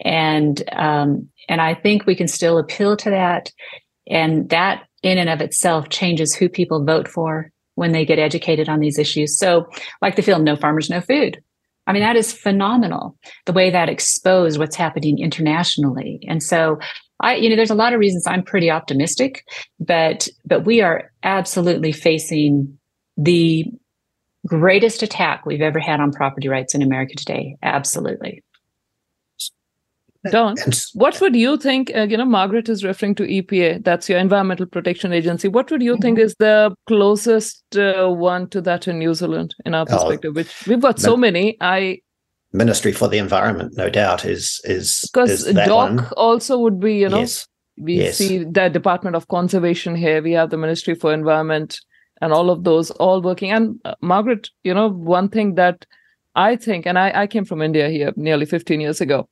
and 0.02 0.62
um, 0.72 1.28
and 1.48 1.60
I 1.60 1.74
think 1.74 2.06
we 2.06 2.14
can 2.14 2.28
still 2.28 2.58
appeal 2.58 2.96
to 2.98 3.10
that, 3.10 3.50
and 4.08 4.48
that 4.50 4.84
in 5.02 5.18
and 5.18 5.28
of 5.28 5.40
itself 5.40 5.88
changes 5.88 6.34
who 6.34 6.48
people 6.48 6.84
vote 6.84 7.08
for 7.08 7.50
when 7.74 7.92
they 7.92 8.04
get 8.04 8.18
educated 8.18 8.68
on 8.68 8.80
these 8.80 8.98
issues. 8.98 9.38
So, 9.38 9.66
like 10.00 10.16
the 10.16 10.22
film 10.22 10.44
"No 10.44 10.56
Farmers, 10.56 10.90
No 10.90 11.00
Food," 11.00 11.42
I 11.86 11.92
mean 11.92 12.02
that 12.02 12.16
is 12.16 12.32
phenomenal. 12.32 13.16
The 13.46 13.52
way 13.52 13.70
that 13.70 13.88
exposed 13.88 14.58
what's 14.58 14.76
happening 14.76 15.18
internationally, 15.18 16.20
and 16.26 16.42
so 16.42 16.78
I, 17.20 17.36
you 17.36 17.48
know, 17.48 17.56
there's 17.56 17.70
a 17.70 17.74
lot 17.74 17.92
of 17.92 18.00
reasons 18.00 18.26
I'm 18.26 18.42
pretty 18.42 18.70
optimistic, 18.70 19.44
but 19.78 20.28
but 20.44 20.64
we 20.64 20.80
are 20.80 21.10
absolutely 21.22 21.92
facing 21.92 22.78
the 23.16 23.66
greatest 24.46 25.02
attack 25.02 25.44
we've 25.44 25.60
ever 25.60 25.78
had 25.78 26.00
on 26.00 26.12
property 26.12 26.48
rights 26.48 26.74
in 26.74 26.82
America 26.82 27.14
today. 27.14 27.56
Absolutely. 27.62 28.42
Don, 30.30 30.54
what 30.92 31.18
would 31.22 31.34
you 31.34 31.56
think? 31.56 31.90
Uh, 31.96 32.02
you 32.02 32.16
know, 32.16 32.26
Margaret 32.26 32.68
is 32.68 32.84
referring 32.84 33.14
to 33.14 33.22
EPA. 33.22 33.82
That's 33.82 34.06
your 34.06 34.18
Environmental 34.18 34.66
Protection 34.66 35.14
Agency. 35.14 35.48
What 35.48 35.70
would 35.70 35.82
you 35.82 35.94
mm-hmm. 35.94 36.02
think 36.02 36.18
is 36.18 36.34
the 36.38 36.74
closest 36.86 37.64
uh, 37.74 38.08
one 38.08 38.48
to 38.50 38.60
that 38.60 38.86
in 38.86 38.98
New 38.98 39.14
Zealand, 39.14 39.54
in 39.64 39.74
our 39.74 39.86
oh, 39.88 39.96
perspective? 39.96 40.32
Oh, 40.32 40.34
which 40.34 40.66
we've 40.66 40.80
got 40.80 40.98
so 40.98 41.16
many. 41.16 41.56
I 41.62 42.00
Ministry 42.52 42.92
for 42.92 43.08
the 43.08 43.18
Environment, 43.18 43.72
no 43.76 43.88
doubt, 43.88 44.24
is 44.24 44.60
is 44.64 45.08
because 45.12 45.44
DOC 45.52 45.68
one. 45.68 46.06
also 46.16 46.58
would 46.58 46.80
be. 46.80 46.94
You 46.94 47.08
know, 47.08 47.20
yes. 47.20 47.46
we 47.78 47.94
yes. 47.94 48.16
see 48.16 48.44
the 48.44 48.68
Department 48.68 49.16
of 49.16 49.28
Conservation 49.28 49.94
here. 49.94 50.22
We 50.22 50.32
have 50.32 50.50
the 50.50 50.58
Ministry 50.58 50.94
for 50.94 51.12
Environment, 51.12 51.78
and 52.20 52.32
all 52.32 52.50
of 52.50 52.64
those 52.64 52.90
all 52.92 53.22
working. 53.22 53.50
And 53.52 53.78
uh, 53.84 53.94
Margaret, 54.00 54.50
you 54.64 54.74
know, 54.74 54.88
one 54.88 55.28
thing 55.28 55.54
that 55.54 55.86
I 56.34 56.56
think, 56.56 56.86
and 56.86 56.98
I, 56.98 57.22
I 57.22 57.26
came 57.26 57.44
from 57.44 57.62
India 57.62 57.88
here 57.88 58.12
nearly 58.16 58.46
15 58.46 58.80
years 58.80 59.00
ago 59.00 59.28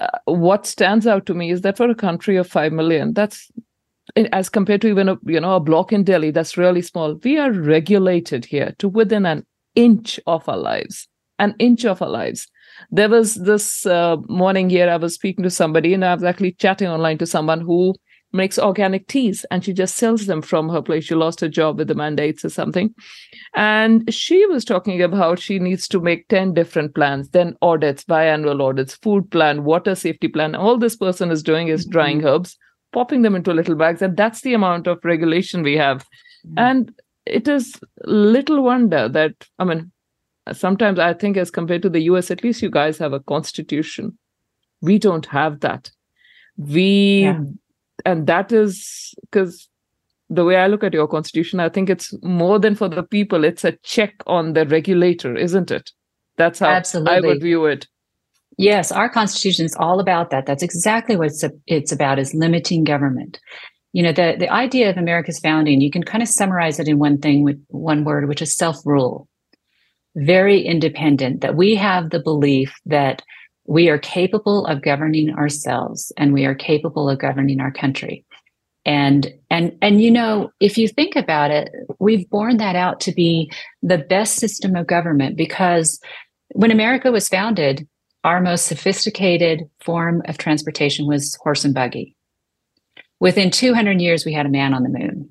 uh, 0.00 0.08
what 0.24 0.66
stands 0.66 1.06
out 1.06 1.26
to 1.26 1.34
me 1.34 1.50
is 1.50 1.60
that 1.62 1.76
for 1.76 1.88
a 1.90 1.94
country 1.94 2.36
of 2.36 2.46
5 2.46 2.72
million 2.72 3.12
that's 3.12 3.50
as 4.32 4.48
compared 4.48 4.80
to 4.80 4.88
even 4.88 5.08
a 5.08 5.16
you 5.24 5.40
know 5.40 5.56
a 5.56 5.60
block 5.60 5.92
in 5.92 6.02
delhi 6.02 6.30
that's 6.30 6.56
really 6.56 6.82
small 6.82 7.14
we 7.22 7.38
are 7.38 7.52
regulated 7.52 8.44
here 8.44 8.74
to 8.78 8.88
within 8.88 9.26
an 9.26 9.46
inch 9.74 10.18
of 10.26 10.48
our 10.48 10.56
lives 10.56 11.08
an 11.42 11.54
inch 11.58 11.84
of 11.84 12.02
our 12.02 12.08
lives 12.08 12.46
there 12.90 13.08
was 13.08 13.34
this 13.34 13.86
uh, 13.86 14.16
morning 14.28 14.70
here 14.70 14.88
i 14.90 14.96
was 14.96 15.14
speaking 15.14 15.42
to 15.42 15.50
somebody 15.58 15.94
and 15.94 16.04
i 16.04 16.14
was 16.14 16.24
actually 16.24 16.52
chatting 16.52 16.88
online 16.88 17.18
to 17.18 17.26
someone 17.26 17.60
who 17.60 17.94
makes 18.32 18.58
organic 18.58 19.06
teas 19.08 19.44
and 19.50 19.64
she 19.64 19.72
just 19.72 19.96
sells 19.96 20.26
them 20.26 20.42
from 20.42 20.68
her 20.68 20.82
place. 20.82 21.04
She 21.04 21.14
lost 21.14 21.40
her 21.40 21.48
job 21.48 21.78
with 21.78 21.88
the 21.88 21.94
mandates 21.94 22.44
or 22.44 22.48
something. 22.48 22.94
And 23.54 24.12
she 24.12 24.46
was 24.46 24.64
talking 24.64 25.02
about 25.02 25.38
she 25.38 25.58
needs 25.58 25.86
to 25.88 26.00
make 26.00 26.28
10 26.28 26.54
different 26.54 26.94
plans, 26.94 27.28
then 27.30 27.56
audits, 27.62 28.04
biannual 28.04 28.62
audits, 28.62 28.94
food 28.96 29.30
plan, 29.30 29.64
water 29.64 29.94
safety 29.94 30.28
plan. 30.28 30.54
All 30.54 30.78
this 30.78 30.96
person 30.96 31.30
is 31.30 31.42
doing 31.42 31.68
is 31.68 31.86
drying 31.86 32.18
mm-hmm. 32.18 32.28
herbs, 32.28 32.56
popping 32.92 33.22
them 33.22 33.34
into 33.34 33.52
little 33.52 33.74
bags. 33.74 34.02
And 34.02 34.16
that's 34.16 34.40
the 34.40 34.54
amount 34.54 34.86
of 34.86 35.04
regulation 35.04 35.62
we 35.62 35.76
have. 35.76 36.02
Mm-hmm. 36.46 36.58
And 36.58 36.92
it 37.26 37.46
is 37.48 37.78
little 38.04 38.62
wonder 38.62 39.08
that, 39.08 39.34
I 39.58 39.64
mean, 39.64 39.92
sometimes 40.52 40.98
I 40.98 41.14
think 41.14 41.36
as 41.36 41.50
compared 41.50 41.82
to 41.82 41.90
the 41.90 42.00
US, 42.02 42.30
at 42.30 42.42
least 42.42 42.62
you 42.62 42.70
guys 42.70 42.98
have 42.98 43.12
a 43.12 43.20
constitution. 43.20 44.18
We 44.80 44.98
don't 44.98 45.26
have 45.26 45.60
that. 45.60 45.90
We 46.56 47.22
yeah 47.22 47.40
and 48.04 48.26
that 48.26 48.52
is 48.52 49.14
because 49.22 49.68
the 50.28 50.44
way 50.44 50.56
I 50.56 50.66
look 50.66 50.82
at 50.82 50.94
your 50.94 51.06
constitution, 51.06 51.60
I 51.60 51.68
think 51.68 51.90
it's 51.90 52.14
more 52.22 52.58
than 52.58 52.74
for 52.74 52.88
the 52.88 53.02
people. 53.02 53.44
It's 53.44 53.64
a 53.64 53.72
check 53.82 54.14
on 54.26 54.54
the 54.54 54.66
regulator, 54.66 55.36
isn't 55.36 55.70
it? 55.70 55.90
That's 56.36 56.58
how 56.58 56.70
Absolutely. 56.70 57.12
I 57.12 57.20
would 57.20 57.42
view 57.42 57.66
it. 57.66 57.86
Yes, 58.56 58.92
our 58.92 59.08
constitution 59.08 59.66
is 59.66 59.76
all 59.76 60.00
about 60.00 60.30
that. 60.30 60.46
That's 60.46 60.62
exactly 60.62 61.16
what 61.16 61.28
it's, 61.28 61.44
it's 61.66 61.92
about 61.92 62.18
is 62.18 62.34
limiting 62.34 62.84
government. 62.84 63.38
you 63.92 64.02
know 64.02 64.12
the 64.12 64.36
the 64.38 64.48
idea 64.48 64.88
of 64.90 64.96
america's 64.96 65.38
founding 65.38 65.80
you 65.80 65.90
can 65.90 66.02
kind 66.02 66.22
of 66.22 66.28
summarize 66.28 66.80
it 66.80 66.88
in 66.88 66.98
one 66.98 67.18
thing 67.18 67.42
with 67.44 67.62
one 67.68 68.04
word 68.04 68.26
which 68.28 68.42
is 68.42 68.54
self-rule 68.56 69.28
very 70.16 70.60
independent 70.60 71.40
that 71.40 71.56
we 71.56 71.74
have 71.74 72.10
the 72.10 72.20
belief 72.20 72.74
that 72.86 73.22
we 73.66 73.88
are 73.88 73.98
capable 73.98 74.66
of 74.66 74.82
governing 74.82 75.30
ourselves 75.34 76.12
and 76.16 76.32
we 76.32 76.44
are 76.44 76.54
capable 76.54 77.08
of 77.08 77.18
governing 77.18 77.60
our 77.60 77.72
country. 77.72 78.24
And 78.84 79.32
and 79.48 79.76
and 79.80 80.02
you 80.02 80.10
know 80.10 80.50
if 80.58 80.76
you 80.76 80.88
think 80.88 81.14
about 81.14 81.52
it 81.52 81.70
we've 82.00 82.28
borne 82.28 82.56
that 82.56 82.74
out 82.74 82.98
to 83.02 83.12
be 83.12 83.52
the 83.80 83.98
best 83.98 84.36
system 84.36 84.74
of 84.74 84.88
government 84.88 85.36
because 85.36 86.00
when 86.48 86.72
america 86.72 87.12
was 87.12 87.28
founded 87.28 87.86
our 88.24 88.40
most 88.40 88.66
sophisticated 88.66 89.68
form 89.80 90.22
of 90.26 90.38
transportation 90.38 91.06
was 91.06 91.36
horse 91.42 91.64
and 91.64 91.74
buggy. 91.74 92.16
Within 93.20 93.50
200 93.50 94.00
years 94.00 94.24
we 94.24 94.32
had 94.32 94.46
a 94.46 94.50
man 94.50 94.74
on 94.74 94.82
the 94.82 94.88
moon 94.88 95.30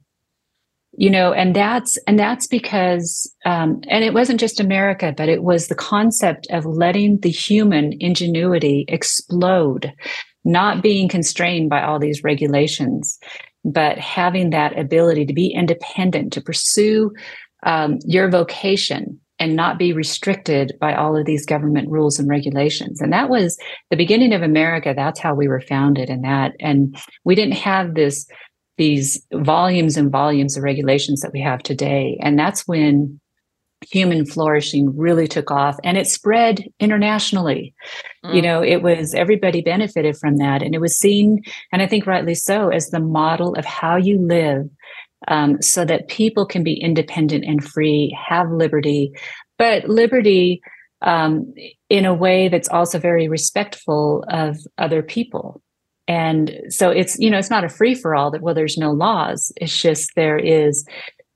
you 1.01 1.09
know 1.09 1.33
and 1.33 1.55
that's 1.55 1.97
and 2.05 2.19
that's 2.19 2.45
because 2.45 3.33
um, 3.43 3.81
and 3.87 4.03
it 4.03 4.13
wasn't 4.13 4.39
just 4.39 4.59
america 4.59 5.11
but 5.17 5.27
it 5.27 5.41
was 5.41 5.67
the 5.67 5.75
concept 5.75 6.45
of 6.51 6.63
letting 6.63 7.19
the 7.21 7.31
human 7.31 7.93
ingenuity 7.99 8.85
explode 8.87 9.91
not 10.45 10.83
being 10.83 11.09
constrained 11.09 11.71
by 11.71 11.81
all 11.81 11.97
these 11.97 12.23
regulations 12.23 13.17
but 13.65 13.97
having 13.97 14.51
that 14.51 14.77
ability 14.77 15.25
to 15.25 15.33
be 15.33 15.47
independent 15.47 16.31
to 16.33 16.41
pursue 16.41 17.11
um, 17.63 17.97
your 18.05 18.29
vocation 18.29 19.19
and 19.41 19.55
not 19.55 19.79
be 19.79 19.91
restricted 19.91 20.71
by 20.79 20.93
all 20.93 21.17
of 21.17 21.25
these 21.25 21.47
government 21.47 21.89
rules 21.89 22.19
and 22.19 22.29
regulations. 22.29 23.01
And 23.01 23.11
that 23.11 23.27
was 23.27 23.57
the 23.89 23.97
beginning 23.97 24.33
of 24.33 24.43
America. 24.43 24.93
That's 24.95 25.19
how 25.19 25.33
we 25.33 25.47
were 25.47 25.61
founded 25.61 26.11
and 26.11 26.23
that, 26.23 26.53
and 26.59 26.95
we 27.23 27.33
didn't 27.33 27.55
have 27.55 27.95
this, 27.95 28.27
these 28.81 29.23
volumes 29.31 29.95
and 29.95 30.11
volumes 30.11 30.57
of 30.57 30.63
regulations 30.63 31.21
that 31.21 31.31
we 31.31 31.39
have 31.39 31.61
today. 31.61 32.17
And 32.19 32.37
that's 32.37 32.67
when 32.67 33.19
human 33.91 34.25
flourishing 34.25 34.97
really 34.97 35.27
took 35.27 35.51
off 35.51 35.77
and 35.83 35.99
it 35.99 36.07
spread 36.07 36.63
internationally. 36.79 37.75
Mm. 38.25 38.35
You 38.35 38.41
know, 38.41 38.63
it 38.63 38.81
was 38.81 39.13
everybody 39.13 39.61
benefited 39.61 40.17
from 40.17 40.37
that. 40.37 40.63
And 40.63 40.73
it 40.73 40.81
was 40.81 40.97
seen, 40.97 41.43
and 41.71 41.83
I 41.83 41.85
think 41.85 42.07
rightly 42.07 42.33
so, 42.33 42.69
as 42.69 42.89
the 42.89 42.99
model 42.99 43.53
of 43.53 43.65
how 43.65 43.97
you 43.97 44.19
live 44.19 44.67
um, 45.27 45.61
so 45.61 45.85
that 45.85 46.07
people 46.07 46.47
can 46.47 46.63
be 46.63 46.73
independent 46.73 47.45
and 47.45 47.63
free, 47.63 48.17
have 48.19 48.49
liberty, 48.49 49.13
but 49.59 49.87
liberty 49.87 50.59
um, 51.03 51.53
in 51.87 52.05
a 52.05 52.15
way 52.15 52.47
that's 52.47 52.69
also 52.69 52.97
very 52.97 53.27
respectful 53.27 54.25
of 54.27 54.57
other 54.79 55.03
people. 55.03 55.61
And 56.11 56.51
so 56.67 56.89
it's, 56.89 57.17
you 57.19 57.29
know, 57.29 57.37
it's 57.37 57.49
not 57.49 57.63
a 57.63 57.69
free 57.69 57.95
for 57.95 58.13
all 58.13 58.31
that, 58.31 58.41
well, 58.41 58.53
there's 58.53 58.77
no 58.77 58.91
laws. 58.91 59.53
It's 59.55 59.81
just 59.81 60.11
there 60.15 60.37
is 60.37 60.85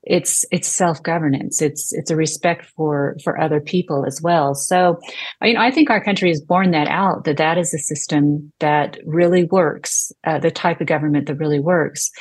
it's 0.03 0.45
it's 0.51 0.67
self-governance. 0.67 1.61
It's 1.61 1.93
it's 1.93 2.11
a 2.11 2.15
respect 2.15 2.65
for 2.75 3.15
for 3.23 3.39
other 3.39 3.59
people 3.59 4.05
as 4.05 4.21
well. 4.21 4.53
So 4.53 4.99
i 5.41 5.45
mean 5.45 5.57
i 5.57 5.71
think 5.71 5.89
our 5.89 6.03
country 6.03 6.29
has 6.29 6.41
borne 6.41 6.71
that 6.71 6.87
out 6.87 7.23
that 7.23 7.37
that 7.37 7.57
is 7.57 7.73
a 7.73 7.79
system 7.79 8.51
that 8.59 8.99
really 9.05 9.45
works 9.45 10.11
uh, 10.27 10.39
the 10.39 10.51
type 10.51 10.79
of 10.81 10.87
government 10.87 11.25
that 11.27 11.39
really 11.39 11.59
works. 11.59 12.11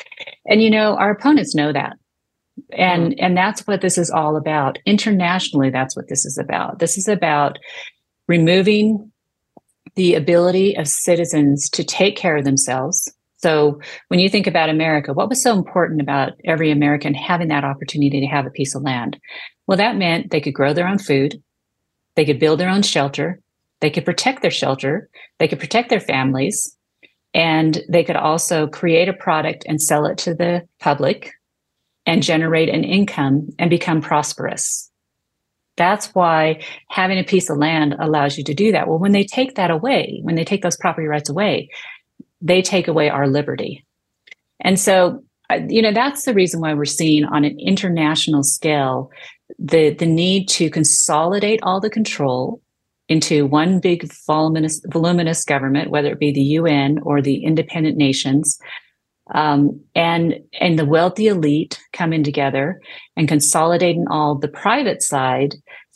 And 0.47 0.63
you 0.63 0.71
know 0.71 0.97
our 0.97 1.11
opponents 1.11 1.55
know 1.55 1.73
that. 1.73 1.97
And 2.73 3.13
mm-hmm. 3.13 3.25
and 3.25 3.37
that's 3.37 3.67
what 3.67 3.81
this 3.83 3.99
is 3.99 4.11
all 4.11 4.37
about. 4.37 4.79
Internationally 4.87 5.71
that's 5.71 5.97
what 5.97 6.09
this 6.09 6.25
is 6.25 6.39
about. 6.39 6.79
This 6.79 6.97
is 6.97 7.09
about 7.09 7.59
removing 8.29 9.13
the 9.97 10.15
ability 10.15 10.77
of 10.77 10.89
citizens 10.89 11.69
to 11.71 11.85
take 11.85 12.17
care 12.17 12.37
of 12.37 12.45
themselves 12.45 13.13
so 13.45 13.79
when 14.09 14.21
you 14.21 14.31
think 14.31 14.47
about 14.47 14.71
America, 14.71 15.13
what 15.13 15.29
was 15.29 15.43
so 15.43 15.53
important 15.53 16.01
about 16.01 16.33
every 16.47 16.71
American 16.71 17.13
having 17.13 17.49
that 17.49 17.63
opportunity 17.63 18.19
to 18.21 18.27
have 18.27 18.47
a 18.47 18.51
piece 18.51 18.75
of 18.75 18.81
land? 18.81 19.19
Well, 19.67 19.77
that 19.77 19.97
meant 19.97 20.31
they 20.31 20.41
could 20.41 20.55
grow 20.55 20.73
their 20.73 20.89
own 20.89 20.97
food, 20.97 21.43
they 22.17 22.25
could 22.25 22.41
build 22.41 22.59
their 22.59 22.71
own 22.71 22.81
shelter, 22.81 23.43
they 23.83 23.91
could 23.91 24.07
protect 24.07 24.41
their 24.41 24.51
shelter, 24.51 25.11
they 25.39 25.47
could 25.47 25.61
protect 25.61 25.91
their 25.91 26.01
families, 26.01 26.75
and 27.35 27.83
they 27.87 28.03
could 28.03 28.17
also 28.17 28.67
create 28.67 29.11
a 29.11 29.13
product 29.13 29.67
and 29.69 29.79
sell 29.79 30.07
it 30.07 30.17
to 30.19 30.33
the 30.33 30.67
public 30.81 31.31
and 32.07 32.23
generate 32.23 32.71
an 32.71 32.83
income 32.83 33.51
and 33.59 33.69
become 33.69 34.01
prosperous. 34.01 34.91
That's 35.77 36.15
why 36.15 36.63
having 36.89 37.19
a 37.19 37.25
piece 37.25 37.51
of 37.51 37.59
land 37.59 37.97
allows 37.99 38.39
you 38.39 38.45
to 38.45 38.55
do 38.55 38.73
that. 38.73 38.89
Well, 38.89 38.99
when 38.99 39.13
they 39.13 39.25
take 39.25 39.57
that 39.57 39.71
away, 39.71 40.21
when 40.23 40.37
they 40.37 40.45
take 40.45 40.63
those 40.63 40.77
property 40.77 41.07
rights 41.07 41.29
away, 41.29 41.71
they 42.41 42.63
take 42.63 42.89
away 42.89 43.09
our 43.09 43.27
liberty. 43.27 43.85
And 44.61 44.79
so, 44.79 45.25
uh, 45.51 45.61
you 45.69 45.83
know, 45.83 45.93
that's 45.93 46.25
the 46.25 46.35
reason 46.35 46.61
why 46.61 46.75
we're 46.75 46.85
seeing 46.85 47.25
on 47.25 47.45
an 47.45 47.59
international 47.59 48.43
scale 48.43 49.11
the, 49.59 49.91
the 49.91 50.07
need 50.07 50.49
to 50.49 50.71
consolidate 50.71 51.61
all 51.63 51.81
the 51.81 51.91
control 51.91 52.61
into 53.09 53.47
one 53.47 53.81
big 53.81 54.11
voluminous, 54.27 54.81
voluminous 54.87 55.45
government, 55.45 55.91
whether 55.91 56.13
it 56.13 56.19
be 56.19 56.33
the 56.33 56.41
UN 56.41 56.99
or 57.03 57.21
the 57.21 57.45
independent 57.45 57.97
nations. 57.97 58.59
Um, 59.33 59.81
and 59.95 60.35
and 60.61 60.79
the 60.79 60.85
wealthy 60.85 61.29
elite 61.29 61.81
coming 61.95 62.23
together 62.23 62.79
and 63.17 63.27
consolidating 63.27 64.05
all 64.11 64.35
the 64.35 64.49
private 64.49 65.03
side 65.03 65.55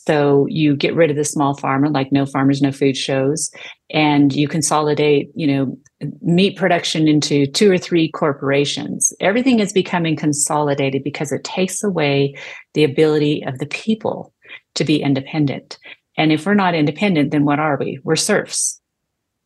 so 0.08 0.46
you 0.48 0.74
get 0.74 0.94
rid 0.94 1.10
of 1.10 1.16
the 1.16 1.24
small 1.24 1.54
farmer, 1.54 1.90
like 1.90 2.10
no 2.10 2.24
farmers, 2.24 2.62
no 2.62 2.72
food 2.72 2.96
shows, 2.96 3.50
and 3.90 4.34
you 4.34 4.48
consolidate, 4.48 5.30
you 5.34 5.46
know, 5.46 5.78
meat 6.22 6.56
production 6.56 7.06
into 7.06 7.46
two 7.46 7.70
or 7.70 7.76
three 7.76 8.10
corporations. 8.12 9.12
Everything 9.20 9.60
is 9.60 9.70
becoming 9.70 10.16
consolidated 10.16 11.04
because 11.04 11.30
it 11.30 11.44
takes 11.44 11.84
away 11.84 12.34
the 12.72 12.84
ability 12.84 13.44
of 13.44 13.58
the 13.58 13.66
people 13.66 14.32
to 14.76 14.84
be 14.84 15.02
independent. 15.02 15.78
And 16.16 16.32
if 16.32 16.46
we're 16.46 16.54
not 16.54 16.74
independent, 16.74 17.30
then 17.30 17.44
what 17.44 17.58
are 17.58 17.76
we? 17.78 18.00
We're 18.02 18.16
serfs. 18.16 18.80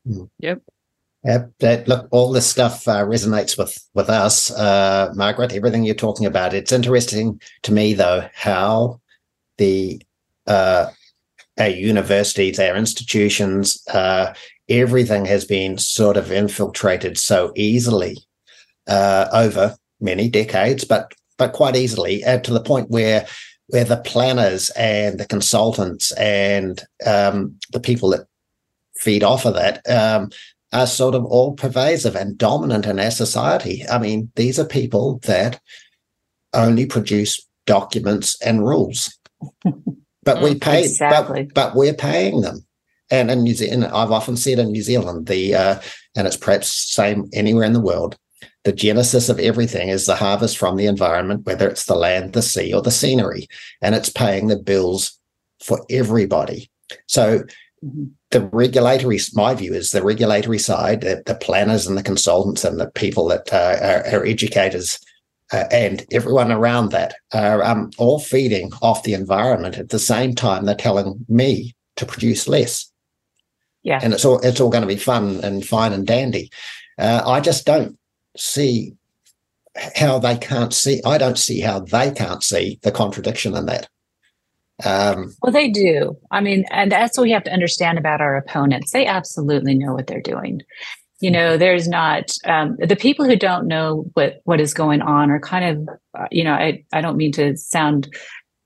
Mm. 0.06 0.28
Yep. 0.38 0.62
Yep. 1.24 1.52
That, 1.60 1.88
look, 1.88 2.08
all 2.10 2.32
this 2.32 2.46
stuff 2.46 2.88
uh, 2.88 3.04
resonates 3.04 3.56
with 3.56 3.78
with 3.94 4.08
us, 4.08 4.50
uh, 4.50 5.12
Margaret. 5.14 5.52
Everything 5.52 5.84
you're 5.84 5.94
talking 5.94 6.26
about. 6.26 6.52
It's 6.52 6.72
interesting 6.72 7.40
to 7.62 7.72
me, 7.72 7.94
though, 7.94 8.28
how 8.34 9.00
the 9.56 10.02
uh, 10.48 10.90
our 11.58 11.68
universities, 11.68 12.58
our 12.58 12.74
institutions, 12.74 13.80
uh, 13.88 14.34
everything 14.68 15.24
has 15.26 15.44
been 15.44 15.78
sort 15.78 16.16
of 16.16 16.32
infiltrated 16.32 17.16
so 17.18 17.52
easily 17.54 18.16
uh, 18.88 19.28
over 19.32 19.76
many 20.00 20.28
decades, 20.28 20.84
but 20.84 21.14
but 21.38 21.52
quite 21.52 21.76
easily 21.76 22.24
uh, 22.24 22.38
to 22.38 22.52
the 22.52 22.60
point 22.60 22.90
where 22.90 23.26
where 23.68 23.84
the 23.84 23.98
planners 23.98 24.70
and 24.70 25.20
the 25.20 25.26
consultants 25.26 26.12
and 26.12 26.82
um, 27.06 27.56
the 27.72 27.80
people 27.80 28.10
that 28.10 28.26
feed 28.96 29.22
off 29.22 29.46
of 29.46 29.54
that 29.54 29.88
um, 29.88 30.30
are 30.72 30.86
sort 30.86 31.14
of 31.14 31.24
all 31.24 31.54
pervasive 31.54 32.16
and 32.16 32.38
dominant 32.38 32.86
in 32.86 32.98
our 32.98 33.10
society. 33.10 33.84
I 33.90 33.98
mean, 33.98 34.30
these 34.36 34.58
are 34.58 34.64
people 34.64 35.18
that 35.24 35.60
only 36.54 36.86
produce 36.86 37.46
documents 37.66 38.40
and 38.42 38.64
rules. 38.66 39.18
but 40.22 40.42
we 40.42 40.54
mm, 40.54 40.60
pay, 40.60 40.84
exactly. 40.84 41.44
but, 41.44 41.54
but 41.54 41.74
we're 41.74 41.94
paying 41.94 42.40
them. 42.40 42.64
And 43.10 43.30
in 43.30 43.42
New 43.42 43.54
Zealand, 43.54 43.84
I've 43.86 44.10
often 44.10 44.36
said 44.36 44.58
in 44.58 44.72
New 44.72 44.82
Zealand, 44.82 45.26
the 45.26 45.54
uh, 45.54 45.80
and 46.16 46.26
it's 46.26 46.36
perhaps 46.36 46.68
same 46.68 47.28
anywhere 47.34 47.64
in 47.64 47.74
the 47.74 47.80
world. 47.80 48.16
The 48.64 48.72
genesis 48.72 49.28
of 49.28 49.38
everything 49.38 49.88
is 49.88 50.06
the 50.06 50.16
harvest 50.16 50.56
from 50.56 50.76
the 50.76 50.86
environment, 50.86 51.44
whether 51.44 51.68
it's 51.68 51.84
the 51.84 51.94
land, 51.94 52.32
the 52.32 52.42
sea, 52.42 52.72
or 52.72 52.80
the 52.80 52.90
scenery, 52.90 53.48
and 53.82 53.94
it's 53.94 54.08
paying 54.08 54.46
the 54.46 54.56
bills 54.56 55.18
for 55.62 55.84
everybody. 55.90 56.70
So. 57.06 57.42
The 58.30 58.48
regulatory, 58.52 59.18
my 59.34 59.54
view 59.54 59.74
is 59.74 59.90
the 59.90 60.02
regulatory 60.02 60.58
side, 60.58 61.00
the, 61.00 61.22
the 61.26 61.34
planners 61.34 61.86
and 61.86 61.98
the 61.98 62.02
consultants 62.02 62.64
and 62.64 62.78
the 62.78 62.90
people 62.90 63.26
that 63.28 63.52
uh, 63.52 63.76
are, 63.82 64.20
are 64.20 64.24
educators 64.24 65.00
uh, 65.52 65.64
and 65.70 66.06
everyone 66.12 66.50
around 66.50 66.90
that 66.90 67.14
are 67.32 67.62
um, 67.64 67.90
all 67.98 68.18
feeding 68.18 68.72
off 68.80 69.02
the 69.02 69.14
environment 69.14 69.78
at 69.78 69.90
the 69.90 69.98
same 69.98 70.34
time 70.34 70.64
they're 70.64 70.74
telling 70.74 71.24
me 71.28 71.74
to 71.96 72.06
produce 72.06 72.48
less. 72.48 72.90
Yeah, 73.82 73.98
and 74.00 74.12
it's 74.14 74.24
all 74.24 74.38
it's 74.40 74.60
all 74.60 74.70
going 74.70 74.82
to 74.82 74.88
be 74.88 74.96
fun 74.96 75.40
and 75.42 75.66
fine 75.66 75.92
and 75.92 76.06
dandy. 76.06 76.50
Uh, 76.98 77.22
I 77.26 77.40
just 77.40 77.66
don't 77.66 77.98
see 78.36 78.94
how 79.96 80.20
they 80.20 80.36
can't 80.36 80.72
see. 80.72 81.02
I 81.04 81.18
don't 81.18 81.38
see 81.38 81.60
how 81.60 81.80
they 81.80 82.12
can't 82.12 82.44
see 82.44 82.78
the 82.82 82.92
contradiction 82.92 83.56
in 83.56 83.66
that. 83.66 83.88
Um, 84.84 85.34
well, 85.42 85.52
they 85.52 85.68
do. 85.68 86.16
I 86.30 86.40
mean, 86.40 86.64
and 86.70 86.90
that's 86.90 87.16
what 87.16 87.24
we 87.24 87.30
have 87.32 87.44
to 87.44 87.52
understand 87.52 87.98
about 87.98 88.20
our 88.20 88.36
opponents. 88.36 88.92
They 88.92 89.06
absolutely 89.06 89.74
know 89.74 89.92
what 89.94 90.06
they're 90.06 90.20
doing. 90.20 90.62
You 91.20 91.30
know 91.30 91.56
there's 91.56 91.86
not 91.86 92.32
um, 92.46 92.76
the 92.80 92.96
people 92.96 93.24
who 93.24 93.36
don't 93.36 93.68
know 93.68 94.06
what 94.14 94.40
what 94.42 94.60
is 94.60 94.74
going 94.74 95.02
on 95.02 95.30
are 95.30 95.38
kind 95.38 95.64
of 95.64 95.94
uh, 96.18 96.26
you 96.32 96.42
know 96.42 96.52
I, 96.52 96.84
I 96.92 97.00
don't 97.00 97.16
mean 97.16 97.30
to 97.32 97.56
sound 97.56 98.12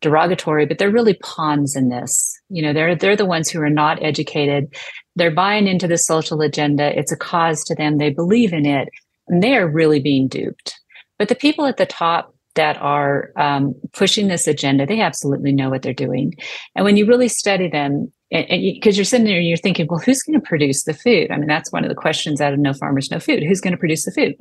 derogatory 0.01 0.65
but 0.65 0.79
they're 0.79 0.91
really 0.91 1.19
pawns 1.23 1.77
in 1.77 1.91
this. 1.91 2.35
You 2.49 2.63
know 2.63 2.73
they're 2.73 2.97
they're 2.97 3.15
the 3.15 3.27
ones 3.27 3.51
who 3.51 3.61
are 3.61 3.69
not 3.69 4.03
educated. 4.03 4.75
They're 5.17 5.31
buying 5.31 5.67
into 5.67 5.87
the 5.87 5.99
social 5.99 6.41
agenda. 6.41 6.99
It's 6.99 7.13
a 7.13 7.17
cause 7.17 7.63
to 7.65 7.75
them. 7.75 7.99
They 7.99 8.09
believe 8.09 8.55
in 8.55 8.65
it 8.65 8.89
and 9.29 9.43
they 9.43 9.55
are 9.57 9.69
really 9.69 10.01
being 10.01 10.29
duped. 10.29 10.79
But 11.19 11.29
the 11.29 11.35
people 11.35 11.67
at 11.67 11.77
the 11.77 11.87
top 11.87 12.35
that 12.57 12.77
are 12.83 13.31
um, 13.37 13.75
pushing 13.93 14.29
this 14.29 14.47
agenda, 14.47 14.85
they 14.85 15.01
absolutely 15.01 15.53
know 15.53 15.71
what 15.71 15.83
they're 15.83 15.95
doing. 15.95 16.35
And 16.75 16.85
when 16.85 16.97
you 16.97 17.07
really 17.07 17.29
study 17.29 17.69
them, 17.69 18.13
because 18.31 18.97
you, 18.97 19.03
are 19.03 19.05
sitting 19.05 19.27
there 19.27 19.39
and 19.39 19.47
you're 19.47 19.57
thinking, 19.57 19.87
well, 19.89 20.01
who's 20.01 20.23
going 20.23 20.39
to 20.39 20.47
produce 20.47 20.83
the 20.83 20.95
food? 20.95 21.31
I 21.31 21.37
mean, 21.37 21.47
that's 21.47 21.71
one 21.71 21.85
of 21.85 21.89
the 21.89 21.95
questions 21.95 22.41
out 22.41 22.53
of 22.53 22.59
No 22.59 22.73
Farmers, 22.73 23.11
No 23.11 23.21
Food. 23.21 23.45
Who's 23.45 23.61
going 23.61 23.73
to 23.73 23.79
produce 23.79 24.05
the 24.05 24.11
food? 24.11 24.35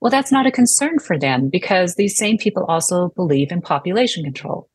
Well, 0.00 0.10
that's 0.10 0.30
not 0.30 0.46
a 0.46 0.50
concern 0.50 0.98
for 0.98 1.18
them 1.18 1.48
because 1.48 1.94
these 1.94 2.18
same 2.18 2.36
people 2.36 2.64
also 2.64 3.08
believe 3.16 3.50
in 3.50 3.62
population 3.62 4.24
control. 4.24 4.68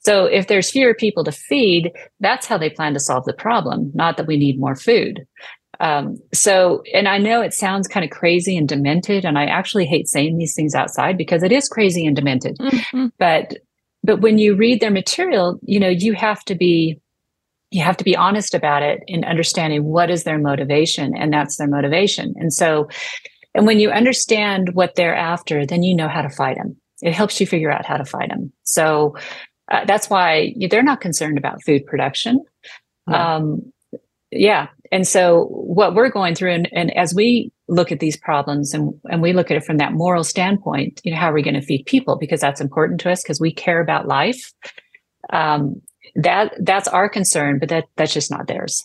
So 0.00 0.24
if 0.24 0.48
there's 0.48 0.70
fewer 0.70 0.94
people 0.94 1.24
to 1.24 1.32
feed, 1.32 1.92
that's 2.20 2.46
how 2.46 2.56
they 2.58 2.70
plan 2.70 2.94
to 2.94 3.00
solve 3.00 3.26
the 3.26 3.34
problem, 3.34 3.92
not 3.94 4.16
that 4.16 4.26
we 4.26 4.38
need 4.38 4.58
more 4.58 4.74
food. 4.74 5.20
Um, 5.80 6.18
so, 6.32 6.82
and 6.92 7.08
I 7.08 7.18
know 7.18 7.40
it 7.40 7.54
sounds 7.54 7.88
kind 7.88 8.04
of 8.04 8.10
crazy 8.10 8.56
and 8.56 8.68
demented, 8.68 9.24
and 9.24 9.38
I 9.38 9.46
actually 9.46 9.86
hate 9.86 10.08
saying 10.08 10.36
these 10.36 10.54
things 10.54 10.74
outside 10.74 11.16
because 11.16 11.42
it 11.42 11.52
is 11.52 11.68
crazy 11.68 12.06
and 12.06 12.14
demented. 12.14 12.58
Mm-hmm. 12.58 13.06
But, 13.18 13.56
but 14.04 14.20
when 14.20 14.38
you 14.38 14.54
read 14.54 14.80
their 14.80 14.90
material, 14.90 15.58
you 15.62 15.80
know, 15.80 15.88
you 15.88 16.12
have 16.12 16.44
to 16.44 16.54
be, 16.54 17.00
you 17.70 17.82
have 17.82 17.96
to 17.96 18.04
be 18.04 18.14
honest 18.14 18.54
about 18.54 18.82
it 18.82 19.00
in 19.06 19.24
understanding 19.24 19.84
what 19.84 20.10
is 20.10 20.24
their 20.24 20.38
motivation, 20.38 21.16
and 21.16 21.32
that's 21.32 21.56
their 21.56 21.68
motivation. 21.68 22.34
And 22.36 22.52
so, 22.52 22.88
and 23.54 23.66
when 23.66 23.80
you 23.80 23.90
understand 23.90 24.74
what 24.74 24.94
they're 24.96 25.16
after, 25.16 25.64
then 25.64 25.82
you 25.82 25.96
know 25.96 26.08
how 26.08 26.22
to 26.22 26.30
fight 26.30 26.56
them. 26.56 26.76
It 27.02 27.14
helps 27.14 27.40
you 27.40 27.46
figure 27.46 27.72
out 27.72 27.86
how 27.86 27.96
to 27.96 28.04
fight 28.04 28.28
them. 28.28 28.52
So 28.64 29.16
uh, 29.70 29.86
that's 29.86 30.10
why 30.10 30.54
they're 30.68 30.82
not 30.82 31.00
concerned 31.00 31.38
about 31.38 31.62
food 31.64 31.86
production. 31.86 32.44
Um, 33.06 33.72
yeah. 34.30 34.68
And 34.92 35.06
so 35.06 35.44
what 35.50 35.94
we're 35.94 36.08
going 36.08 36.34
through, 36.34 36.52
and, 36.52 36.68
and 36.72 36.96
as 36.96 37.14
we 37.14 37.52
look 37.68 37.92
at 37.92 38.00
these 38.00 38.16
problems 38.16 38.74
and, 38.74 38.92
and 39.08 39.22
we 39.22 39.32
look 39.32 39.50
at 39.50 39.56
it 39.56 39.64
from 39.64 39.76
that 39.76 39.92
moral 39.92 40.24
standpoint, 40.24 41.00
you 41.04 41.12
know, 41.12 41.16
how 41.16 41.30
are 41.30 41.34
we 41.34 41.42
going 41.42 41.54
to 41.54 41.62
feed 41.62 41.86
people? 41.86 42.16
Because 42.16 42.40
that's 42.40 42.60
important 42.60 43.00
to 43.00 43.10
us 43.10 43.22
because 43.22 43.40
we 43.40 43.52
care 43.52 43.80
about 43.80 44.08
life. 44.08 44.52
Um, 45.32 45.80
that 46.16 46.54
that's 46.58 46.88
our 46.88 47.08
concern, 47.08 47.60
but 47.60 47.68
that 47.68 47.84
that's 47.96 48.12
just 48.12 48.32
not 48.32 48.48
theirs. 48.48 48.84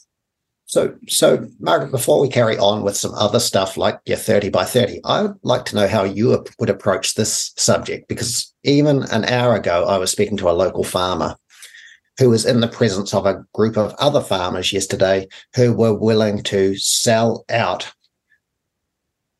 So, 0.67 0.95
so 1.07 1.47
Margaret, 1.59 1.91
before 1.91 2.19
we 2.19 2.27
carry 2.27 2.57
on 2.57 2.83
with 2.83 2.97
some 2.97 3.13
other 3.13 3.39
stuff 3.39 3.77
like 3.77 3.99
your 4.05 4.17
30 4.17 4.49
by 4.49 4.65
30, 4.65 4.99
I 5.05 5.21
would 5.23 5.37
like 5.43 5.65
to 5.65 5.75
know 5.75 5.87
how 5.87 6.03
you 6.03 6.43
would 6.59 6.69
approach 6.69 7.13
this 7.13 7.51
subject 7.55 8.07
because 8.07 8.51
even 8.63 9.03
an 9.03 9.25
hour 9.25 9.55
ago, 9.55 9.85
I 9.85 9.97
was 9.97 10.11
speaking 10.11 10.37
to 10.37 10.49
a 10.49 10.51
local 10.51 10.83
farmer 10.83 11.35
who 12.17 12.29
was 12.29 12.45
in 12.45 12.61
the 12.61 12.67
presence 12.67 13.13
of 13.13 13.25
a 13.25 13.43
group 13.53 13.77
of 13.77 13.93
other 13.95 14.21
farmers 14.21 14.71
yesterday 14.71 15.27
who 15.55 15.73
were 15.73 15.93
willing 15.93 16.43
to 16.43 16.75
sell 16.77 17.45
out 17.49 17.91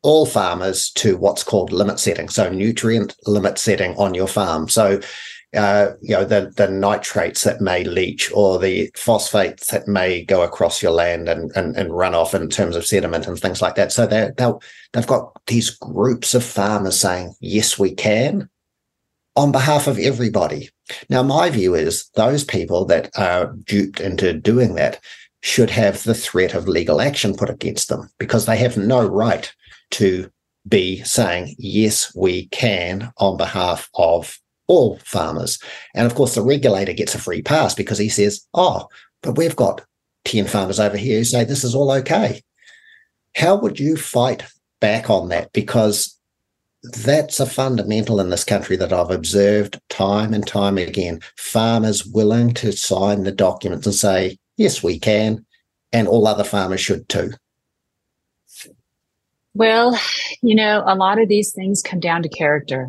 all 0.02 0.26
farmers 0.26 0.90
to 0.90 1.16
what's 1.16 1.42
called 1.42 1.72
limit 1.72 1.98
setting. 1.98 2.28
So 2.28 2.48
nutrient 2.48 3.16
limit 3.26 3.58
setting 3.58 3.96
on 3.96 4.14
your 4.14 4.28
farm. 4.28 4.68
So 4.68 5.00
uh, 5.56 5.92
you 6.02 6.14
know 6.14 6.24
the 6.24 6.52
the 6.56 6.68
nitrates 6.68 7.44
that 7.44 7.60
may 7.60 7.82
leach 7.82 8.30
or 8.32 8.58
the 8.58 8.90
phosphates 8.94 9.68
that 9.68 9.88
may 9.88 10.22
go 10.24 10.42
across 10.42 10.82
your 10.82 10.92
land 10.92 11.28
and, 11.28 11.50
and, 11.56 11.76
and 11.76 11.96
run 11.96 12.14
off 12.14 12.34
in 12.34 12.48
terms 12.48 12.76
of 12.76 12.86
sediment 12.86 13.26
and 13.26 13.38
things 13.38 13.62
like 13.62 13.74
that. 13.76 13.90
So 13.90 14.06
they 14.06 14.30
they 14.36 14.52
they've 14.92 15.06
got 15.06 15.32
these 15.46 15.70
groups 15.70 16.34
of 16.34 16.44
farmers 16.44 17.00
saying 17.00 17.34
yes 17.40 17.78
we 17.78 17.94
can 17.94 18.48
on 19.34 19.52
behalf 19.52 19.86
of 19.86 19.98
everybody. 19.98 20.70
Now 21.08 21.22
my 21.22 21.50
view 21.50 21.74
is 21.74 22.08
those 22.14 22.44
people 22.44 22.84
that 22.86 23.10
are 23.16 23.52
duped 23.64 24.00
into 24.00 24.32
doing 24.32 24.74
that 24.74 25.00
should 25.42 25.70
have 25.70 26.02
the 26.02 26.14
threat 26.14 26.54
of 26.54 26.68
legal 26.68 27.00
action 27.00 27.34
put 27.34 27.50
against 27.50 27.88
them 27.88 28.08
because 28.18 28.46
they 28.46 28.56
have 28.56 28.76
no 28.76 29.06
right 29.06 29.52
to 29.92 30.30
be 30.66 31.02
saying 31.04 31.54
yes 31.58 32.14
we 32.14 32.46
can 32.48 33.12
on 33.18 33.36
behalf 33.36 33.88
of 33.94 34.38
all 34.66 34.98
farmers. 35.04 35.58
And 35.94 36.06
of 36.06 36.14
course, 36.14 36.34
the 36.34 36.42
regulator 36.42 36.92
gets 36.92 37.14
a 37.14 37.18
free 37.18 37.42
pass 37.42 37.74
because 37.74 37.98
he 37.98 38.08
says, 38.08 38.46
oh, 38.54 38.88
but 39.22 39.36
we've 39.36 39.56
got 39.56 39.84
10 40.24 40.46
farmers 40.46 40.80
over 40.80 40.96
here 40.96 41.18
who 41.18 41.24
say 41.24 41.44
this 41.44 41.64
is 41.64 41.74
all 41.74 41.90
okay. 41.92 42.42
How 43.36 43.56
would 43.56 43.78
you 43.78 43.96
fight 43.96 44.44
back 44.80 45.08
on 45.10 45.28
that? 45.28 45.52
Because 45.52 46.15
that's 46.92 47.40
a 47.40 47.46
fundamental 47.46 48.20
in 48.20 48.30
this 48.30 48.44
country 48.44 48.76
that 48.76 48.92
I've 48.92 49.10
observed 49.10 49.80
time 49.88 50.34
and 50.34 50.46
time 50.46 50.78
again. 50.78 51.20
Farmers 51.36 52.06
willing 52.06 52.54
to 52.54 52.72
sign 52.72 53.24
the 53.24 53.32
documents 53.32 53.86
and 53.86 53.94
say, 53.94 54.38
yes, 54.56 54.82
we 54.82 54.98
can, 54.98 55.44
and 55.92 56.08
all 56.08 56.26
other 56.26 56.44
farmers 56.44 56.80
should 56.80 57.08
too. 57.08 57.32
Well, 59.54 59.98
you 60.42 60.54
know, 60.54 60.82
a 60.86 60.94
lot 60.94 61.18
of 61.18 61.28
these 61.28 61.52
things 61.52 61.82
come 61.82 62.00
down 62.00 62.22
to 62.22 62.28
character. 62.28 62.88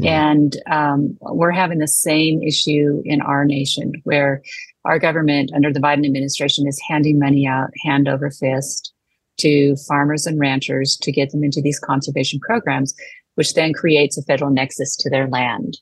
Mm-hmm. 0.00 0.08
And 0.08 0.56
um, 0.70 1.18
we're 1.20 1.52
having 1.52 1.78
the 1.78 1.86
same 1.86 2.42
issue 2.42 3.02
in 3.04 3.20
our 3.20 3.44
nation 3.44 3.92
where 4.04 4.42
our 4.84 4.98
government 4.98 5.52
under 5.54 5.72
the 5.72 5.80
Biden 5.80 6.06
administration 6.06 6.66
is 6.66 6.80
handing 6.88 7.18
money 7.18 7.46
out 7.46 7.70
hand 7.84 8.08
over 8.08 8.30
fist 8.30 8.92
to 9.38 9.76
farmers 9.88 10.26
and 10.26 10.38
ranchers 10.38 10.96
to 11.02 11.12
get 11.12 11.30
them 11.30 11.44
into 11.44 11.60
these 11.60 11.78
conservation 11.78 12.40
programs, 12.40 12.94
which 13.34 13.54
then 13.54 13.72
creates 13.72 14.18
a 14.18 14.22
federal 14.22 14.50
nexus 14.50 14.96
to 14.96 15.10
their 15.10 15.28
land. 15.28 15.78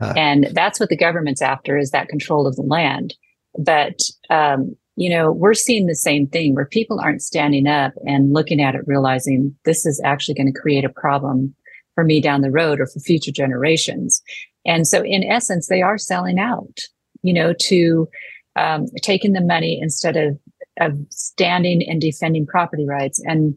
Uh-huh. 0.00 0.14
And 0.16 0.48
that's 0.52 0.78
what 0.78 0.88
the 0.88 0.96
government's 0.96 1.42
after 1.42 1.76
is 1.76 1.90
that 1.90 2.08
control 2.08 2.46
of 2.46 2.56
the 2.56 2.62
land. 2.62 3.14
But, 3.58 4.00
um, 4.30 4.76
you 4.96 5.10
know, 5.10 5.32
we're 5.32 5.54
seeing 5.54 5.86
the 5.86 5.94
same 5.94 6.26
thing 6.26 6.54
where 6.54 6.66
people 6.66 7.00
aren't 7.00 7.22
standing 7.22 7.66
up 7.66 7.92
and 8.06 8.32
looking 8.32 8.60
at 8.60 8.74
it, 8.74 8.86
realizing 8.86 9.56
this 9.64 9.86
is 9.86 10.00
actually 10.04 10.34
going 10.34 10.52
to 10.52 10.60
create 10.60 10.84
a 10.84 10.90
problem 10.90 11.54
for 11.94 12.04
me 12.04 12.20
down 12.20 12.40
the 12.40 12.50
road 12.50 12.80
or 12.80 12.86
for 12.86 13.00
future 13.00 13.32
generations. 13.32 14.22
And 14.64 14.86
so 14.86 15.02
in 15.02 15.24
essence, 15.24 15.66
they 15.66 15.82
are 15.82 15.98
selling 15.98 16.38
out, 16.38 16.78
you 17.22 17.32
know, 17.32 17.52
to 17.62 18.08
um, 18.56 18.86
taking 19.02 19.32
the 19.32 19.40
money 19.40 19.78
instead 19.80 20.16
of, 20.16 20.38
of 20.80 20.92
standing 21.10 21.82
and 21.88 22.00
defending 22.00 22.46
property 22.46 22.86
rights. 22.86 23.20
And, 23.24 23.56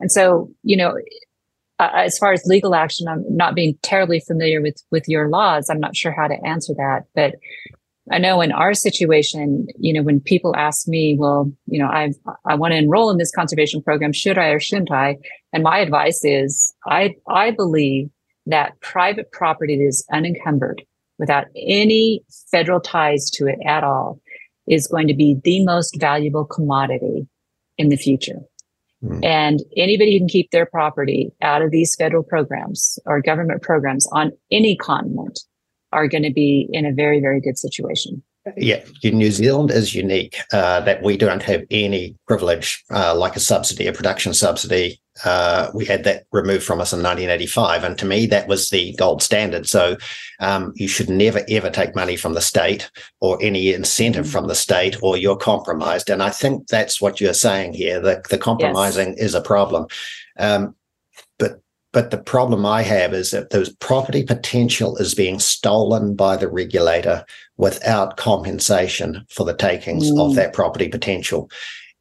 and 0.00 0.10
so, 0.10 0.50
you 0.62 0.76
know, 0.76 0.96
uh, 1.80 1.90
as 1.94 2.18
far 2.18 2.32
as 2.32 2.44
legal 2.44 2.74
action, 2.74 3.08
I'm 3.08 3.24
not 3.34 3.54
being 3.54 3.78
terribly 3.82 4.20
familiar 4.20 4.60
with, 4.60 4.82
with 4.90 5.08
your 5.08 5.28
laws. 5.28 5.70
I'm 5.70 5.80
not 5.80 5.96
sure 5.96 6.12
how 6.12 6.28
to 6.28 6.36
answer 6.44 6.74
that, 6.76 7.04
but 7.14 7.36
I 8.12 8.18
know 8.18 8.42
in 8.42 8.52
our 8.52 8.74
situation, 8.74 9.66
you 9.78 9.94
know, 9.94 10.02
when 10.02 10.20
people 10.20 10.54
ask 10.56 10.86
me, 10.86 11.16
well, 11.18 11.50
you 11.66 11.78
know, 11.78 11.88
I've, 11.88 12.16
I 12.44 12.54
want 12.54 12.72
to 12.72 12.76
enroll 12.76 13.10
in 13.10 13.16
this 13.16 13.30
conservation 13.30 13.82
program. 13.82 14.12
Should 14.12 14.36
I 14.36 14.48
or 14.48 14.60
shouldn't 14.60 14.90
I? 14.90 15.16
And 15.54 15.62
my 15.62 15.78
advice 15.78 16.20
is 16.22 16.74
I, 16.86 17.14
I 17.28 17.50
believe 17.50 18.10
that 18.44 18.78
private 18.80 19.32
property 19.32 19.78
that 19.78 19.84
is 19.84 20.04
unencumbered 20.12 20.82
without 21.18 21.46
any 21.56 22.22
federal 22.50 22.80
ties 22.80 23.30
to 23.30 23.46
it 23.46 23.58
at 23.64 23.84
all 23.84 24.20
is 24.68 24.86
going 24.86 25.06
to 25.06 25.14
be 25.14 25.38
the 25.44 25.64
most 25.64 25.98
valuable 25.98 26.44
commodity 26.44 27.26
in 27.78 27.88
the 27.88 27.96
future. 27.96 28.40
Mm. 29.02 29.24
And 29.24 29.60
anybody 29.76 30.12
who 30.12 30.18
can 30.20 30.28
keep 30.28 30.50
their 30.50 30.66
property 30.66 31.32
out 31.42 31.62
of 31.62 31.70
these 31.70 31.94
federal 31.94 32.22
programs 32.22 32.98
or 33.06 33.20
government 33.20 33.62
programs 33.62 34.06
on 34.12 34.32
any 34.50 34.76
continent 34.76 35.40
are 35.92 36.08
going 36.08 36.22
to 36.22 36.32
be 36.32 36.68
in 36.72 36.86
a 36.86 36.92
very, 36.92 37.20
very 37.20 37.40
good 37.40 37.58
situation. 37.58 38.22
Yeah, 38.56 38.84
New 39.04 39.30
Zealand 39.30 39.70
is 39.70 39.94
unique 39.94 40.38
uh, 40.52 40.80
that 40.80 41.02
we 41.02 41.16
don't 41.16 41.42
have 41.42 41.62
any 41.70 42.16
privilege 42.26 42.82
uh, 42.90 43.14
like 43.14 43.36
a 43.36 43.40
subsidy, 43.40 43.86
a 43.86 43.92
production 43.92 44.34
subsidy. 44.34 45.00
Uh, 45.24 45.70
we 45.74 45.84
had 45.84 46.04
that 46.04 46.24
removed 46.32 46.64
from 46.64 46.80
us 46.80 46.92
in 46.92 46.98
1985, 46.98 47.84
and 47.84 47.98
to 47.98 48.06
me 48.06 48.26
that 48.26 48.48
was 48.48 48.70
the 48.70 48.94
gold 48.94 49.22
standard. 49.22 49.68
So 49.68 49.96
um, 50.40 50.72
you 50.76 50.88
should 50.88 51.10
never 51.10 51.42
ever 51.48 51.70
take 51.70 51.94
money 51.94 52.16
from 52.16 52.34
the 52.34 52.40
state 52.40 52.90
or 53.20 53.38
any 53.42 53.72
incentive 53.72 54.28
from 54.28 54.46
the 54.46 54.54
state, 54.54 54.96
or 55.02 55.16
you're 55.16 55.36
compromised. 55.36 56.08
And 56.10 56.22
I 56.22 56.30
think 56.30 56.68
that's 56.68 57.00
what 57.00 57.20
you're 57.20 57.34
saying 57.34 57.74
here. 57.74 58.00
The 58.00 58.22
the 58.30 58.38
compromising 58.38 59.10
yes. 59.10 59.18
is 59.18 59.34
a 59.34 59.42
problem. 59.42 59.86
Um, 60.38 60.74
but 61.92 62.10
the 62.10 62.18
problem 62.18 62.64
I 62.64 62.82
have 62.82 63.12
is 63.12 63.32
that 63.32 63.50
the 63.50 63.74
property 63.80 64.22
potential 64.22 64.96
is 64.98 65.14
being 65.14 65.40
stolen 65.40 66.14
by 66.14 66.36
the 66.36 66.48
regulator 66.48 67.24
without 67.60 68.16
compensation 68.16 69.26
for 69.28 69.44
the 69.44 69.54
takings 69.54 70.10
mm. 70.10 70.18
of 70.18 70.34
that 70.34 70.54
property 70.54 70.88
potential. 70.88 71.50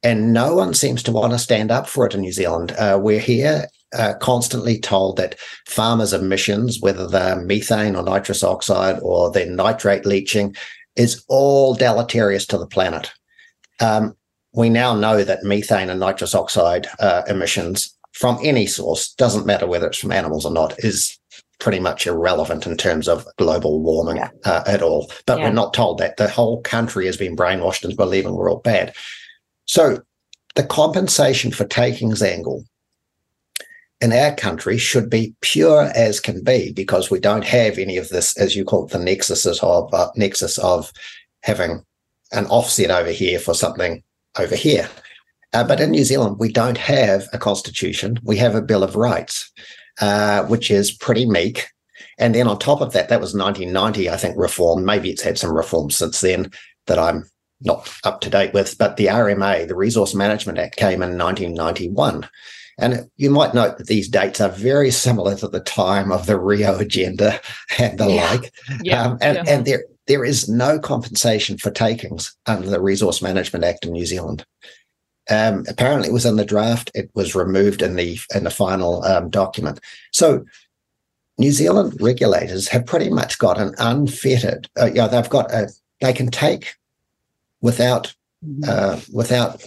And 0.02 0.32
no 0.32 0.56
one 0.56 0.74
seems 0.74 1.04
to 1.04 1.12
want 1.12 1.34
to 1.34 1.38
stand 1.38 1.70
up 1.70 1.86
for 1.86 2.06
it 2.06 2.14
in 2.16 2.22
New 2.22 2.32
Zealand. 2.32 2.72
Uh, 2.72 2.98
we're 3.02 3.20
here 3.20 3.68
uh, 3.94 4.14
constantly 4.22 4.80
told 4.80 5.18
that 5.18 5.38
farmers' 5.68 6.14
emissions, 6.14 6.80
whether 6.80 7.06
they're 7.06 7.42
methane 7.42 7.98
or 7.98 8.04
nitrous 8.04 8.42
oxide 8.42 9.00
or 9.02 9.30
their 9.30 9.50
nitrate 9.50 10.06
leaching, 10.06 10.56
is 10.96 11.26
all 11.28 11.74
deleterious 11.74 12.46
to 12.46 12.58
the 12.58 12.68
planet. 12.68 13.12
Um, 13.82 14.16
we 14.54 14.70
now 14.70 14.96
know 14.96 15.26
that 15.26 15.44
methane 15.44 15.90
and 15.90 16.00
nitrous 16.00 16.34
oxide 16.34 16.88
uh, 17.02 17.24
emissions 17.28 17.94
from 18.14 18.40
any 18.42 18.66
source, 18.66 19.14
doesn't 19.16 19.46
matter 19.46 19.68
whether 19.68 19.88
it's 19.88 19.98
from 19.98 20.14
animals 20.14 20.46
or 20.46 20.54
not, 20.54 20.80
is 20.80 21.19
pretty 21.60 21.80
much 21.80 22.08
irrelevant 22.08 22.66
in 22.66 22.78
terms 22.78 23.08
of 23.08 23.26
global 23.38 23.82
warming 23.82 24.18
yeah. 24.18 24.30
uh, 24.46 24.64
at 24.66 24.82
all. 24.82 25.12
But 25.26 25.40
yeah. 25.40 25.46
we're 25.46 25.54
not 25.54 25.74
told 25.74 25.98
that. 26.00 26.18
The 26.18 26.30
whole 26.30 26.62
country 26.62 27.06
has 27.06 27.18
been 27.18 27.36
brainwashed 27.36 27.84
into 27.84 27.96
believing 27.96 28.36
we're 28.36 28.50
all 28.50 28.60
bad. 28.60 28.94
So 29.66 30.00
the 30.56 30.64
compensation 30.64 31.52
for 31.52 31.66
takings 31.66 32.22
angle 32.22 32.66
in 34.02 34.14
our 34.14 34.34
country 34.36 34.78
should 34.78 35.10
be 35.10 35.36
pure 35.42 35.92
as 35.94 36.20
can 36.20 36.44
be 36.44 36.72
because 36.72 37.12
we 37.12 37.20
don't 37.20 37.44
have 37.44 37.78
any 37.78 37.98
of 37.98 38.10
this, 38.10 38.38
as 38.38 38.56
you 38.56 38.64
call 38.64 38.86
it, 38.86 38.92
the 38.92 39.00
nexus 39.00 39.46
of 39.62 39.94
uh, 39.94 40.10
nexus 40.16 40.58
of 40.60 40.92
having 41.44 41.84
an 42.32 42.46
offset 42.46 42.92
over 42.92 43.12
here 43.12 43.40
for 43.40 43.54
something 43.54 44.02
over 44.38 44.56
here. 44.56 44.90
Uh, 45.52 45.64
but 45.64 45.82
in 45.82 45.92
New 45.92 46.04
Zealand, 46.04 46.38
we 46.40 46.52
don't 46.52 46.78
have 46.78 47.28
a 47.34 47.38
constitution. 47.38 48.20
We 48.24 48.38
have 48.38 48.56
a 48.56 48.62
Bill 48.62 48.84
of 48.84 48.96
Rights, 48.96 49.52
uh, 50.00 50.44
which 50.46 50.72
is 50.72 50.92
pretty 50.92 51.26
meek. 51.26 51.68
And 52.18 52.36
then 52.36 52.48
on 52.48 52.60
top 52.60 52.82
of 52.82 52.94
that, 52.94 53.10
that 53.10 53.22
was 53.22 53.34
1990, 53.34 54.10
I 54.10 54.18
think, 54.18 54.38
reform. 54.38 54.86
Maybe 54.86 55.10
it's 55.10 55.22
had 55.22 55.38
some 55.38 55.56
reforms 55.56 55.98
since 55.98 56.22
then 56.22 56.52
that 56.88 57.00
I'm 57.00 57.30
not 57.62 57.90
up 58.04 58.22
to 58.22 58.30
date 58.30 58.54
with. 58.54 58.78
But 58.78 58.98
the 58.98 59.08
RMA, 59.08 59.68
the 59.68 59.76
Resource 59.76 60.14
Management 60.14 60.58
Act, 60.60 60.76
came 60.76 61.02
in 61.02 61.18
1991. 61.18 62.28
And 62.78 63.10
you 63.18 63.30
might 63.30 63.54
note 63.54 63.78
that 63.78 63.88
these 63.88 64.08
dates 64.08 64.40
are 64.40 64.50
very 64.50 64.92
similar 64.92 65.36
to 65.38 65.48
the 65.48 65.60
time 65.60 66.12
of 66.12 66.26
the 66.26 66.40
Rio 66.40 66.78
Agenda 66.78 67.40
and 67.78 67.98
the 67.98 68.08
yeah. 68.08 68.32
like. 68.32 68.54
Yeah. 68.82 69.04
Um, 69.04 69.18
and, 69.22 69.36
yeah. 69.38 69.44
and 69.48 69.66
there, 69.66 69.84
there 70.08 70.26
is 70.26 70.48
no 70.48 70.80
compensation 70.80 71.58
for 71.58 71.72
takings 71.72 72.36
under 72.46 72.70
the 72.70 72.82
Resource 72.82 73.22
Management 73.22 73.66
Act 73.66 73.86
in 73.86 73.92
New 73.92 74.06
Zealand. 74.06 74.46
Um, 75.30 75.66
apparently, 75.68 76.10
it 76.10 76.14
was 76.14 76.26
in 76.26 76.36
the 76.36 76.46
draft. 76.46 76.92
It 76.94 77.10
was 77.14 77.36
removed 77.36 77.82
in 77.82 77.96
the 77.96 78.20
in 78.34 78.44
the 78.44 78.50
final 78.50 79.04
um, 79.04 79.30
document. 79.30 79.80
So, 80.12 80.46
New 81.38 81.52
Zealand 81.52 81.98
regulators 82.02 82.68
have 82.70 82.86
pretty 82.86 83.10
much 83.10 83.38
got 83.38 83.60
an 83.60 83.74
unfettered. 83.78 84.70
Uh, 84.80 84.90
yeah, 84.94 85.08
they've 85.08 85.30
got 85.30 85.52
a. 85.52 85.70
They 86.02 86.14
can 86.14 86.32
take 86.32 86.76
without 87.62 88.16
mm-hmm. 88.46 88.64
uh, 88.68 89.00
without 89.14 89.64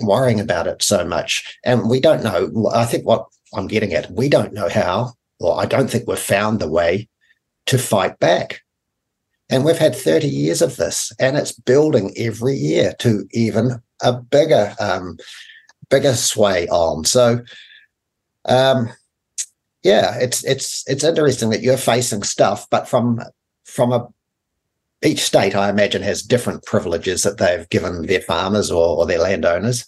worrying 0.00 0.40
about 0.40 0.66
it 0.66 0.82
so 0.82 1.04
much. 1.04 1.58
And 1.64 1.88
we 1.88 2.00
don't 2.00 2.24
know. 2.24 2.70
I 2.72 2.84
think 2.84 3.06
what 3.06 3.26
I'm 3.54 3.66
getting 3.66 3.92
at, 3.92 4.10
we 4.10 4.28
don't 4.28 4.52
know 4.52 4.68
how, 4.68 5.12
or 5.38 5.60
I 5.60 5.66
don't 5.66 5.88
think 5.90 6.06
we've 6.06 6.18
found 6.18 6.60
the 6.60 6.70
way 6.70 7.08
to 7.66 7.78
fight 7.78 8.18
back. 8.18 8.62
And 9.52 9.64
we've 9.64 9.78
had 9.78 9.94
30 9.94 10.26
years 10.26 10.62
of 10.62 10.76
this, 10.76 11.12
and 11.20 11.36
it's 11.36 11.52
building 11.52 12.14
every 12.16 12.54
year 12.54 12.94
to 13.00 13.26
even 13.32 13.82
a 14.02 14.14
bigger, 14.14 14.74
um, 14.80 15.18
bigger 15.90 16.14
sway 16.14 16.66
on. 16.68 17.04
So, 17.04 17.42
um, 18.46 18.88
yeah, 19.82 20.16
it's 20.18 20.42
it's 20.44 20.84
it's 20.88 21.04
interesting 21.04 21.50
that 21.50 21.60
you're 21.60 21.76
facing 21.76 22.22
stuff, 22.22 22.66
but 22.70 22.88
from 22.88 23.20
from 23.64 23.92
a 23.92 24.08
each 25.04 25.20
state, 25.20 25.54
I 25.54 25.68
imagine, 25.68 26.02
has 26.02 26.22
different 26.22 26.64
privileges 26.64 27.22
that 27.22 27.38
they've 27.38 27.68
given 27.68 28.06
their 28.06 28.20
farmers 28.20 28.70
or, 28.70 28.96
or 28.98 29.06
their 29.06 29.18
landowners. 29.18 29.84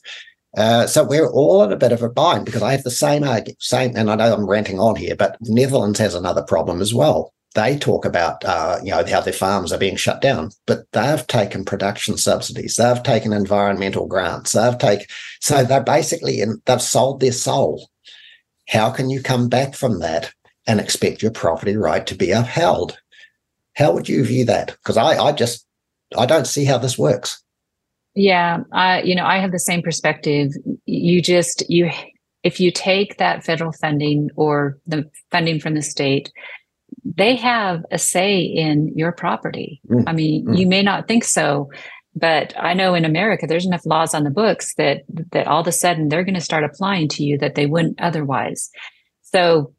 Uh, 0.57 0.87
so 0.87 1.05
we're 1.05 1.31
all 1.31 1.63
in 1.63 1.73
a 1.73 1.77
bit 1.77 1.93
of 1.93 2.03
a 2.03 2.09
bind 2.09 2.45
because 2.45 2.63
I 2.63 2.73
have 2.73 2.83
the 2.83 2.91
same 2.91 3.25
same, 3.61 3.97
and 3.97 4.11
I 4.11 4.15
know 4.17 4.35
I'm 4.35 4.47
ranting 4.47 4.79
on 4.79 4.97
here, 4.97 5.17
but 5.17 5.37
Netherlands 5.41 5.99
has 5.99 6.15
another 6.15 6.43
problem 6.43 6.81
as 6.81 6.93
well. 6.93 7.34
They 7.55 7.79
talk 7.79 8.05
about 8.05 8.45
uh, 8.45 8.81
you 8.83 8.91
know 8.91 9.05
how 9.07 9.21
their 9.21 9.33
farms 9.33 9.73
are 9.73 9.79
being 9.79 9.97
shut 9.97 10.21
down, 10.21 10.51
but 10.67 10.91
they've 10.93 11.27
taken 11.27 11.65
production 11.65 12.17
subsidies, 12.17 12.77
they've 12.77 13.03
taken 13.03 13.33
environmental 13.33 14.07
grants, 14.07 14.53
they've 14.53 14.79
taken 14.79 15.07
so 15.41 15.63
they're 15.63 15.83
basically 15.83 16.41
in, 16.41 16.61
they've 16.67 16.83
sold 16.83 17.21
their 17.21 17.33
soul. 17.33 17.89
How 18.69 18.91
can 18.91 19.11
you 19.11 19.23
come 19.23 19.49
back 19.49 19.75
from 19.75 20.01
that 20.01 20.33
and 20.67 20.81
expect 20.81 21.23
your 21.23 21.31
property 21.31 21.77
right 21.77 22.07
to 22.07 22.15
be 22.15 22.31
upheld? 22.31 22.99
How 23.77 23.93
would 23.93 24.09
you 24.09 24.25
view 24.25 24.45
that? 24.47 24.77
Because 24.83 24.97
I, 24.97 25.19
I 25.19 25.33
just, 25.33 25.67
I 26.17 26.27
don't 26.27 26.47
see 26.47 26.65
how 26.65 26.79
this 26.79 26.97
works. 26.97 27.43
Yeah, 28.15 28.61
I, 28.73 29.03
you 29.03 29.15
know, 29.15 29.27
I 29.27 29.39
have 29.39 29.53
the 29.53 29.59
same 29.59 29.83
perspective. 29.83 30.53
You 30.87 31.21
just, 31.21 31.69
you, 31.69 31.91
if 32.43 32.61
you 32.61 32.71
take 32.71 33.19
that 33.19 33.45
federal 33.45 33.73
funding 33.73 34.31
or 34.37 34.79
the 34.87 35.11
funding 35.31 35.59
from 35.59 35.75
the 35.75 35.83
state, 35.83 36.31
they 37.05 37.37
have 37.37 37.85
a 37.91 37.99
say 37.99 38.41
in 38.41 38.93
your 38.97 39.13
property. 39.13 39.81
Mm. 39.89 40.05
I 40.07 40.13
mean, 40.13 40.47
mm. 40.47 40.59
you 40.59 40.67
may 40.67 40.83
not 40.83 41.07
think 41.07 41.25
so, 41.25 41.71
but 42.15 42.55
I 42.59 42.75
know 42.75 42.95
in 42.95 43.05
America 43.05 43.47
there's 43.47 43.67
enough 43.67 43.85
laws 43.85 44.15
on 44.15 44.25
the 44.25 44.31
books 44.31 44.75
that 44.75 45.03
that 45.33 45.47
all 45.47 45.61
of 45.61 45.67
a 45.67 45.73
sudden 45.73 46.09
they're 46.09 46.25
going 46.25 46.35
to 46.35 46.41
start 46.41 46.65
applying 46.65 47.09
to 47.11 47.25
you 47.25 47.39
that 47.39 47.55
they 47.55 47.67
wouldn't 47.67 48.01
otherwise. 48.01 48.71
So 49.23 49.75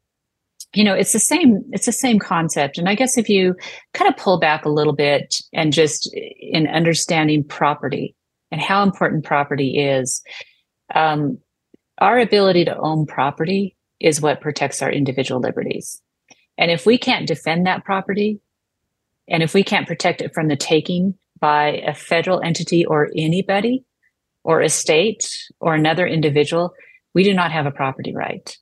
you 0.75 0.83
know 0.83 0.93
it's 0.93 1.13
the 1.13 1.19
same 1.19 1.63
it's 1.71 1.85
the 1.85 1.91
same 1.91 2.19
concept 2.19 2.77
and 2.77 2.89
i 2.89 2.95
guess 2.95 3.17
if 3.17 3.29
you 3.29 3.55
kind 3.93 4.11
of 4.11 4.17
pull 4.17 4.39
back 4.39 4.65
a 4.65 4.69
little 4.69 4.93
bit 4.93 5.41
and 5.53 5.71
just 5.71 6.13
in 6.13 6.67
understanding 6.67 7.43
property 7.43 8.13
and 8.51 8.61
how 8.61 8.83
important 8.83 9.23
property 9.23 9.79
is 9.79 10.21
um, 10.93 11.37
our 11.99 12.19
ability 12.19 12.65
to 12.65 12.77
own 12.77 13.05
property 13.05 13.75
is 13.99 14.21
what 14.21 14.41
protects 14.41 14.81
our 14.81 14.91
individual 14.91 15.39
liberties 15.39 16.01
and 16.57 16.71
if 16.71 16.85
we 16.85 16.97
can't 16.97 17.27
defend 17.27 17.65
that 17.65 17.85
property 17.85 18.39
and 19.27 19.41
if 19.43 19.53
we 19.53 19.63
can't 19.63 19.87
protect 19.87 20.21
it 20.21 20.33
from 20.33 20.47
the 20.47 20.55
taking 20.55 21.15
by 21.39 21.83
a 21.85 21.93
federal 21.93 22.41
entity 22.41 22.85
or 22.85 23.09
anybody 23.15 23.83
or 24.43 24.61
a 24.61 24.69
state 24.69 25.43
or 25.59 25.73
another 25.73 26.05
individual 26.07 26.73
we 27.13 27.23
do 27.23 27.33
not 27.33 27.51
have 27.51 27.65
a 27.65 27.71
property 27.71 28.13
right 28.15 28.57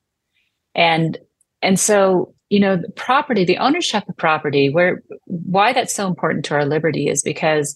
and 0.76 1.18
and 1.64 1.80
so, 1.80 2.36
you 2.50 2.60
know, 2.60 2.76
the 2.76 2.92
property, 2.92 3.46
the 3.46 3.58
ownership 3.58 4.08
of 4.08 4.18
property, 4.18 4.70
where 4.70 5.02
why 5.26 5.74
that's 5.74 5.96
so 5.96 6.08
important 6.08 6.46
to 6.46 6.56
our 6.56 6.66
liberty 6.66 7.08
is 7.08 7.24
because 7.24 7.76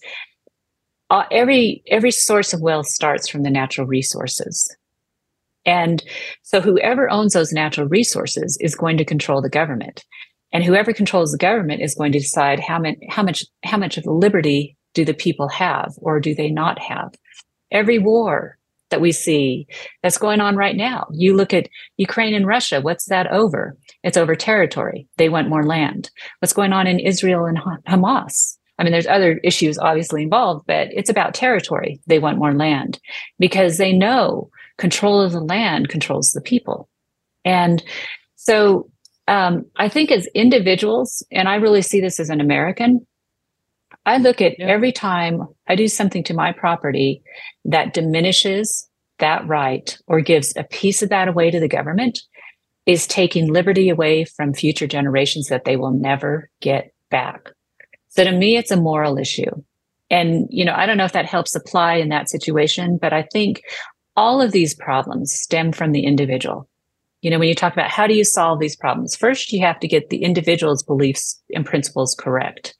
uh, 1.10 1.24
every 1.32 1.82
every 1.88 2.12
source 2.12 2.54
of 2.54 2.62
wealth 2.62 2.88
starts 2.88 3.28
from 3.28 3.44
the 3.44 3.50
natural 3.50 3.88
resources. 3.88 4.76
And 5.68 6.02
so 6.42 6.62
whoever 6.62 7.12
owns 7.12 7.34
those 7.34 7.52
natural 7.52 7.88
resources 7.88 8.58
is 8.62 8.74
going 8.74 8.98
to 8.98 9.06
control 9.06 9.42
the 9.42 9.50
government. 9.50 10.04
And 10.54 10.64
whoever 10.64 10.94
controls 10.94 11.32
the 11.32 11.38
government 11.38 11.82
is 11.82 11.94
going 11.94 12.14
to 12.14 12.20
decide 12.20 12.60
how 12.60 12.80
much 12.80 12.96
how 13.10 13.22
much 13.22 13.44
how 13.64 13.78
much 13.78 13.98
of 13.98 14.06
the 14.06 14.12
liberty 14.12 14.78
do 14.94 15.04
the 15.04 15.14
people 15.14 15.50
have 15.50 15.94
or 15.98 16.20
do 16.20 16.34
they 16.34 16.50
not 16.50 16.80
have. 16.80 17.14
Every 17.70 18.00
war 18.00 18.58
that 18.90 19.02
we 19.02 19.12
see 19.12 19.68
that's 20.02 20.18
going 20.18 20.40
on 20.40 20.56
right 20.56 20.78
now. 20.78 21.08
You 21.12 21.36
look 21.36 21.54
at 21.54 21.68
Ukraine 21.98 22.34
and 22.34 22.48
Russia. 22.48 22.80
What's 22.80 23.06
that 23.08 23.28
over? 23.28 23.76
It's 24.04 24.16
over 24.16 24.34
territory. 24.34 25.10
They 25.18 25.28
want 25.28 25.50
more 25.50 25.66
land. 25.66 26.10
What's 26.40 26.54
going 26.54 26.72
on 26.72 26.88
in 26.88 27.00
Israel 27.00 27.46
and 27.46 27.60
Hamas? 27.86 28.58
I 28.80 28.84
mean, 28.84 28.94
there's 28.94 29.08
other 29.08 29.40
issues 29.44 29.78
obviously 29.78 30.24
involved, 30.24 30.66
but 30.68 30.88
it's 30.92 31.10
about 31.10 31.34
territory. 31.34 32.00
They 32.08 32.20
want 32.20 32.38
more 32.38 32.54
land 32.54 33.00
because 33.38 33.78
they 33.78 33.92
know 33.92 34.50
control 34.78 35.22
of 35.22 35.32
the 35.32 35.42
land 35.42 35.90
controls 35.90 36.32
the 36.32 36.42
people. 36.42 36.90
And 37.44 37.84
so 38.36 38.90
um, 39.28 39.66
I 39.76 39.90
think 39.90 40.12
as 40.12 40.28
individuals, 40.34 41.26
and 41.32 41.48
I 41.48 41.56
really 41.56 41.82
see 41.82 42.00
this 42.00 42.20
as 42.20 42.30
an 42.30 42.42
American, 42.42 43.06
I 44.06 44.18
look 44.18 44.42
at 44.42 44.58
yeah. 44.58 44.68
every 44.68 44.92
time 44.92 45.48
I 45.68 45.76
do 45.76 45.88
something 45.88 46.24
to 46.24 46.34
my 46.34 46.54
property 46.54 47.22
that 47.66 47.94
diminishes 47.94 48.88
that 49.20 49.46
right 49.48 49.98
or 50.08 50.22
gives 50.22 50.54
a 50.56 50.64
piece 50.64 51.02
of 51.02 51.10
that 51.10 51.28
away 51.28 51.52
to 51.52 51.60
the 51.60 51.68
government 51.68 52.22
is 52.86 53.06
taking 53.06 53.52
liberty 53.52 53.90
away 53.90 54.24
from 54.24 54.54
future 54.54 54.88
generations 54.88 55.48
that 55.48 55.66
they 55.66 55.76
will 55.76 55.92
never 55.92 56.50
get 56.62 56.94
back. 57.10 57.52
So 58.08 58.24
to 58.24 58.32
me, 58.32 58.56
it's 58.56 58.72
a 58.72 58.78
moral 58.78 59.18
issue. 59.18 59.52
And, 60.10 60.48
you 60.50 60.64
know, 60.64 60.74
I 60.74 60.86
don't 60.86 60.98
know 60.98 61.04
if 61.04 61.12
that 61.12 61.26
helps 61.26 61.54
apply 61.54 61.96
in 61.96 62.10
that 62.10 62.30
situation, 62.30 62.98
but 62.98 63.12
I 63.12 63.24
think 63.24 63.62
all 64.18 64.42
of 64.42 64.52
these 64.52 64.74
problems 64.74 65.32
stem 65.32 65.72
from 65.72 65.94
the 65.94 66.04
individual. 66.04 66.68
You 67.22 67.32
know, 67.32 67.40
when 67.40 67.48
you 67.48 67.56
talk 67.56 67.74
about 67.74 67.90
how 67.90 68.08
do 68.08 68.14
you 68.14 68.24
solve 68.24 68.60
these 68.60 68.76
problems, 68.76 69.16
first 69.16 69.54
you 69.54 69.62
have 69.62 69.80
to 69.80 69.88
get 69.88 70.10
the 70.10 70.24
individual's 70.24 70.84
beliefs 70.84 71.42
and 71.54 71.66
principles 71.66 72.16
correct 72.20 72.76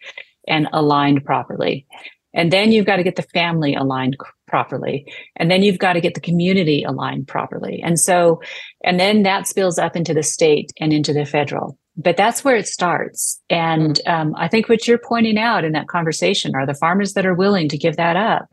and 0.48 0.68
aligned 0.74 1.24
properly. 1.24 1.86
And 2.34 2.52
then 2.52 2.72
you've 2.72 2.86
got 2.86 2.98
to 2.98 3.04
get 3.04 3.16
the 3.16 3.24
family 3.24 3.74
aligned 3.74 4.18
properly. 4.48 5.12
And 5.36 5.50
then 5.50 5.64
you've 5.64 5.80
got 5.80 5.94
to 5.94 6.02
get 6.02 6.14
the 6.14 6.22
community 6.22 6.84
aligned 6.84 7.28
properly. 7.28 7.82
And 7.84 8.00
so, 8.00 8.42
and 8.84 9.00
then 9.00 9.24
that 9.24 9.48
spills 9.48 9.80
up 9.80 9.96
into 9.96 10.14
the 10.14 10.24
state 10.24 10.72
and 10.80 10.94
into 10.94 11.14
the 11.14 11.26
federal. 11.26 11.78
But 11.96 12.16
that's 12.16 12.44
where 12.44 12.56
it 12.56 12.68
starts. 12.68 13.42
And 13.50 14.00
um, 14.06 14.36
I 14.38 14.48
think 14.48 14.70
what 14.70 14.88
you're 14.88 15.00
pointing 15.00 15.40
out 15.40 15.66
in 15.66 15.72
that 15.72 15.88
conversation 15.88 16.56
are 16.56 16.66
the 16.66 16.76
farmers 16.76 17.14
that 17.14 17.26
are 17.26 17.34
willing 17.34 17.70
to 17.70 17.78
give 17.78 17.98
that 17.98 18.16
up. 18.16 18.50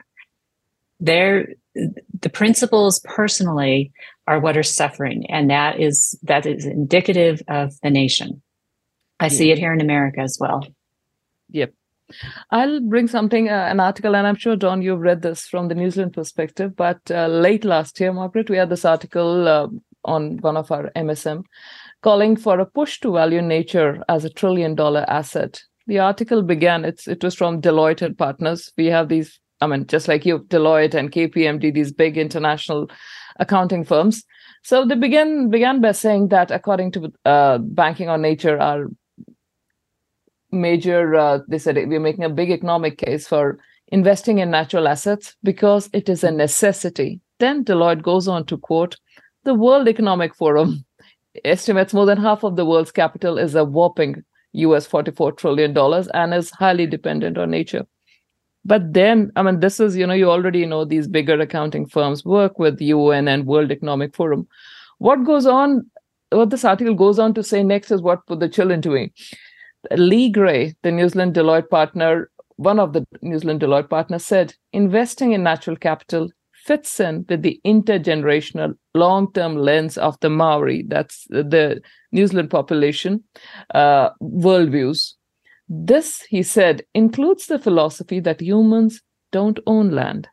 They're 1.04 1.54
the 1.74 2.30
principles 2.30 3.00
personally 3.04 3.92
are 4.26 4.40
what 4.40 4.56
are 4.56 4.62
suffering. 4.62 5.26
And 5.28 5.50
that 5.50 5.80
is 5.80 6.18
that 6.22 6.46
is 6.46 6.64
indicative 6.64 7.42
of 7.48 7.74
the 7.82 7.90
nation. 7.90 8.42
I 9.20 9.28
see 9.28 9.50
it 9.50 9.58
here 9.58 9.72
in 9.72 9.80
America 9.80 10.20
as 10.20 10.38
well. 10.40 10.66
Yep. 11.50 11.72
I'll 12.50 12.80
bring 12.80 13.08
something, 13.08 13.48
uh, 13.48 13.66
an 13.70 13.80
article, 13.80 14.14
and 14.14 14.26
I'm 14.26 14.36
sure, 14.36 14.56
Don, 14.56 14.82
you've 14.82 15.00
read 15.00 15.22
this 15.22 15.46
from 15.46 15.68
the 15.68 15.74
New 15.74 15.90
Zealand 15.90 16.12
perspective. 16.12 16.76
But 16.76 17.00
uh, 17.10 17.28
late 17.28 17.64
last 17.64 17.98
year, 18.00 18.12
Margaret, 18.12 18.50
we 18.50 18.56
had 18.56 18.68
this 18.68 18.84
article 18.84 19.48
uh, 19.48 19.68
on 20.04 20.38
one 20.38 20.56
of 20.56 20.70
our 20.70 20.90
MSM 20.96 21.44
calling 22.02 22.36
for 22.36 22.60
a 22.60 22.66
push 22.66 23.00
to 23.00 23.12
value 23.12 23.40
nature 23.40 24.02
as 24.08 24.24
a 24.24 24.30
trillion 24.30 24.74
dollar 24.74 25.04
asset. 25.08 25.62
The 25.86 26.00
article 26.00 26.42
began, 26.42 26.84
it's, 26.84 27.08
it 27.08 27.24
was 27.24 27.34
from 27.34 27.62
Deloitte 27.62 28.02
and 28.02 28.16
Partners. 28.16 28.72
We 28.76 28.86
have 28.86 29.08
these, 29.08 29.40
I 29.64 29.66
mean, 29.66 29.86
just 29.86 30.08
like 30.08 30.26
you, 30.26 30.40
Deloitte 30.40 30.94
and 30.94 31.10
KPMG, 31.10 31.72
these 31.72 31.92
big 31.92 32.16
international 32.16 32.90
accounting 33.40 33.84
firms. 33.84 34.24
So 34.62 34.84
they 34.84 34.94
began 34.94 35.50
began 35.50 35.80
by 35.80 35.92
saying 35.92 36.28
that 36.28 36.50
according 36.50 36.92
to 36.92 37.12
uh, 37.24 37.58
Banking 37.58 38.08
on 38.08 38.22
Nature, 38.22 38.58
our 38.58 38.86
major 40.50 41.14
uh, 41.14 41.38
they 41.48 41.58
said 41.58 41.76
we're 41.76 42.00
making 42.00 42.24
a 42.24 42.30
big 42.30 42.50
economic 42.50 42.98
case 42.98 43.26
for 43.26 43.58
investing 43.88 44.38
in 44.38 44.50
natural 44.50 44.86
assets 44.88 45.34
because 45.42 45.90
it 45.92 46.08
is 46.08 46.24
a 46.24 46.30
necessity. 46.30 47.20
Then 47.40 47.64
Deloitte 47.64 48.02
goes 48.02 48.28
on 48.28 48.46
to 48.46 48.56
quote 48.56 48.96
the 49.44 49.54
World 49.54 49.88
Economic 49.88 50.34
Forum 50.34 50.84
estimates 51.44 51.92
more 51.92 52.06
than 52.06 52.18
half 52.18 52.44
of 52.44 52.56
the 52.56 52.64
world's 52.64 52.92
capital 52.92 53.38
is 53.38 53.54
a 53.54 53.64
whopping 53.64 54.22
US 54.52 54.86
$44 54.86 55.36
trillion 55.36 55.76
and 56.14 56.34
is 56.34 56.50
highly 56.50 56.86
dependent 56.86 57.36
on 57.36 57.50
nature. 57.50 57.86
But 58.64 58.92
then, 58.92 59.30
I 59.36 59.42
mean, 59.42 59.60
this 59.60 59.78
is, 59.78 59.96
you 59.96 60.06
know, 60.06 60.14
you 60.14 60.30
already 60.30 60.64
know 60.64 60.84
these 60.84 61.06
bigger 61.06 61.38
accounting 61.38 61.86
firms 61.86 62.24
work 62.24 62.58
with 62.58 62.80
UN 62.80 63.28
and 63.28 63.46
World 63.46 63.70
Economic 63.70 64.14
Forum. 64.14 64.48
What 64.98 65.24
goes 65.24 65.46
on, 65.46 65.90
what 66.30 66.50
this 66.50 66.64
article 66.64 66.94
goes 66.94 67.18
on 67.18 67.34
to 67.34 67.42
say 67.42 67.62
next 67.62 67.90
is 67.90 68.00
what 68.00 68.26
put 68.26 68.40
the 68.40 68.48
chill 68.48 68.70
into 68.70 68.90
me. 68.90 69.12
Lee 69.92 70.30
Gray, 70.30 70.74
the 70.82 70.90
New 70.90 71.08
Zealand 71.08 71.34
Deloitte 71.34 71.68
partner, 71.68 72.30
one 72.56 72.78
of 72.78 72.92
the 72.94 73.06
New 73.20 73.38
Zealand 73.38 73.60
Deloitte 73.60 73.90
partners 73.90 74.24
said, 74.24 74.54
investing 74.72 75.32
in 75.32 75.42
natural 75.42 75.76
capital 75.76 76.30
fits 76.52 76.98
in 76.98 77.26
with 77.28 77.42
the 77.42 77.60
intergenerational 77.66 78.74
long 78.94 79.30
term 79.34 79.56
lens 79.56 79.98
of 79.98 80.18
the 80.20 80.30
Maori, 80.30 80.84
that's 80.88 81.26
the 81.28 81.82
New 82.12 82.26
Zealand 82.26 82.50
population, 82.50 83.22
uh, 83.74 84.10
worldviews. 84.22 85.12
This, 85.68 86.22
he 86.28 86.42
said, 86.42 86.84
includes 86.94 87.46
the 87.46 87.58
philosophy 87.58 88.20
that 88.20 88.40
humans 88.40 89.00
don't 89.32 89.58
own 89.66 89.90
land. 89.90 90.28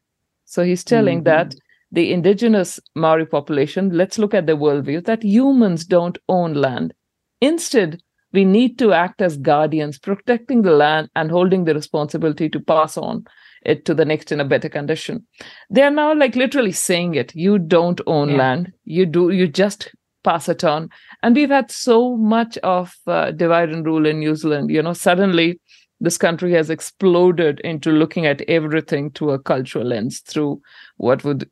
So 0.45 0.63
he's 0.63 0.83
telling 0.83 1.19
mm-hmm. 1.19 1.25
that 1.25 1.55
the 1.91 2.11
indigenous 2.11 2.79
Maori 2.95 3.25
population, 3.25 3.89
let's 3.91 4.17
look 4.17 4.33
at 4.33 4.47
the 4.47 4.57
worldview 4.57 5.05
that 5.05 5.23
humans 5.23 5.85
don't 5.85 6.17
own 6.27 6.53
land. 6.53 6.93
Instead, 7.41 8.01
we 8.33 8.45
need 8.45 8.79
to 8.79 8.93
act 8.93 9.21
as 9.21 9.37
guardians, 9.37 9.99
protecting 9.99 10.61
the 10.61 10.71
land 10.71 11.09
and 11.15 11.31
holding 11.31 11.65
the 11.65 11.73
responsibility 11.73 12.49
to 12.49 12.59
pass 12.59 12.97
on 12.97 13.25
it 13.63 13.85
to 13.85 13.93
the 13.93 14.05
next 14.05 14.31
in 14.31 14.39
a 14.39 14.45
better 14.45 14.69
condition. 14.69 15.25
They 15.69 15.83
are 15.83 15.91
now 15.91 16.13
like 16.13 16.35
literally 16.35 16.71
saying 16.71 17.15
it. 17.15 17.35
You 17.35 17.59
don't 17.59 18.01
own 18.07 18.29
yeah. 18.29 18.37
land. 18.37 18.73
You 18.85 19.05
do. 19.05 19.29
You 19.29 19.47
just 19.47 19.91
pass 20.23 20.49
it 20.49 20.63
on. 20.63 20.89
And 21.23 21.35
we've 21.35 21.49
had 21.49 21.71
so 21.71 22.15
much 22.17 22.57
of 22.59 22.95
uh, 23.07 23.31
divide 23.31 23.69
and 23.69 23.85
rule 23.85 24.05
in 24.05 24.19
New 24.19 24.35
Zealand. 24.35 24.69
You 24.69 24.81
know, 24.81 24.93
suddenly 24.93 25.59
this 25.99 26.17
country 26.17 26.51
has 26.53 26.69
exploded 26.69 27.59
into 27.61 27.91
looking 27.91 28.25
at 28.25 28.41
everything 28.41 29.11
through 29.11 29.31
a 29.31 29.39
cultural 29.39 29.85
lens, 29.85 30.19
through 30.19 30.61
what 30.97 31.23
would 31.23 31.49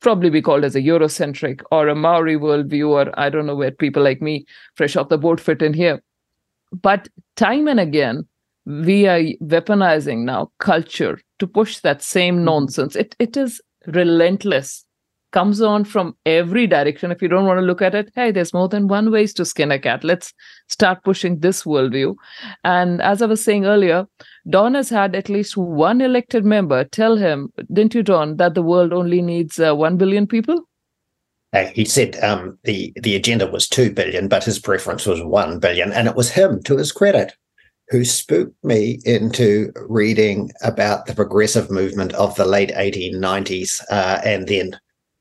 probably 0.00 0.30
be 0.30 0.42
called 0.42 0.64
as 0.64 0.74
a 0.74 0.80
Eurocentric 0.80 1.62
or 1.70 1.88
a 1.88 1.94
Maori 1.94 2.36
worldview, 2.36 2.88
or 2.88 3.20
I 3.20 3.30
don't 3.30 3.46
know 3.46 3.54
where 3.54 3.70
people 3.70 4.02
like 4.02 4.20
me, 4.20 4.46
fresh 4.74 4.96
off 4.96 5.08
the 5.08 5.18
boat, 5.18 5.40
fit 5.40 5.62
in 5.62 5.74
here. 5.74 6.02
But 6.72 7.08
time 7.36 7.68
and 7.68 7.78
again, 7.78 8.26
we 8.64 9.06
are 9.06 9.20
weaponizing 9.42 10.20
now 10.20 10.50
culture 10.58 11.20
to 11.38 11.46
push 11.46 11.80
that 11.80 12.02
same 12.02 12.36
mm-hmm. 12.36 12.44
nonsense. 12.44 12.96
It 12.96 13.14
it 13.18 13.36
is 13.36 13.60
relentless. 13.86 14.84
Comes 15.32 15.62
on 15.62 15.84
from 15.84 16.14
every 16.26 16.66
direction. 16.66 17.10
If 17.10 17.22
you 17.22 17.28
don't 17.28 17.46
want 17.46 17.58
to 17.58 17.64
look 17.64 17.82
at 17.82 17.94
it, 17.94 18.10
hey, 18.14 18.30
there's 18.30 18.52
more 18.52 18.68
than 18.68 18.86
one 18.86 19.10
ways 19.10 19.32
to 19.34 19.44
skin 19.44 19.72
a 19.72 19.78
cat. 19.78 20.04
Let's 20.04 20.32
start 20.68 21.02
pushing 21.04 21.40
this 21.40 21.64
worldview. 21.64 22.14
And 22.64 23.00
as 23.00 23.22
I 23.22 23.26
was 23.26 23.42
saying 23.42 23.64
earlier, 23.64 24.06
Don 24.50 24.74
has 24.74 24.90
had 24.90 25.14
at 25.14 25.28
least 25.28 25.56
one 25.56 26.00
elected 26.00 26.44
member 26.44 26.84
tell 26.84 27.16
him, 27.16 27.52
didn't 27.72 27.94
you, 27.94 28.02
Don, 28.02 28.36
that 28.36 28.54
the 28.54 28.62
world 28.62 28.92
only 28.92 29.22
needs 29.22 29.58
uh, 29.58 29.74
one 29.74 29.96
billion 29.96 30.26
people? 30.26 30.68
Uh, 31.54 31.66
he 31.66 31.84
said 31.84 32.22
um, 32.22 32.58
the 32.64 32.92
the 33.02 33.14
agenda 33.14 33.46
was 33.46 33.68
two 33.68 33.92
billion, 33.92 34.26
but 34.26 34.44
his 34.44 34.58
preference 34.58 35.06
was 35.06 35.22
one 35.22 35.58
billion, 35.58 35.92
and 35.92 36.08
it 36.08 36.16
was 36.16 36.30
him, 36.30 36.62
to 36.62 36.78
his 36.78 36.90
credit, 36.92 37.34
who 37.88 38.04
spooked 38.04 38.56
me 38.64 39.00
into 39.04 39.70
reading 39.88 40.50
about 40.62 41.04
the 41.04 41.14
progressive 41.14 41.70
movement 41.70 42.12
of 42.14 42.34
the 42.36 42.46
late 42.46 42.70
1890s 42.70 43.82
uh, 43.90 44.18
and 44.24 44.48
then 44.48 44.78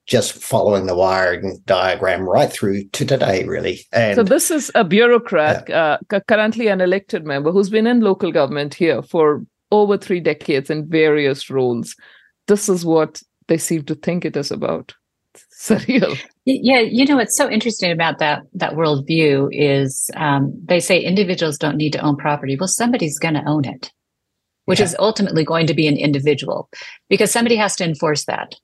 just 0.07 0.33
following 0.33 0.87
the 0.87 0.95
wiring 0.95 1.61
diagram 1.65 2.27
right 2.27 2.51
through 2.51 2.83
to 2.89 3.05
today, 3.05 3.43
really. 3.45 3.81
And, 3.93 4.15
so 4.15 4.23
this 4.23 4.51
is 4.51 4.71
a 4.75 4.83
bureaucrat, 4.83 5.69
uh, 5.69 5.97
currently 6.27 6.67
an 6.67 6.81
elected 6.81 7.25
member 7.25 7.51
who's 7.51 7.69
been 7.69 7.87
in 7.87 8.01
local 8.01 8.31
government 8.31 8.73
here 8.73 9.01
for 9.01 9.45
over 9.71 9.97
three 9.97 10.19
decades 10.19 10.69
in 10.69 10.89
various 10.89 11.49
roles. 11.49 11.95
This 12.47 12.67
is 12.67 12.85
what 12.85 13.21
they 13.47 13.57
seem 13.57 13.83
to 13.83 13.95
think 13.95 14.25
it 14.25 14.35
is 14.35 14.51
about. 14.51 14.93
surreal. 15.61 16.17
Yeah, 16.45 16.79
you 16.79 17.05
know 17.05 17.17
what's 17.17 17.37
so 17.37 17.49
interesting 17.49 17.91
about 17.91 18.19
that 18.19 18.43
that 18.53 18.73
worldview 18.73 19.49
is 19.51 20.09
um, 20.15 20.53
they 20.65 20.79
say 20.79 20.99
individuals 20.99 21.57
don't 21.57 21.77
need 21.77 21.93
to 21.93 22.01
own 22.01 22.17
property. 22.17 22.57
Well, 22.59 22.67
somebody's 22.67 23.19
going 23.19 23.35
to 23.35 23.47
own 23.47 23.65
it, 23.65 23.91
which 24.65 24.79
yeah. 24.79 24.85
is 24.85 24.95
ultimately 24.99 25.45
going 25.45 25.67
to 25.67 25.73
be 25.73 25.87
an 25.87 25.97
individual 25.97 26.69
because 27.09 27.31
somebody 27.31 27.55
has 27.55 27.75
to 27.77 27.83
enforce 27.83 28.25
that. 28.25 28.55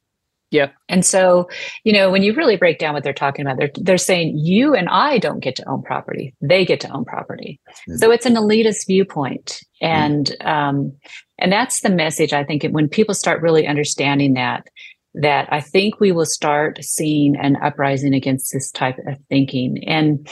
Yeah. 0.50 0.70
And 0.88 1.06
so, 1.06 1.50
you 1.84 1.92
know, 1.92 2.10
when 2.10 2.24
you 2.24 2.34
really 2.34 2.56
break 2.56 2.80
down 2.80 2.94
what 2.94 3.04
they're 3.04 3.14
talking 3.14 3.46
about, 3.46 3.58
they're 3.58 3.72
they're 3.76 3.98
saying 3.98 4.38
you 4.38 4.74
and 4.74 4.88
I 4.88 5.18
don't 5.18 5.42
get 5.42 5.56
to 5.58 5.70
own 5.70 5.84
property; 5.84 6.34
they 6.42 6.66
get 6.66 6.80
to 6.82 6.90
own 6.90 7.04
property. 7.04 7.60
Mm-hmm. 7.70 7.98
So 7.98 8.12
it's 8.12 8.26
an 8.26 8.36
elitist 8.36 8.88
viewpoint, 8.88 9.62
and 9.82 10.28
mm-hmm. 10.28 10.48
um, 10.48 10.94
and 11.38 11.52
that's 11.52 11.82
the 11.82 11.90
message 11.90 12.32
I 12.32 12.46
think. 12.46 12.64
When 12.64 12.88
people 12.88 13.14
start 13.14 13.42
really 13.42 13.68
understanding 13.68 14.36
that, 14.36 14.68
that 15.16 15.52
I 15.52 15.60
think 15.60 16.00
we 16.00 16.14
will 16.14 16.26
start 16.26 16.84
seeing 16.84 17.36
an 17.36 17.58
uprising 17.62 18.14
against 18.14 18.54
this 18.54 18.72
type 18.72 18.98
of 19.00 19.18
thinking. 19.30 19.84
And 19.86 20.30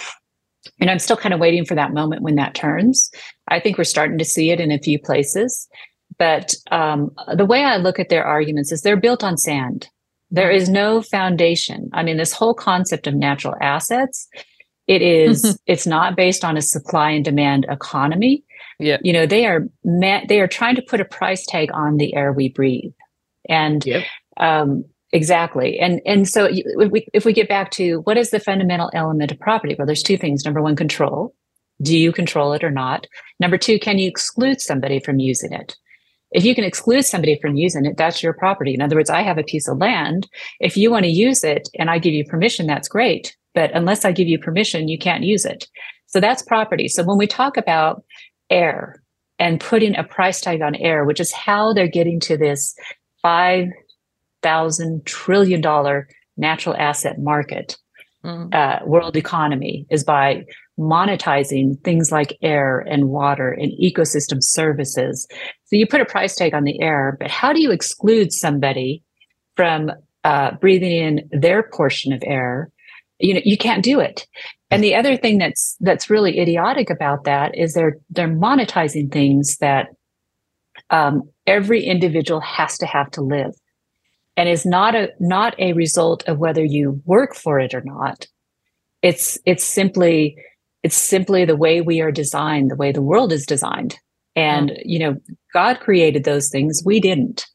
and 0.80 0.89
I'm 0.89 0.99
still 0.99 1.18
kind 1.18 1.34
of 1.34 1.39
waiting 1.39 1.66
for 1.66 1.76
that 1.76 1.93
moment 1.93 2.22
when 2.22 2.36
that 2.36 2.55
turns. 2.55 3.11
I 3.49 3.59
think 3.59 3.78
we're 3.78 3.84
starting 3.84 4.18
to 4.18 4.26
see 4.26 4.51
it 4.51 4.59
in 4.59 4.72
a 4.72 4.80
few 4.80 4.97
places. 4.97 5.68
But 6.18 6.53
um, 6.72 7.11
the 7.36 7.45
way 7.45 7.63
I 7.63 7.78
look 7.78 7.99
at 7.99 8.09
their 8.09 8.24
arguments 8.24 8.72
is 8.72 8.82
they're 8.82 8.95
built 8.95 9.24
on 9.24 9.38
sand. 9.38 9.89
There 10.32 10.51
is 10.51 10.69
no 10.69 11.01
foundation. 11.01 11.89
I 11.93 12.03
mean, 12.03 12.17
this 12.17 12.34
whole 12.34 12.53
concept 12.53 13.07
of 13.07 13.13
natural 13.13 13.55
assets, 13.61 14.28
it 14.88 15.01
is, 15.01 15.57
it's 15.67 15.88
not 15.88 16.15
based 16.15 16.43
on 16.43 16.57
a 16.57 16.61
supply 16.61 17.11
and 17.11 17.23
demand 17.23 17.65
economy. 17.69 18.43
Yeah. 18.80 18.97
You 19.01 19.13
know, 19.13 19.26
they 19.26 19.45
are 19.45 19.67
ma- 19.84 20.26
they 20.28 20.41
are 20.41 20.47
trying 20.47 20.76
to 20.76 20.82
put 20.82 20.99
a 20.99 21.05
price 21.05 21.45
tag 21.45 21.69
on 21.73 21.97
the 21.97 22.13
air 22.15 22.34
we 22.34 22.49
breathe. 22.49 22.91
And 23.47 23.86
yep. 23.86 24.03
Um, 24.38 24.84
exactly. 25.13 25.80
And 25.80 26.01
and 26.05 26.28
so 26.28 26.49
if 26.51 26.91
we, 26.91 27.07
if 27.13 27.23
we 27.23 27.32
get 27.32 27.47
back 27.47 27.71
to 27.71 28.01
what 28.01 28.17
is 28.17 28.32
the 28.32 28.39
fundamental 28.39 28.91
element 28.93 29.32
of 29.32 29.39
property? 29.39 29.76
Well, 29.78 29.86
there's 29.86 30.03
two 30.03 30.17
things. 30.17 30.43
Number 30.43 30.61
one, 30.61 30.76
control. 30.76 31.34
Do 31.82 31.97
you 31.97 32.11
control 32.11 32.53
it 32.53 32.63
or 32.63 32.71
not? 32.71 33.07
Number 33.39 33.57
two, 33.57 33.80
can 33.80 33.97
you 33.97 34.07
exclude 34.07 34.59
somebody 34.61 34.99
from 34.99 35.19
using 35.19 35.53
it? 35.53 35.76
If 36.36 36.43
you 36.43 36.53
can 36.53 36.65
exclude 36.65 37.03
somebody 37.03 37.39
from 37.39 37.55
using 37.55 37.86
it, 37.86 37.95
that's 37.95 38.21
your 38.21 38.33
property. 38.33 38.73
In 38.73 38.81
other 38.81 38.97
words, 38.97 39.09
I 39.09 39.21
have 39.21 39.38
a 39.38 39.43
piece 39.43 39.69
of 39.69 39.77
land. 39.77 40.27
If 40.59 40.75
you 40.75 40.91
want 40.91 41.05
to 41.05 41.09
use 41.09 41.45
it 41.45 41.69
and 41.79 41.89
I 41.89 41.97
give 41.97 42.13
you 42.13 42.25
permission, 42.25 42.67
that's 42.67 42.89
great. 42.89 43.38
But 43.53 43.71
unless 43.73 44.03
I 44.03 44.11
give 44.11 44.27
you 44.27 44.38
permission, 44.38 44.89
you 44.89 44.97
can't 44.97 45.23
use 45.23 45.45
it. 45.45 45.69
So 46.07 46.19
that's 46.19 46.41
property. 46.41 46.89
So 46.89 47.03
when 47.03 47.17
we 47.17 47.25
talk 47.25 47.55
about 47.55 48.03
air 48.49 49.01
and 49.39 49.61
putting 49.61 49.95
a 49.95 50.03
price 50.03 50.41
tag 50.41 50.61
on 50.61 50.75
air, 50.75 51.05
which 51.05 51.21
is 51.21 51.31
how 51.31 51.71
they're 51.71 51.88
getting 51.88 52.19
to 52.21 52.36
this 52.36 52.75
five 53.21 53.69
thousand 54.43 55.05
trillion 55.05 55.61
dollar 55.61 56.07
natural 56.36 56.75
asset 56.75 57.17
market 57.17 57.77
mm. 58.25 58.53
uh, 58.53 58.86
world 58.86 59.15
economy 59.15 59.86
is 59.89 60.03
by 60.03 60.43
monetizing 60.80 61.82
things 61.84 62.11
like 62.11 62.38
air 62.41 62.80
and 62.80 63.09
water 63.09 63.51
and 63.51 63.71
ecosystem 63.82 64.39
services. 64.41 65.28
So 65.65 65.76
you 65.76 65.88
put 65.88 66.01
a 66.01 66.05
price 66.05 66.36
tag 66.36 66.53
on 66.53 66.63
the 66.63 66.82
air, 66.82 67.17
but 67.19 67.32
how 67.32 67.53
do 67.53 67.61
you 67.61 67.71
exclude 67.71 68.34
somebody 68.34 69.03
from 69.55 69.91
uh, 70.23 70.51
breathing 70.55 70.91
in 70.91 71.30
their 71.32 71.63
portion 71.63 72.11
of 72.11 72.23
air? 72.26 72.71
You 73.19 73.36
know, 73.36 73.41
you 73.45 73.57
can't 73.57 73.84
do 73.84 73.99
it. 73.99 74.28
And 74.69 74.84
the 74.84 74.95
other 74.95 75.15
thing 75.15 75.38
that's 75.38 75.78
that's 75.80 76.09
really 76.09 76.39
idiotic 76.39 76.89
about 76.89 77.23
that 77.23 77.55
is 77.55 77.73
they're 77.73 77.97
they're 78.09 78.28
monetizing 78.28 79.11
things 79.11 79.57
that 79.57 79.89
um, 80.89 81.30
every 81.47 81.84
individual 81.84 82.41
has 82.41 82.78
to 82.80 82.86
have 82.86 83.09
to 83.11 83.21
live 83.21 83.53
and 84.36 84.49
is 84.49 84.65
not 84.65 84.95
a 84.95 85.09
not 85.19 85.57
a 85.59 85.71
result 85.73 86.28
of 86.28 86.39
whether 86.39 86.63
you 86.63 87.01
work 87.05 87.36
for 87.36 87.59
it 87.59 87.73
or 87.73 87.82
not 87.86 88.28
it's 89.05 89.38
it's 89.45 89.63
simply 89.63 90.36
it's 90.86 90.95
simply 90.95 91.45
the 91.45 91.55
way 91.55 91.81
we 91.81 91.99
are 91.99 92.11
designed 92.11 92.69
the 92.69 92.75
way 92.75 92.91
the 92.91 93.01
world 93.01 93.33
is 93.33 93.47
designed. 93.47 93.97
And 94.36 94.69
mm. 94.69 94.81
you 94.86 94.99
know 94.99 95.17
god 95.51 95.79
created 95.79 96.23
those 96.23 96.49
things. 96.49 96.83
We 96.86 96.99
didn't. 96.99 97.47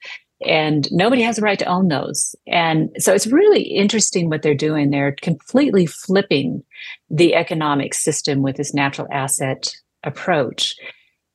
And 0.45 0.91
nobody 0.91 1.23
has 1.23 1.39
a 1.39 1.43
right 1.43 1.59
to 1.59 1.67
own 1.67 1.89
those. 1.89 2.35
And 2.47 2.91
so 2.99 3.13
it's 3.15 3.27
really 3.27 3.63
interesting 3.63 4.29
what 4.29 4.43
they're 4.43 4.55
doing. 4.55 4.91
They're 4.91 5.15
completely 5.21 5.87
flipping 5.87 6.65
the 7.09 7.35
economic 7.35 7.95
system 7.95 8.43
with 8.43 8.57
this 8.57 8.75
natural 8.75 9.07
asset 9.13 9.73
approach. 10.03 10.75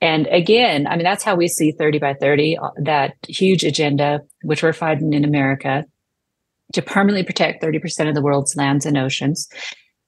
And 0.02 0.28
again, 0.28 0.88
I 0.88 0.96
mean, 0.96 1.04
that's 1.04 1.24
how 1.24 1.36
we 1.36 1.48
see 1.48 1.72
30 1.72 2.00
by 2.00 2.16
30, 2.16 2.58
uh, 2.58 2.72
that 2.82 3.14
huge 3.28 3.64
agenda, 3.64 4.22
which 4.42 4.64
we're 4.64 4.74
fighting 4.74 5.14
in 5.14 5.24
America 5.24 5.86
to 6.74 6.82
permanently 6.82 7.24
protect 7.24 7.64
30% 7.64 8.10
of 8.10 8.16
the 8.16 8.24
world's 8.24 8.56
lands 8.56 8.86
and 8.88 8.98
oceans. 8.98 9.48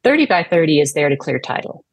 30 0.04 0.26
by 0.26 0.44
30 0.44 0.80
is 0.80 0.94
there 0.94 1.10
to 1.10 1.18
clear 1.18 1.40
title. 1.40 1.84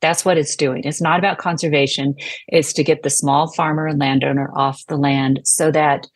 That's 0.00 0.24
what 0.24 0.38
it's 0.38 0.56
doing. 0.56 0.82
It's 0.84 1.02
not 1.02 1.18
about 1.18 1.38
conservation. 1.38 2.14
It's 2.48 2.72
to 2.72 2.84
get 2.84 3.02
the 3.02 3.10
small 3.10 3.52
farmer 3.52 3.86
and 3.86 3.98
landowner 3.98 4.50
off 4.54 4.84
the 4.86 4.96
land 4.96 5.40
so 5.44 5.70
that 5.70 6.06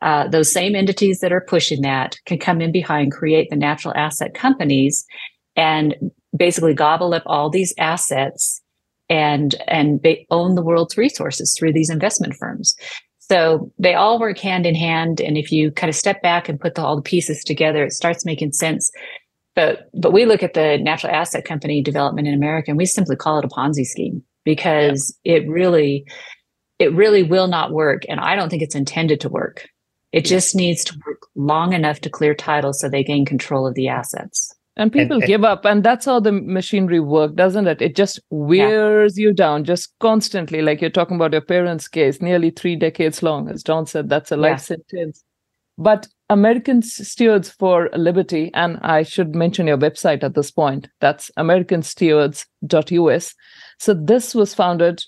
uh, 0.00 0.28
those 0.28 0.52
same 0.52 0.74
entities 0.74 1.20
that 1.20 1.32
are 1.32 1.40
pushing 1.40 1.82
that 1.82 2.16
can 2.26 2.38
come 2.38 2.60
in 2.60 2.72
behind, 2.72 3.12
create 3.12 3.50
the 3.50 3.56
natural 3.56 3.94
asset 3.96 4.34
companies, 4.34 5.04
and 5.56 5.94
basically 6.36 6.74
gobble 6.74 7.14
up 7.14 7.22
all 7.26 7.50
these 7.50 7.74
assets 7.78 8.62
and 9.08 9.56
and 9.68 10.02
they 10.02 10.26
own 10.30 10.54
the 10.54 10.62
world's 10.62 10.96
resources 10.96 11.54
through 11.56 11.72
these 11.72 11.90
investment 11.90 12.34
firms. 12.34 12.74
So 13.18 13.70
they 13.78 13.94
all 13.94 14.18
work 14.18 14.38
hand 14.38 14.66
in 14.66 14.74
hand, 14.74 15.20
and 15.20 15.36
if 15.36 15.52
you 15.52 15.70
kind 15.70 15.88
of 15.88 15.94
step 15.94 16.22
back 16.22 16.48
and 16.48 16.60
put 16.60 16.74
the, 16.74 16.82
all 16.82 16.96
the 16.96 17.02
pieces 17.02 17.44
together, 17.44 17.84
it 17.84 17.92
starts 17.92 18.24
making 18.24 18.52
sense. 18.52 18.90
But 19.54 19.90
but 19.92 20.12
we 20.12 20.24
look 20.24 20.42
at 20.42 20.54
the 20.54 20.78
natural 20.78 21.12
asset 21.12 21.44
company 21.44 21.82
development 21.82 22.28
in 22.28 22.34
America, 22.34 22.70
and 22.70 22.78
we 22.78 22.86
simply 22.86 23.16
call 23.16 23.38
it 23.38 23.44
a 23.44 23.48
Ponzi 23.48 23.84
scheme 23.84 24.22
because 24.44 25.16
yeah. 25.24 25.34
it 25.34 25.48
really 25.48 26.06
it 26.78 26.92
really 26.94 27.22
will 27.22 27.48
not 27.48 27.72
work, 27.72 28.02
and 28.08 28.18
I 28.20 28.34
don't 28.34 28.48
think 28.48 28.62
it's 28.62 28.74
intended 28.74 29.20
to 29.20 29.28
work. 29.28 29.68
It 30.12 30.24
just 30.26 30.54
needs 30.54 30.84
to 30.84 30.94
work 31.06 31.26
long 31.34 31.72
enough 31.72 32.00
to 32.00 32.10
clear 32.10 32.34
title 32.34 32.74
so 32.74 32.88
they 32.88 33.02
gain 33.02 33.24
control 33.24 33.66
of 33.66 33.74
the 33.74 33.88
assets. 33.88 34.52
And 34.76 34.90
people 34.90 35.18
and, 35.18 35.26
give 35.26 35.44
up, 35.44 35.64
and 35.66 35.84
that's 35.84 36.06
how 36.06 36.18
the 36.18 36.32
machinery 36.32 37.00
works, 37.00 37.34
doesn't 37.34 37.66
it? 37.66 37.82
It 37.82 37.94
just 37.94 38.20
wears 38.30 39.18
yeah. 39.18 39.28
you 39.28 39.34
down, 39.34 39.64
just 39.64 39.92
constantly. 40.00 40.62
Like 40.62 40.80
you're 40.80 40.90
talking 40.90 41.16
about 41.16 41.32
your 41.32 41.42
parents' 41.42 41.88
case, 41.88 42.22
nearly 42.22 42.50
three 42.50 42.76
decades 42.76 43.22
long, 43.22 43.48
as 43.48 43.62
Don 43.62 43.84
said, 43.86 44.08
that's 44.08 44.32
a 44.32 44.36
life 44.36 44.52
yeah. 44.70 44.76
sentence. 44.76 45.24
But 45.78 46.08
American 46.28 46.82
Stewards 46.82 47.50
for 47.50 47.90
Liberty, 47.94 48.50
and 48.54 48.78
I 48.82 49.02
should 49.02 49.34
mention 49.34 49.66
your 49.66 49.78
website 49.78 50.22
at 50.22 50.34
this 50.34 50.50
point. 50.50 50.88
That's 51.00 51.30
americanstewards.us. 51.38 53.34
So 53.78 53.94
this 53.94 54.34
was 54.34 54.54
founded 54.54 55.02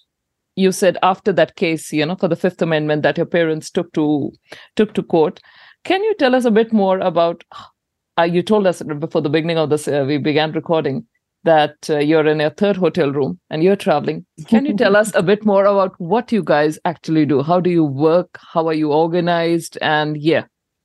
you 0.57 0.73
said 0.73 0.97
after 1.03 1.33
that 1.33 1.57
case 1.57 1.93
you 1.93 2.07
know 2.07 2.17
for 2.17 2.29
the 2.29 2.37
fifth 2.37 2.63
amendment 2.63 3.03
that 3.03 3.17
your 3.17 3.27
parents 3.27 3.71
took 3.71 3.93
to 3.93 4.33
took 4.77 4.95
to 4.95 5.03
court 5.03 5.41
can 5.85 6.03
you 6.03 6.15
tell 6.15 6.35
us 6.35 6.45
a 6.45 6.51
bit 6.51 6.73
more 6.73 6.99
about 6.99 7.45
uh, 8.19 8.23
you 8.23 8.43
told 8.43 8.67
us 8.67 8.83
before 8.83 9.21
the 9.21 9.29
beginning 9.29 9.59
of 9.59 9.71
this 9.71 9.89
uh, 9.89 10.05
we 10.07 10.19
began 10.19 10.53
recording 10.53 11.05
that 11.43 11.77
uh, 11.91 11.99
you're 11.99 12.27
in 12.27 12.41
a 12.41 12.51
third 12.51 12.77
hotel 12.77 13.11
room 13.13 13.39
and 13.51 13.63
you're 13.63 13.77
traveling 13.77 14.25
can 14.49 14.65
you 14.65 14.77
tell 14.77 14.97
us 14.97 15.13
a 15.15 15.23
bit 15.23 15.45
more 15.45 15.65
about 15.65 15.93
what 15.99 16.31
you 16.33 16.43
guys 16.43 16.79
actually 16.85 17.27
do 17.27 17.43
how 17.43 17.61
do 17.61 17.71
you 17.71 17.85
work 17.85 18.39
how 18.53 18.67
are 18.67 18.75
you 18.75 18.93
organized 18.93 19.77
and 19.83 20.17
yeah 20.17 20.45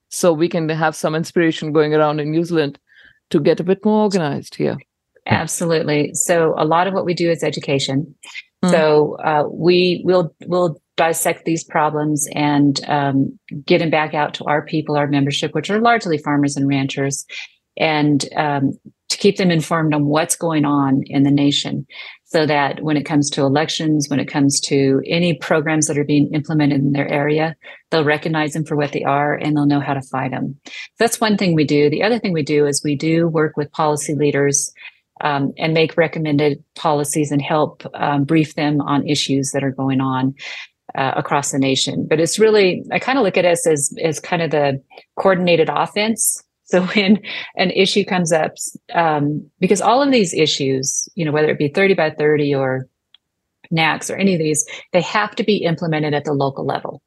so 0.10 0.34
we 0.34 0.50
can 0.50 0.68
have 0.70 0.96
some 0.96 1.16
inspiration 1.16 1.72
going 1.72 1.94
around 1.94 2.20
in 2.20 2.32
new 2.32 2.44
zealand 2.44 2.80
to 3.30 3.40
get 3.40 3.60
a 3.60 3.64
bit 3.64 3.84
more 3.86 4.04
organized 4.04 4.56
here. 4.56 4.78
Absolutely. 5.28 6.14
So 6.14 6.56
a 6.58 6.66
lot 6.66 6.88
of 6.88 6.94
what 6.94 7.06
we 7.06 7.14
do 7.14 7.30
is 7.30 7.44
education. 7.44 8.16
Mm. 8.64 8.72
So 8.72 9.18
uh, 9.24 9.44
we 9.50 10.02
will 10.04 10.36
will 10.48 10.82
dissect 10.98 11.46
these 11.46 11.64
problems 11.64 12.28
and 12.36 12.82
um, 12.90 13.40
get 13.66 13.78
them 13.78 13.90
back 13.90 14.14
out 14.14 14.34
to 14.34 14.44
our 14.46 14.66
people, 14.66 14.98
our 14.98 15.08
membership, 15.08 15.54
which 15.54 15.70
are 15.70 15.80
largely 15.80 16.18
farmers 16.18 16.58
and 16.58 16.68
ranchers, 16.68 17.26
and 17.78 18.26
um, 18.36 18.78
to 19.08 19.18
keep 19.18 19.38
them 19.38 19.52
informed 19.52 19.94
on 19.94 20.06
what's 20.08 20.36
going 20.36 20.66
on 20.66 21.04
in 21.06 21.24
the 21.24 21.32
nation, 21.32 21.86
so 22.32 22.46
that 22.46 22.84
when 22.84 22.96
it 22.96 23.06
comes 23.06 23.28
to 23.32 23.42
elections, 23.42 24.08
when 24.08 24.20
it 24.20 24.28
comes 24.28 24.60
to 24.60 25.02
any 25.08 25.34
programs 25.34 25.88
that 25.88 25.98
are 25.98 26.04
being 26.04 26.32
implemented 26.32 26.80
in 26.80 26.92
their 26.92 27.08
area, 27.08 27.56
they'll 27.90 28.04
recognize 28.04 28.54
them 28.54 28.64
for 28.64 28.76
what 28.76 28.92
they 28.92 29.04
are 29.04 29.34
and 29.34 29.58
they'll 29.58 29.66
know 29.66 29.80
how 29.80 29.96
to 29.96 30.02
fight 30.02 30.30
them. 30.30 30.56
That's 31.00 31.20
one 31.20 31.38
thing 31.38 31.56
we 31.56 31.64
do. 31.64 31.90
The 31.90 32.04
other 32.04 32.20
thing 32.20 32.32
we 32.32 32.44
do 32.44 32.68
is 32.68 32.84
we 32.84 32.96
do 32.96 33.28
work 33.28 33.58
with 33.58 33.72
policy 33.72 34.14
leaders 34.14 34.72
um, 35.22 35.54
and 35.58 35.74
make 35.74 35.98
recommended 35.98 36.64
policies 36.76 37.32
and 37.32 37.42
help 37.42 37.84
um, 37.96 38.26
brief 38.26 38.54
them 38.54 38.80
on 38.80 39.08
issues 39.08 39.50
that 39.52 39.64
are 39.64 39.72
going 39.72 40.00
on 40.00 40.36
uh, 40.96 41.14
across 41.16 41.52
the 41.52 41.58
nation. 41.58 42.06
But 42.08 42.20
it's 42.20 42.38
really, 42.38 42.84
I 42.92 43.00
kind 43.00 43.18
of 43.18 43.24
look 43.24 43.38
at 43.38 43.46
us 43.46 43.66
as, 43.66 43.92
as 44.04 44.20
kind 44.20 44.44
of 44.44 44.52
the 44.52 44.82
coordinated 45.18 45.70
offense. 45.70 46.44
So 46.70 46.84
when 46.96 47.20
an 47.58 47.72
issue 47.72 48.04
comes 48.06 48.32
up, 48.32 48.54
um, 48.94 49.50
because 49.60 49.82
all 49.82 50.02
of 50.02 50.12
these 50.12 50.34
issues, 50.34 51.10
you 51.16 51.26
know, 51.26 51.32
whether 51.32 51.50
it 51.50 51.58
be 51.58 51.70
30 51.70 51.94
by 51.96 52.12
30 52.12 52.54
or 52.56 52.88
NACs 53.72 54.10
or 54.10 54.16
any 54.16 54.34
of 54.34 54.40
these, 54.40 54.66
they 54.94 55.02
have 55.02 55.36
to 55.36 55.44
be 55.44 55.58
implemented 55.58 56.14
at 56.14 56.26
the 56.26 56.34
local 56.34 56.66
level 56.66 57.02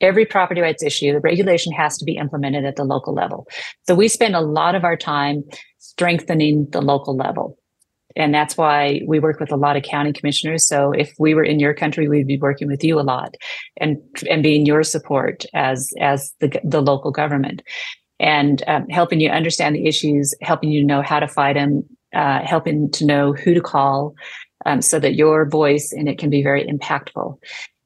every 0.00 0.26
property 0.26 0.60
rights 0.60 0.82
issue, 0.82 1.12
the 1.12 1.20
regulation 1.20 1.72
has 1.72 1.96
to 1.98 2.04
be 2.04 2.16
implemented 2.16 2.64
at 2.64 2.76
the 2.76 2.84
local 2.84 3.14
level. 3.14 3.46
So 3.86 3.94
we 3.94 4.08
spend 4.08 4.36
a 4.36 4.40
lot 4.40 4.74
of 4.74 4.84
our 4.84 4.96
time 4.96 5.44
strengthening 5.78 6.68
the 6.70 6.82
local 6.82 7.16
level. 7.16 7.58
And 8.14 8.34
that's 8.34 8.56
why 8.56 9.02
we 9.06 9.18
work 9.20 9.40
with 9.40 9.52
a 9.52 9.56
lot 9.56 9.76
of 9.76 9.82
county 9.82 10.12
commissioners. 10.12 10.66
So 10.66 10.92
if 10.92 11.12
we 11.18 11.34
were 11.34 11.44
in 11.44 11.60
your 11.60 11.74
country, 11.74 12.08
we'd 12.08 12.26
be 12.26 12.38
working 12.38 12.66
with 12.66 12.82
you 12.82 12.98
a 12.98 13.02
lot 13.02 13.34
and, 13.78 13.98
and 14.28 14.42
being 14.42 14.64
your 14.64 14.82
support 14.82 15.44
as, 15.52 15.92
as 16.00 16.32
the, 16.40 16.58
the 16.64 16.80
local 16.80 17.10
government 17.10 17.62
and 18.18 18.62
um, 18.66 18.88
helping 18.88 19.20
you 19.20 19.30
understand 19.30 19.74
the 19.74 19.86
issues, 19.86 20.34
helping 20.40 20.70
you 20.70 20.84
know 20.84 21.02
how 21.02 21.20
to 21.20 21.28
fight 21.28 21.54
them, 21.54 21.84
uh, 22.14 22.40
helping 22.42 22.90
to 22.92 23.04
know 23.04 23.32
who 23.32 23.54
to 23.54 23.60
call 23.60 24.14
um, 24.64 24.80
so 24.80 24.98
that 24.98 25.14
your 25.14 25.48
voice 25.48 25.92
and 25.92 26.08
it 26.08 26.18
can 26.18 26.30
be 26.30 26.42
very 26.42 26.66
impactful. 26.66 27.38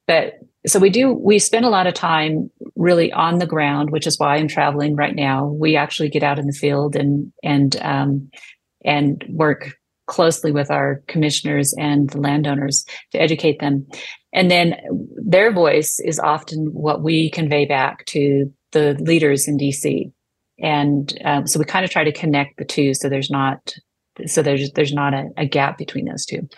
But 0.07 0.35
so 0.67 0.79
we 0.79 0.91
do 0.91 1.13
we 1.13 1.39
spend 1.39 1.65
a 1.65 1.71
lot 1.71 1.87
of 1.87 1.95
time 1.95 2.51
really 2.77 3.11
on 3.13 3.39
the 3.39 3.47
ground 3.47 3.91
which 3.91 4.07
is 4.07 4.19
why 4.19 4.37
i'm 4.37 4.49
traveling 4.49 4.95
right 4.95 5.15
now. 5.15 5.47
We 5.47 5.77
actually 5.77 6.11
get 6.11 6.23
out 6.23 6.39
in 6.39 6.47
the 6.47 6.53
field 6.53 6.97
and 6.97 7.33
and 7.43 7.77
um, 7.81 8.31
and 8.85 9.25
work 9.29 9.75
closely 10.07 10.51
with 10.51 10.71
our 10.71 11.03
commissioners 11.07 11.73
and 11.79 12.11
the 12.11 12.21
landowners 12.21 12.85
to 13.13 13.23
educate 13.23 13.61
them. 13.61 13.87
And 14.33 14.51
then 14.51 14.77
their 15.17 15.53
voice 15.53 16.01
is 16.01 16.19
often 16.19 16.67
what 16.73 17.03
we 17.03 17.31
convey 17.31 17.65
back 17.65 18.05
to 18.07 18.53
the 18.73 18.95
leaders 19.01 19.49
in 19.49 19.57
dc 19.59 20.13
and 20.63 21.19
um, 21.25 21.47
so 21.47 21.59
we 21.59 21.65
kind 21.65 21.85
of 21.85 21.91
try 21.91 22.05
to 22.05 22.13
connect 22.13 22.57
the 22.59 22.65
two 22.65 22.95
so 22.95 23.09
there's 23.09 23.31
not 23.31 23.75
so 24.27 24.43
there's 24.43 24.71
there's 24.73 24.93
not 24.93 25.15
a, 25.15 25.29
a 25.37 25.47
gap 25.47 25.79
between 25.79 26.05
those 26.05 26.27
two 26.27 26.49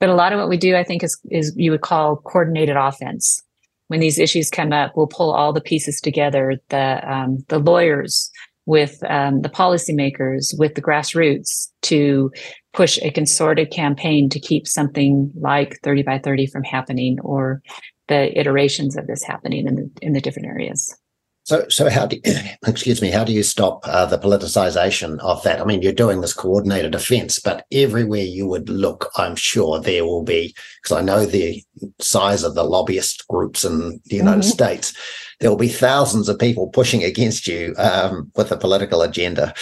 but 0.00 0.08
a 0.08 0.14
lot 0.14 0.32
of 0.32 0.38
what 0.38 0.48
we 0.48 0.56
do, 0.56 0.74
I 0.74 0.82
think, 0.82 1.04
is 1.04 1.20
is 1.30 1.52
you 1.56 1.70
would 1.70 1.82
call 1.82 2.16
coordinated 2.16 2.76
offense. 2.76 3.40
When 3.88 4.00
these 4.00 4.18
issues 4.18 4.50
come 4.50 4.72
up, 4.72 4.92
we'll 4.96 5.06
pull 5.06 5.30
all 5.30 5.52
the 5.52 5.60
pieces 5.60 6.00
together: 6.00 6.54
the 6.70 7.00
um, 7.06 7.44
the 7.48 7.58
lawyers 7.58 8.30
with 8.64 8.98
um, 9.08 9.42
the 9.42 9.48
policymakers, 9.48 10.58
with 10.58 10.74
the 10.74 10.82
grassroots, 10.82 11.68
to 11.82 12.32
push 12.72 12.98
a 13.02 13.10
concerted 13.10 13.70
campaign 13.70 14.28
to 14.30 14.40
keep 14.40 14.66
something 14.66 15.30
like 15.34 15.78
30 15.82 16.02
by 16.02 16.18
30 16.18 16.46
from 16.46 16.62
happening, 16.62 17.18
or 17.20 17.60
the 18.08 18.38
iterations 18.38 18.96
of 18.96 19.06
this 19.06 19.22
happening 19.22 19.66
in 19.66 19.74
the 19.74 19.90
in 20.00 20.12
the 20.14 20.20
different 20.20 20.48
areas. 20.48 20.96
So, 21.44 21.66
so 21.68 21.88
how 21.88 22.06
do 22.06 22.16
you, 22.16 22.22
excuse 22.66 23.00
me? 23.02 23.10
How 23.10 23.24
do 23.24 23.32
you 23.32 23.42
stop 23.42 23.80
uh, 23.84 24.06
the 24.06 24.18
politicization 24.18 25.18
of 25.20 25.42
that? 25.42 25.60
I 25.60 25.64
mean, 25.64 25.82
you're 25.82 25.92
doing 25.92 26.20
this 26.20 26.32
coordinated 26.32 26.94
offence, 26.94 27.38
but 27.38 27.66
everywhere 27.72 28.22
you 28.22 28.46
would 28.46 28.68
look, 28.68 29.10
I'm 29.16 29.36
sure 29.36 29.80
there 29.80 30.04
will 30.04 30.22
be 30.22 30.54
because 30.82 30.96
I 30.96 31.02
know 31.02 31.26
the 31.26 31.62
size 32.00 32.42
of 32.42 32.54
the 32.54 32.64
lobbyist 32.64 33.26
groups 33.28 33.64
in 33.64 34.00
the 34.06 34.16
United 34.16 34.40
mm-hmm. 34.40 34.50
States. 34.50 34.94
There 35.40 35.50
will 35.50 35.56
be 35.56 35.68
thousands 35.68 36.28
of 36.28 36.38
people 36.38 36.68
pushing 36.68 37.02
against 37.02 37.46
you 37.46 37.74
um, 37.78 38.30
with 38.36 38.52
a 38.52 38.56
political 38.56 39.02
agenda. 39.02 39.54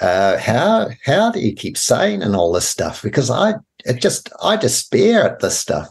Uh, 0.00 0.38
how 0.38 0.88
how 1.04 1.30
do 1.30 1.40
you 1.40 1.54
keep 1.54 1.76
sane 1.76 2.22
and 2.22 2.34
all 2.34 2.52
this 2.52 2.68
stuff? 2.68 3.02
Because 3.02 3.30
I 3.30 3.54
it 3.84 4.00
just 4.00 4.30
I 4.42 4.56
despair 4.56 5.24
at 5.24 5.40
this 5.40 5.58
stuff. 5.58 5.88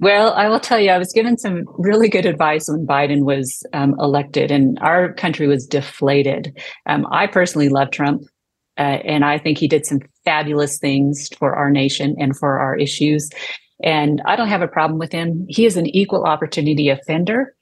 Well, 0.00 0.32
I 0.32 0.48
will 0.48 0.60
tell 0.60 0.80
you, 0.80 0.90
I 0.90 0.98
was 0.98 1.12
given 1.12 1.36
some 1.36 1.64
really 1.76 2.08
good 2.08 2.24
advice 2.24 2.68
when 2.68 2.86
Biden 2.86 3.24
was 3.24 3.62
um, 3.74 3.94
elected, 4.00 4.50
and 4.50 4.78
our 4.80 5.12
country 5.12 5.46
was 5.46 5.66
deflated. 5.66 6.58
Um, 6.86 7.06
I 7.12 7.26
personally 7.26 7.68
love 7.68 7.90
Trump, 7.90 8.22
uh, 8.78 8.80
and 9.04 9.26
I 9.26 9.36
think 9.36 9.58
he 9.58 9.68
did 9.68 9.84
some 9.84 10.00
fabulous 10.24 10.78
things 10.78 11.28
for 11.38 11.54
our 11.54 11.70
nation 11.70 12.16
and 12.18 12.34
for 12.34 12.58
our 12.58 12.76
issues. 12.76 13.28
And 13.82 14.22
I 14.26 14.36
don't 14.36 14.48
have 14.48 14.62
a 14.62 14.68
problem 14.68 14.98
with 14.98 15.12
him. 15.12 15.44
He 15.48 15.66
is 15.66 15.76
an 15.76 15.86
equal 15.86 16.24
opportunity 16.24 16.88
offender. 16.88 17.54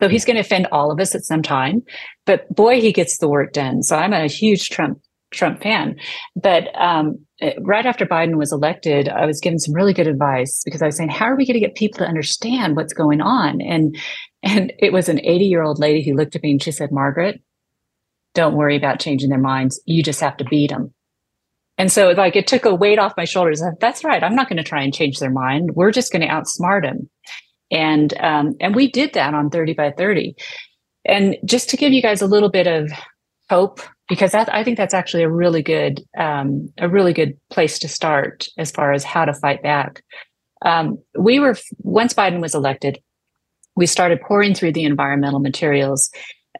So 0.00 0.08
he's 0.08 0.24
going 0.24 0.36
to 0.36 0.40
offend 0.40 0.66
all 0.72 0.90
of 0.90 1.00
us 1.00 1.14
at 1.14 1.24
some 1.24 1.42
time. 1.42 1.82
But 2.26 2.52
boy, 2.52 2.80
he 2.80 2.92
gets 2.92 3.18
the 3.18 3.28
work 3.28 3.52
done. 3.52 3.82
So 3.82 3.96
I'm 3.96 4.12
a 4.12 4.26
huge 4.26 4.68
Trump 4.68 5.00
Trump 5.32 5.62
fan. 5.62 5.96
But 6.36 6.68
um, 6.80 7.23
right 7.60 7.86
after 7.86 8.06
Biden 8.06 8.36
was 8.36 8.52
elected, 8.52 9.08
I 9.08 9.26
was 9.26 9.40
given 9.40 9.58
some 9.58 9.74
really 9.74 9.92
good 9.92 10.06
advice 10.06 10.62
because 10.64 10.82
I 10.82 10.86
was 10.86 10.96
saying, 10.96 11.10
how 11.10 11.26
are 11.26 11.36
we 11.36 11.46
going 11.46 11.54
to 11.54 11.66
get 11.66 11.74
people 11.74 11.98
to 11.98 12.08
understand 12.08 12.76
what's 12.76 12.92
going 12.92 13.20
on? 13.20 13.60
And 13.60 13.96
and 14.42 14.72
it 14.78 14.92
was 14.92 15.08
an 15.08 15.20
80 15.24 15.44
year 15.46 15.62
old 15.62 15.78
lady 15.78 16.04
who 16.04 16.16
looked 16.16 16.36
at 16.36 16.42
me 16.42 16.52
and 16.52 16.62
she 16.62 16.70
said, 16.70 16.92
Margaret, 16.92 17.40
don't 18.34 18.56
worry 18.56 18.76
about 18.76 19.00
changing 19.00 19.30
their 19.30 19.38
minds. 19.38 19.80
You 19.86 20.02
just 20.02 20.20
have 20.20 20.36
to 20.38 20.44
beat 20.44 20.70
them. 20.70 20.92
And 21.76 21.90
so 21.90 22.10
like 22.10 22.36
it 22.36 22.46
took 22.46 22.64
a 22.64 22.74
weight 22.74 22.98
off 22.98 23.16
my 23.16 23.24
shoulders. 23.24 23.62
That's 23.80 24.04
right. 24.04 24.22
I'm 24.22 24.36
not 24.36 24.48
going 24.48 24.58
to 24.58 24.62
try 24.62 24.82
and 24.82 24.94
change 24.94 25.18
their 25.18 25.30
mind. 25.30 25.72
We're 25.74 25.90
just 25.90 26.12
going 26.12 26.22
to 26.22 26.28
outsmart 26.28 26.82
them. 26.82 27.10
And 27.70 28.14
um, 28.20 28.54
and 28.60 28.74
we 28.74 28.90
did 28.90 29.14
that 29.14 29.34
on 29.34 29.50
30 29.50 29.74
by 29.74 29.90
30. 29.90 30.36
And 31.06 31.36
just 31.44 31.70
to 31.70 31.76
give 31.76 31.92
you 31.92 32.02
guys 32.02 32.22
a 32.22 32.26
little 32.26 32.50
bit 32.50 32.66
of 32.66 32.90
hope 33.50 33.80
because 34.08 34.32
that 34.32 34.52
I 34.52 34.64
think 34.64 34.76
that's 34.76 34.94
actually 34.94 35.22
a 35.22 35.30
really 35.30 35.62
good 35.62 36.04
um, 36.16 36.72
a 36.78 36.88
really 36.88 37.12
good 37.12 37.38
place 37.50 37.78
to 37.80 37.88
start 37.88 38.48
as 38.58 38.70
far 38.70 38.92
as 38.92 39.04
how 39.04 39.24
to 39.24 39.34
fight 39.34 39.62
back. 39.62 40.02
Um, 40.64 40.98
we 41.18 41.40
were 41.40 41.56
once 41.78 42.14
Biden 42.14 42.40
was 42.40 42.54
elected, 42.54 43.00
we 43.76 43.86
started 43.86 44.20
poring 44.20 44.54
through 44.54 44.72
the 44.72 44.84
environmental 44.84 45.40
materials 45.40 46.10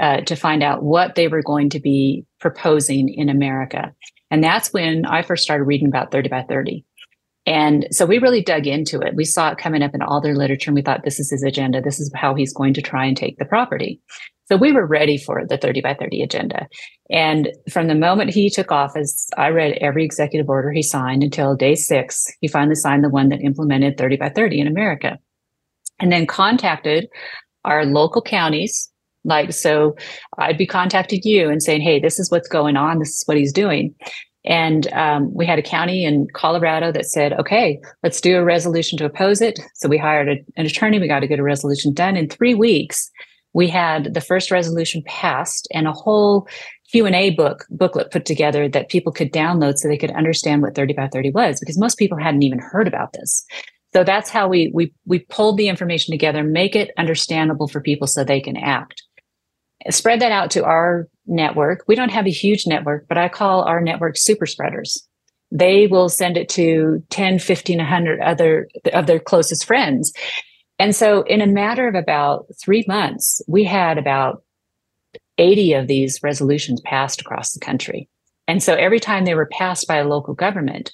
uh, 0.01 0.21
to 0.23 0.37
find 0.37 0.63
out 0.63 0.83
what 0.83 1.15
they 1.15 1.29
were 1.29 1.43
going 1.43 1.71
to 1.71 1.81
be 1.81 2.25
proposing 2.41 3.09
in 3.09 3.29
America, 3.29 3.93
and 4.31 4.43
that's 4.43 4.73
when 4.73 5.05
I 5.07 5.23
first 5.23 5.43
started 5.43 5.65
reading 5.65 5.89
about 5.89 6.13
30 6.13 6.29
by 6.29 6.43
30. 6.43 6.85
And 7.47 7.87
so 7.91 8.07
we 8.07 8.19
really 8.19 8.43
dug 8.43 8.67
into 8.67 9.01
it. 9.01 9.15
We 9.15 9.27
saw 9.27 9.51
it 9.51 9.59
coming 9.59 9.83
up 9.83 9.95
in 9.95 10.01
all 10.01 10.21
their 10.21 10.35
literature, 10.35 10.71
and 10.71 10.75
we 10.75 10.83
thought 10.83 11.05
this 11.05 11.21
is 11.21 11.31
his 11.31 11.43
agenda. 11.43 11.83
This 11.83 12.01
is 12.01 12.11
how 12.15 12.35
he's 12.35 12.55
going 12.55 12.73
to 12.75 12.83
try 12.83 13.05
and 13.05 13.17
take 13.17 13.37
the 13.39 13.45
property. 13.45 14.01
So 14.49 14.57
we 14.57 14.73
were 14.73 14.87
ready 14.87 15.17
for 15.17 15.47
the 15.47 15.57
30 15.57 15.81
by 15.81 15.95
30 15.95 16.23
agenda. 16.23 16.67
And 17.11 17.51
from 17.71 17.89
the 17.89 17.95
moment 17.95 18.31
he 18.31 18.51
took 18.51 18.71
office, 18.71 19.29
I 19.39 19.49
read 19.49 19.79
every 19.81 20.05
executive 20.05 20.49
order 20.49 20.71
he 20.71 20.83
signed 20.83 21.23
until 21.23 21.57
day 21.57 21.75
six. 21.75 22.27
He 22.41 22.49
finally 22.49 22.75
signed 22.75 23.05
the 23.05 23.09
one 23.09 23.31
that 23.31 23.41
implemented 23.41 23.97
30 23.97 24.17
by 24.17 24.29
30 24.29 24.61
in 24.61 24.67
America. 24.67 25.19
And 26.01 26.13
then 26.13 26.27
contacted 26.27 27.09
our 27.65 27.87
local 27.87 28.21
counties. 28.21 28.91
Like, 29.25 29.53
so 29.53 29.97
I'd 30.37 30.59
be 30.59 30.67
contacting 30.67 31.21
you 31.25 31.49
and 31.49 31.63
saying, 31.63 31.81
Hey, 31.81 31.99
this 31.99 32.19
is 32.19 32.31
what's 32.31 32.49
going 32.49 32.77
on. 32.77 32.99
This 32.99 33.11
is 33.11 33.23
what 33.25 33.39
he's 33.39 33.53
doing. 33.53 33.95
And 34.45 34.93
um, 34.93 35.33
we 35.33 35.47
had 35.47 35.59
a 35.59 35.63
county 35.63 36.05
in 36.05 36.27
Colorado 36.35 36.93
that 36.93 37.07
said, 37.07 37.33
okay, 37.33 37.81
let's 38.03 38.21
do 38.21 38.37
a 38.37 38.45
resolution 38.45 38.99
to 38.99 39.07
oppose 39.07 39.41
it. 39.41 39.59
So 39.77 39.89
we 39.89 39.97
hired 39.97 40.29
a, 40.29 40.37
an 40.59 40.67
attorney. 40.67 40.99
We 40.99 41.09
got 41.09 41.21
to 41.21 41.27
get 41.27 41.39
a 41.39 41.43
resolution 41.43 41.95
done 41.95 42.15
in 42.15 42.29
three 42.29 42.55
weeks 42.55 43.11
we 43.55 43.69
had 43.69 44.13
the 44.13 44.21
first 44.21 44.51
resolution 44.51 45.03
passed 45.07 45.67
and 45.73 45.87
a 45.87 45.93
whole 45.93 46.47
Q&A 46.91 47.31
book 47.31 47.65
booklet 47.71 48.11
put 48.11 48.27
together 48.27 48.69
that 48.69 48.91
people 48.91 49.13
could 49.13 49.33
download 49.33 49.79
so 49.79 49.89
they 49.89 49.97
could 49.97 50.11
understand 50.11 50.61
what 50.61 50.75
30 50.75 50.93
by 50.93 51.09
30 51.09 51.31
was 51.31 51.59
because 51.59 51.79
most 51.79 51.99
people 51.99 52.19
hadn't 52.19 52.43
even 52.43 52.59
heard 52.59 52.87
about 52.87 53.13
this. 53.15 53.47
So 53.95 54.03
that's 54.03 54.29
how 54.29 54.49
we 54.49 54.71
we 54.75 54.93
we 55.07 55.21
pulled 55.21 55.57
the 55.57 55.69
information 55.69 56.13
together, 56.13 56.43
make 56.43 56.75
it 56.75 56.91
understandable 56.99 57.69
for 57.69 57.81
people 57.81 58.09
so 58.09 58.25
they 58.25 58.41
can 58.41 58.57
act. 58.57 59.03
Spread 59.89 60.21
that 60.21 60.33
out 60.33 60.51
to 60.53 60.65
our 60.65 61.09
network. 61.27 61.85
We 61.87 61.95
don't 61.95 62.11
have 62.11 62.27
a 62.27 62.31
huge 62.31 62.67
network, 62.67 63.07
but 63.09 63.19
I 63.19 63.29
call 63.29 63.63
our 63.63 63.81
network 63.81 64.17
super 64.17 64.47
spreaders. 64.47 65.07
They 65.53 65.87
will 65.87 66.09
send 66.09 66.37
it 66.37 66.49
to 66.51 67.05
10, 67.11 67.39
15, 67.39 67.79
100 67.79 68.21
other 68.21 68.69
of 68.93 69.07
their 69.07 69.21
closest 69.21 69.65
friends. 69.65 70.13
And 70.79 70.95
so, 70.95 71.23
in 71.23 71.41
a 71.41 71.47
matter 71.47 71.89
of 71.89 71.95
about 71.95 72.47
three 72.63 72.85
months, 72.89 73.41
we 73.47 73.65
had 73.65 73.99
about 73.99 74.43
80 75.39 75.75
of 75.75 75.87
these 75.87 76.21
resolutions 76.23 76.81
passed 76.81 77.21
across 77.21 77.53
the 77.53 77.61
country. 77.61 78.09
And 78.49 78.63
so, 78.63 78.75
every 78.75 79.01
time 79.01 79.25
they 79.25 79.35
were 79.35 79.47
passed 79.47 79.87
by 79.87 79.97
a 79.97 80.09
local 80.09 80.35
government, 80.35 80.93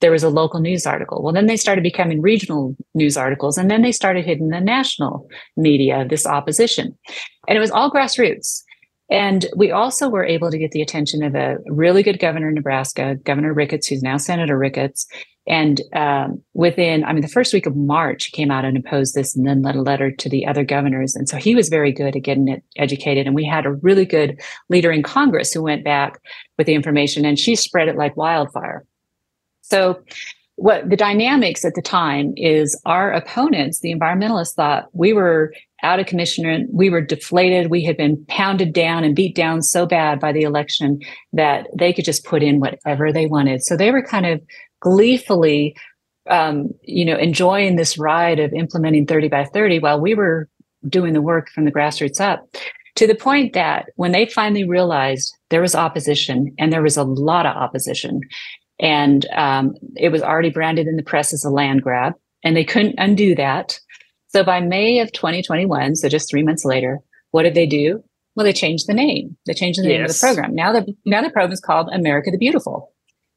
there 0.00 0.10
was 0.10 0.22
a 0.22 0.28
local 0.28 0.60
news 0.60 0.84
article. 0.84 1.22
Well, 1.22 1.32
then 1.32 1.46
they 1.46 1.56
started 1.56 1.82
becoming 1.82 2.20
regional 2.20 2.76
news 2.94 3.16
articles, 3.16 3.56
and 3.56 3.70
then 3.70 3.82
they 3.82 3.92
started 3.92 4.26
hitting 4.26 4.48
the 4.48 4.60
national 4.60 5.28
media, 5.56 6.04
this 6.08 6.26
opposition. 6.26 6.98
And 7.48 7.56
it 7.56 7.60
was 7.60 7.70
all 7.70 7.90
grassroots. 7.90 8.62
And 9.10 9.46
we 9.56 9.70
also 9.70 10.08
were 10.08 10.24
able 10.24 10.50
to 10.50 10.58
get 10.58 10.72
the 10.72 10.82
attention 10.82 11.22
of 11.22 11.34
a 11.34 11.58
really 11.66 12.02
good 12.02 12.18
governor 12.18 12.48
in 12.48 12.54
Nebraska, 12.54 13.16
Governor 13.16 13.52
Ricketts, 13.52 13.86
who's 13.86 14.02
now 14.02 14.16
Senator 14.16 14.58
Ricketts, 14.58 15.06
and 15.46 15.80
um, 15.92 16.40
within, 16.54 17.04
I 17.04 17.12
mean, 17.12 17.22
the 17.22 17.28
first 17.28 17.52
week 17.52 17.66
of 17.66 17.74
March, 17.74 18.26
he 18.26 18.30
came 18.30 18.50
out 18.50 18.64
and 18.64 18.76
opposed 18.76 19.14
this 19.14 19.34
and 19.34 19.46
then 19.46 19.62
led 19.62 19.74
a 19.74 19.82
letter 19.82 20.10
to 20.10 20.28
the 20.28 20.46
other 20.46 20.64
governors. 20.64 21.16
And 21.16 21.28
so 21.28 21.36
he 21.36 21.54
was 21.54 21.68
very 21.68 21.92
good 21.92 22.14
at 22.14 22.22
getting 22.22 22.48
it 22.48 22.62
educated. 22.76 23.26
And 23.26 23.34
we 23.34 23.44
had 23.44 23.66
a 23.66 23.72
really 23.72 24.04
good 24.04 24.40
leader 24.68 24.92
in 24.92 25.02
Congress 25.02 25.52
who 25.52 25.62
went 25.62 25.84
back 25.84 26.20
with 26.58 26.68
the 26.68 26.74
information 26.74 27.24
and 27.24 27.38
she 27.38 27.56
spread 27.56 27.88
it 27.88 27.96
like 27.96 28.16
wildfire. 28.16 28.84
So 29.62 30.02
what 30.56 30.88
the 30.88 30.96
dynamics 30.96 31.64
at 31.64 31.74
the 31.74 31.82
time 31.82 32.34
is 32.36 32.80
our 32.84 33.10
opponents, 33.10 33.80
the 33.80 33.92
environmentalists 33.92 34.54
thought 34.54 34.88
we 34.92 35.12
were 35.12 35.52
out 35.82 35.98
of 35.98 36.06
commission. 36.06 36.68
We 36.72 36.90
were 36.90 37.00
deflated. 37.00 37.70
We 37.70 37.82
had 37.82 37.96
been 37.96 38.24
pounded 38.28 38.72
down 38.72 39.02
and 39.02 39.16
beat 39.16 39.34
down 39.34 39.62
so 39.62 39.86
bad 39.86 40.20
by 40.20 40.30
the 40.30 40.42
election 40.42 41.00
that 41.32 41.66
they 41.76 41.92
could 41.92 42.04
just 42.04 42.24
put 42.24 42.42
in 42.42 42.60
whatever 42.60 43.12
they 43.12 43.26
wanted. 43.26 43.64
So 43.64 43.76
they 43.76 43.90
were 43.90 44.02
kind 44.02 44.26
of 44.26 44.40
gleefully 44.82 45.74
um, 46.28 46.70
you 46.82 47.04
know 47.04 47.16
enjoying 47.16 47.76
this 47.76 47.96
ride 47.96 48.38
of 48.38 48.52
implementing 48.52 49.06
30 49.06 49.28
by 49.28 49.44
30 49.44 49.78
while 49.78 50.00
we 50.00 50.14
were 50.14 50.48
doing 50.88 51.14
the 51.14 51.22
work 51.22 51.48
from 51.50 51.64
the 51.64 51.72
grassroots 51.72 52.20
up 52.20 52.56
to 52.96 53.06
the 53.06 53.14
point 53.14 53.54
that 53.54 53.86
when 53.96 54.12
they 54.12 54.26
finally 54.26 54.68
realized 54.68 55.34
there 55.50 55.62
was 55.62 55.74
opposition 55.74 56.54
and 56.58 56.72
there 56.72 56.82
was 56.82 56.96
a 56.96 57.04
lot 57.04 57.46
of 57.46 57.56
opposition 57.56 58.20
and 58.80 59.26
um, 59.34 59.74
it 59.96 60.10
was 60.10 60.22
already 60.22 60.50
branded 60.50 60.86
in 60.86 60.96
the 60.96 61.02
press 61.02 61.32
as 61.32 61.44
a 61.44 61.50
land 61.50 61.82
grab 61.82 62.14
and 62.42 62.56
they 62.56 62.64
couldn't 62.64 62.96
undo 62.98 63.34
that. 63.36 63.78
So 64.28 64.42
by 64.42 64.60
may 64.60 64.98
of 64.98 65.12
2021 65.12 65.96
so 65.96 66.08
just 66.08 66.28
three 66.28 66.42
months 66.42 66.64
later 66.64 66.98
what 67.30 67.44
did 67.44 67.54
they 67.54 67.66
do? 67.66 68.02
Well 68.34 68.44
they 68.44 68.52
changed 68.52 68.86
the 68.88 68.94
name. 68.94 69.36
They 69.46 69.54
changed 69.54 69.78
the 69.78 69.88
name 69.88 70.02
yes. 70.02 70.10
of 70.10 70.20
the 70.20 70.26
program. 70.26 70.54
Now 70.54 70.72
the 70.72 70.94
now 71.06 71.22
the 71.22 71.30
program 71.30 71.52
is 71.52 71.60
called 71.60 71.88
america 71.92 72.30
the 72.30 72.38
beautiful 72.38 72.91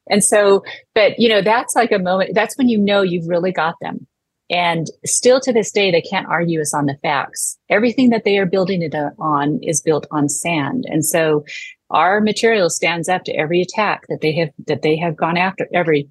and 0.09 0.23
so, 0.23 0.63
but 0.93 1.19
you 1.19 1.29
know, 1.29 1.41
that's 1.41 1.75
like 1.75 1.91
a 1.91 1.99
moment, 1.99 2.31
that's 2.33 2.57
when 2.57 2.69
you 2.69 2.77
know 2.77 3.01
you've 3.01 3.27
really 3.27 3.51
got 3.51 3.75
them. 3.81 4.07
And 4.49 4.85
still 5.05 5.39
to 5.39 5.51
this 5.51 5.71
day, 5.71 5.89
they 5.89 6.01
can't 6.01 6.27
argue 6.27 6.61
us 6.61 6.73
on 6.73 6.85
the 6.85 6.97
facts. 7.01 7.57
Everything 7.69 8.11
that 8.11 8.25
they 8.25 8.37
are 8.37 8.45
building 8.45 8.83
it 8.83 8.93
on 9.17 9.59
is 9.63 9.81
built 9.81 10.05
on 10.11 10.29
sand. 10.29 10.85
And 10.87 11.03
so 11.03 11.45
our 11.89 12.21
material 12.21 12.69
stands 12.69 13.09
up 13.09 13.23
to 13.23 13.33
every 13.33 13.61
attack 13.61 14.03
that 14.07 14.19
they 14.21 14.33
have, 14.33 14.49
that 14.67 14.83
they 14.83 14.97
have 14.97 15.17
gone 15.17 15.37
after 15.37 15.67
every, 15.73 16.09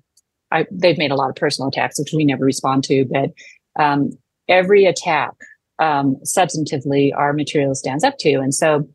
I, 0.51 0.67
they've 0.73 0.99
made 0.99 1.13
a 1.13 1.17
lot 1.17 1.31
of 1.31 1.37
personal 1.37 1.69
attacks, 1.69 1.99
which 1.99 2.13
we 2.13 2.25
never 2.25 2.45
respond 2.45 2.83
to, 2.85 3.05
but, 3.05 3.31
um, 3.81 4.11
every 4.49 4.85
attack, 4.85 5.33
um, 5.79 6.17
substantively 6.25 7.13
our 7.17 7.33
material 7.33 7.75
stands 7.75 8.03
up 8.03 8.19
to. 8.19 8.35
And 8.35 8.55
so 8.55 8.89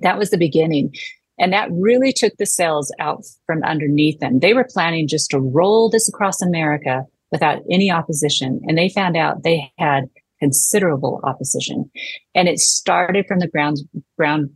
that 0.00 0.18
was 0.18 0.30
the 0.30 0.38
beginning. 0.38 0.94
And 1.38 1.52
that 1.52 1.68
really 1.72 2.12
took 2.12 2.36
the 2.36 2.46
cells 2.46 2.92
out 2.98 3.24
from 3.46 3.62
underneath 3.62 4.18
them. 4.20 4.40
They 4.40 4.54
were 4.54 4.66
planning 4.68 5.06
just 5.06 5.30
to 5.30 5.40
roll 5.40 5.88
this 5.88 6.08
across 6.08 6.42
America 6.42 7.04
without 7.30 7.62
any 7.70 7.90
opposition. 7.90 8.60
And 8.66 8.76
they 8.76 8.88
found 8.88 9.16
out 9.16 9.42
they 9.42 9.72
had 9.78 10.04
considerable 10.40 11.20
opposition. 11.24 11.90
And 12.34 12.48
it 12.48 12.58
started 12.58 13.26
from 13.26 13.40
the 13.40 13.48
ground, 13.48 13.78
ground, 14.16 14.50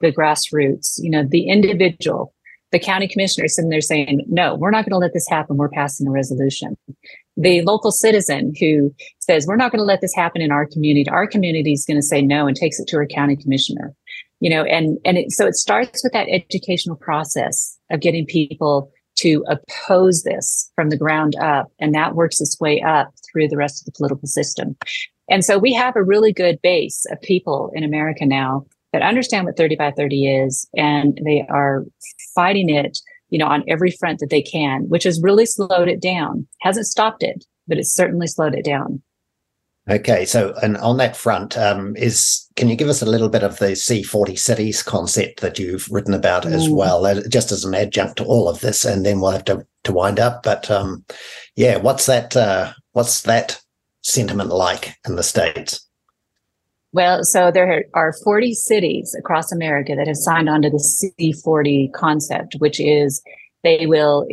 the 0.00 0.12
grassroots, 0.12 0.94
you 0.98 1.10
know, 1.10 1.24
the 1.28 1.48
individual, 1.48 2.34
the 2.72 2.78
county 2.78 3.06
commissioner 3.06 3.48
sitting 3.48 3.70
there 3.70 3.80
saying, 3.80 4.24
no, 4.28 4.54
we're 4.56 4.70
not 4.70 4.84
going 4.84 4.92
to 4.92 4.98
let 4.98 5.12
this 5.12 5.28
happen. 5.28 5.56
We're 5.56 5.68
passing 5.68 6.06
a 6.06 6.10
resolution. 6.10 6.76
The 7.36 7.62
local 7.62 7.92
citizen 7.92 8.54
who 8.58 8.94
says, 9.18 9.46
we're 9.46 9.56
not 9.56 9.72
going 9.72 9.80
to 9.80 9.84
let 9.84 10.00
this 10.00 10.14
happen 10.14 10.40
in 10.40 10.50
our 10.50 10.66
community. 10.66 11.08
Our 11.08 11.26
community 11.26 11.72
is 11.72 11.84
going 11.84 11.98
to 11.98 12.02
say 12.02 12.22
no 12.22 12.46
and 12.46 12.56
takes 12.56 12.80
it 12.80 12.88
to 12.88 12.96
our 12.96 13.06
county 13.06 13.36
commissioner 13.36 13.94
you 14.40 14.50
know 14.50 14.64
and 14.64 14.98
and 15.04 15.18
it, 15.18 15.32
so 15.32 15.46
it 15.46 15.54
starts 15.54 16.02
with 16.02 16.12
that 16.12 16.28
educational 16.28 16.96
process 16.96 17.78
of 17.90 18.00
getting 18.00 18.26
people 18.26 18.90
to 19.16 19.44
oppose 19.48 20.22
this 20.24 20.70
from 20.74 20.90
the 20.90 20.96
ground 20.96 21.34
up 21.36 21.72
and 21.80 21.94
that 21.94 22.14
works 22.14 22.40
its 22.40 22.60
way 22.60 22.82
up 22.82 23.10
through 23.30 23.48
the 23.48 23.56
rest 23.56 23.80
of 23.80 23.86
the 23.86 23.96
political 23.96 24.28
system. 24.28 24.76
And 25.30 25.42
so 25.44 25.58
we 25.58 25.72
have 25.72 25.96
a 25.96 26.02
really 26.02 26.32
good 26.32 26.60
base 26.62 27.04
of 27.10 27.20
people 27.22 27.70
in 27.74 27.82
america 27.82 28.26
now 28.26 28.66
that 28.92 29.02
understand 29.02 29.46
what 29.46 29.56
30 29.56 29.76
by 29.76 29.90
30 29.90 30.26
is 30.26 30.68
and 30.76 31.18
they 31.24 31.44
are 31.48 31.84
fighting 32.34 32.68
it 32.68 32.98
you 33.30 33.38
know 33.38 33.46
on 33.46 33.64
every 33.68 33.90
front 33.90 34.20
that 34.20 34.30
they 34.30 34.42
can 34.42 34.82
which 34.88 35.04
has 35.04 35.22
really 35.22 35.46
slowed 35.46 35.88
it 35.88 36.00
down. 36.00 36.46
Hasn't 36.60 36.86
stopped 36.86 37.22
it 37.22 37.44
but 37.66 37.78
it's 37.78 37.94
certainly 37.94 38.26
slowed 38.26 38.54
it 38.54 38.64
down 38.64 39.02
Okay, 39.88 40.24
so 40.24 40.52
and 40.62 40.76
on 40.78 40.96
that 40.96 41.16
front, 41.16 41.56
um, 41.56 41.94
is 41.96 42.48
can 42.56 42.68
you 42.68 42.74
give 42.74 42.88
us 42.88 43.02
a 43.02 43.06
little 43.06 43.28
bit 43.28 43.44
of 43.44 43.58
the 43.60 43.72
C40 43.72 44.36
cities 44.36 44.82
concept 44.82 45.40
that 45.40 45.60
you've 45.60 45.88
written 45.90 46.12
about 46.12 46.44
Ooh. 46.44 46.48
as 46.48 46.68
well, 46.68 47.06
uh, 47.06 47.20
just 47.28 47.52
as 47.52 47.64
an 47.64 47.74
adjunct 47.74 48.16
to 48.16 48.24
all 48.24 48.48
of 48.48 48.60
this, 48.60 48.84
and 48.84 49.06
then 49.06 49.20
we'll 49.20 49.30
have 49.30 49.44
to 49.44 49.64
to 49.84 49.92
wind 49.92 50.18
up. 50.18 50.42
But 50.42 50.68
um, 50.72 51.04
yeah, 51.54 51.76
what's 51.76 52.06
that? 52.06 52.36
Uh, 52.36 52.72
what's 52.92 53.22
that 53.22 53.60
sentiment 54.02 54.50
like 54.50 54.96
in 55.06 55.14
the 55.14 55.22
states? 55.22 55.86
Well, 56.92 57.22
so 57.22 57.50
there 57.52 57.84
are 57.94 58.14
40 58.24 58.54
cities 58.54 59.14
across 59.18 59.52
America 59.52 59.94
that 59.94 60.06
have 60.06 60.16
signed 60.16 60.48
on 60.48 60.62
to 60.62 60.70
the 60.70 61.12
C40 61.20 61.92
concept, 61.92 62.56
which 62.58 62.80
is 62.80 63.22
they 63.62 63.86
will 63.86 64.26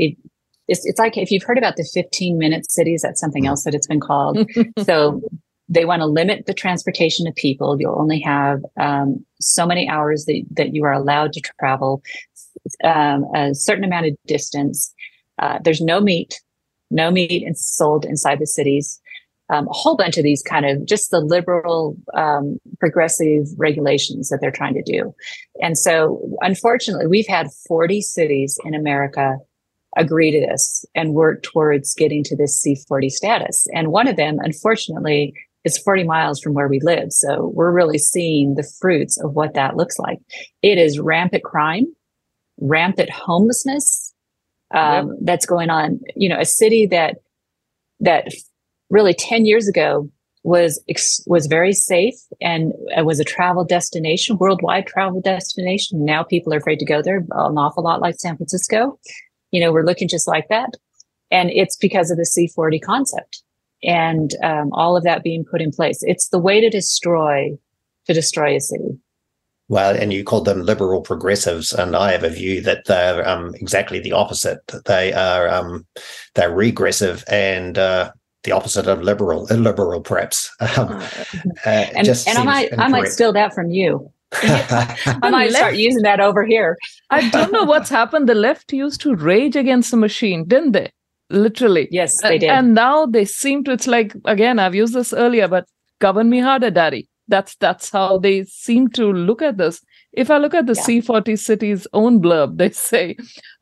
it's, 0.67 0.85
it's 0.85 0.99
like 0.99 1.17
if 1.17 1.31
you've 1.31 1.43
heard 1.43 1.57
about 1.57 1.75
the 1.75 1.87
15 1.93 2.37
minute 2.37 2.71
cities, 2.71 3.01
that's 3.01 3.19
something 3.19 3.45
else 3.47 3.63
that 3.63 3.75
it's 3.75 3.87
been 3.87 3.99
called. 3.99 4.47
so 4.83 5.21
they 5.69 5.85
want 5.85 6.01
to 6.01 6.05
limit 6.05 6.45
the 6.45 6.53
transportation 6.53 7.27
of 7.27 7.35
people. 7.35 7.79
You'll 7.79 7.99
only 7.99 8.19
have 8.21 8.61
um, 8.79 9.25
so 9.39 9.65
many 9.65 9.89
hours 9.89 10.25
that, 10.25 10.43
that 10.51 10.73
you 10.75 10.83
are 10.83 10.93
allowed 10.93 11.33
to 11.33 11.41
travel, 11.59 12.01
um, 12.83 13.25
a 13.35 13.53
certain 13.53 13.83
amount 13.83 14.07
of 14.07 14.17
distance. 14.27 14.93
Uh, 15.41 15.59
there's 15.63 15.81
no 15.81 15.99
meat, 15.99 16.41
no 16.91 17.11
meat 17.11 17.43
is 17.47 17.65
sold 17.65 18.05
inside 18.05 18.39
the 18.39 18.47
cities. 18.47 18.99
um, 19.49 19.67
a 19.67 19.73
whole 19.73 19.97
bunch 19.97 20.17
of 20.17 20.23
these 20.23 20.41
kind 20.41 20.65
of 20.65 20.85
just 20.85 21.11
the 21.11 21.19
liberal 21.19 21.97
um, 22.13 22.57
progressive 22.79 23.47
regulations 23.57 24.29
that 24.29 24.39
they're 24.41 24.51
trying 24.51 24.73
to 24.73 24.83
do 24.83 25.13
and 25.61 25.77
so 25.77 26.21
unfortunately 26.41 27.07
we've 27.07 27.27
had 27.27 27.47
40 27.67 28.01
cities 28.01 28.57
in 28.63 28.73
america 28.73 29.37
agree 29.97 30.31
to 30.31 30.39
this 30.39 30.85
and 30.95 31.13
work 31.13 31.43
towards 31.43 31.93
getting 31.93 32.23
to 32.23 32.35
this 32.35 32.63
c40 32.65 33.09
status 33.09 33.67
and 33.73 33.89
one 33.89 34.07
of 34.07 34.15
them 34.15 34.37
unfortunately 34.39 35.33
is 35.63 35.77
40 35.77 36.03
miles 36.03 36.41
from 36.41 36.53
where 36.53 36.67
we 36.67 36.79
live 36.81 37.11
so 37.11 37.51
we're 37.53 37.71
really 37.71 37.97
seeing 37.97 38.55
the 38.55 38.69
fruits 38.81 39.19
of 39.23 39.33
what 39.33 39.53
that 39.53 39.77
looks 39.77 39.99
like 39.99 40.19
it 40.61 40.77
is 40.77 40.99
rampant 40.99 41.43
crime 41.43 41.85
rampant 42.59 43.09
homelessness 43.09 44.13
um, 44.73 45.07
yep. 45.07 45.17
that's 45.21 45.45
going 45.45 45.69
on 45.69 45.99
you 46.15 46.29
know 46.29 46.39
a 46.39 46.45
city 46.45 46.85
that 46.87 47.17
that 47.99 48.27
really 48.89 49.13
10 49.13 49.45
years 49.45 49.67
ago 49.67 50.09
was 50.43 50.83
was 51.25 51.47
very 51.47 51.73
safe 51.73 52.15
and 52.41 52.73
was 52.97 53.19
a 53.19 53.23
travel 53.23 53.63
destination, 53.63 54.37
worldwide 54.37 54.85
travel 54.85 55.21
destination. 55.21 56.03
Now 56.03 56.23
people 56.23 56.53
are 56.53 56.57
afraid 56.57 56.79
to 56.79 56.85
go 56.85 57.01
there, 57.01 57.17
an 57.17 57.57
awful 57.57 57.83
lot 57.83 58.01
like 58.01 58.15
San 58.19 58.35
Francisco. 58.35 58.99
You 59.53 59.61
know, 59.61 59.71
we're 59.71 59.85
looking 59.85 60.09
just 60.09 60.27
like 60.27 60.49
that, 60.49 60.71
and 61.31 61.49
it's 61.51 61.77
because 61.77 62.11
of 62.11 62.17
the 62.17 62.23
C40 62.23 62.81
concept 62.81 63.43
and 63.83 64.31
um, 64.43 64.71
all 64.73 64.95
of 64.95 65.03
that 65.03 65.23
being 65.23 65.45
put 65.45 65.61
in 65.61 65.71
place. 65.71 65.99
It's 66.03 66.29
the 66.29 66.39
way 66.39 66.61
to 66.61 66.69
destroy 66.69 67.57
to 68.05 68.13
destroy 68.13 68.55
a 68.55 68.59
city. 68.59 68.99
Well, 69.69 69.95
and 69.95 70.11
you 70.11 70.23
called 70.23 70.45
them 70.45 70.63
liberal 70.63 71.01
progressives, 71.01 71.71
and 71.71 71.95
I 71.95 72.11
have 72.11 72.23
a 72.23 72.29
view 72.29 72.61
that 72.61 72.85
they're 72.85 73.27
um, 73.27 73.55
exactly 73.55 73.99
the 73.99 74.11
opposite. 74.11 74.59
They 74.85 75.13
are 75.13 75.47
um, 75.47 75.87
they're 76.35 76.53
regressive 76.53 77.23
and 77.27 77.77
uh, 77.77 78.11
the 78.43 78.51
opposite 78.51 78.87
of 78.87 79.01
liberal, 79.01 79.47
illiberal, 79.47 80.01
perhaps. 80.01 80.53
Um, 80.77 80.89
uh, 81.65 81.69
and, 81.95 82.07
and 82.07 82.37
I 82.37 82.43
might, 82.43 82.79
I 82.79 82.87
might 82.87 83.07
steal 83.07 83.33
that 83.33 83.53
from 83.53 83.69
you. 83.69 84.11
I 84.41 85.29
might 85.29 85.51
left, 85.51 85.55
start 85.55 85.75
using 85.75 86.03
that 86.03 86.19
over 86.19 86.45
here. 86.45 86.77
I 87.09 87.29
don't 87.29 87.51
know 87.51 87.63
what's 87.63 87.89
happened. 87.89 88.27
The 88.27 88.35
left 88.35 88.73
used 88.73 89.01
to 89.01 89.15
rage 89.15 89.55
against 89.55 89.91
the 89.91 89.97
machine, 89.97 90.45
didn't 90.47 90.71
they? 90.71 90.91
Literally. 91.29 91.87
Yes, 91.91 92.21
they 92.21 92.37
did. 92.37 92.49
And 92.49 92.73
now 92.73 93.05
they 93.05 93.25
seem 93.25 93.63
to. 93.65 93.71
It's 93.71 93.87
like 93.87 94.13
again. 94.25 94.59
I've 94.59 94.75
used 94.75 94.93
this 94.93 95.13
earlier, 95.13 95.47
but 95.47 95.65
govern 95.99 96.29
me 96.29 96.39
harder, 96.39 96.69
daddy. 96.71 97.09
That's 97.27 97.55
that's 97.55 97.89
how 97.89 98.17
they 98.17 98.43
seem 98.43 98.89
to 98.91 99.11
look 99.11 99.41
at 99.41 99.57
this. 99.57 99.81
If 100.11 100.29
I 100.29 100.37
look 100.37 100.53
at 100.53 100.67
the 100.67 100.75
yeah. 100.75 101.01
C40 101.01 101.39
city's 101.39 101.87
own 101.93 102.21
blurb, 102.21 102.57
they 102.57 102.69
say 102.69 103.15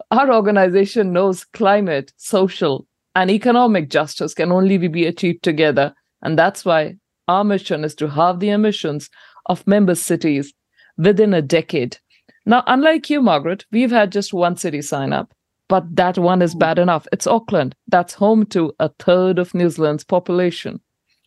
our 0.10 0.34
organization 0.34 1.14
knows 1.14 1.46
climate, 1.46 2.12
social, 2.18 2.86
and 3.16 3.30
economic 3.30 3.90
justice 3.90 4.34
can 4.34 4.52
only 4.52 4.78
be 4.78 5.06
achieved 5.06 5.44
together. 5.44 5.94
And 6.22 6.38
that's 6.38 6.66
why 6.66 6.96
our 7.28 7.44
mission 7.44 7.84
is 7.84 7.96
to 7.96 8.10
halve 8.10 8.40
the 8.40 8.50
emissions 8.50 9.10
of 9.46 9.66
member 9.66 9.96
cities 9.96 10.54
within 10.98 11.34
a 11.34 11.42
decade. 11.42 11.98
Now, 12.46 12.64
unlike 12.68 13.10
you, 13.10 13.22
Margaret, 13.22 13.66
we've 13.72 13.92
had 13.92 14.12
just 14.12 14.34
one 14.34 14.58
city 14.58 14.82
sign 14.82 15.14
up, 15.14 15.34
but 15.68 15.84
that 15.96 16.18
one 16.18 16.42
is 16.42 16.56
bad 16.56 16.80
enough. 16.80 17.08
It's 17.12 17.28
Auckland. 17.28 17.76
That's 17.88 18.14
home 18.14 18.46
to 18.48 18.74
a 18.80 18.90
third 19.00 19.40
of 19.40 19.54
New 19.54 19.70
Zealand's 19.70 20.04
population. 20.04 20.82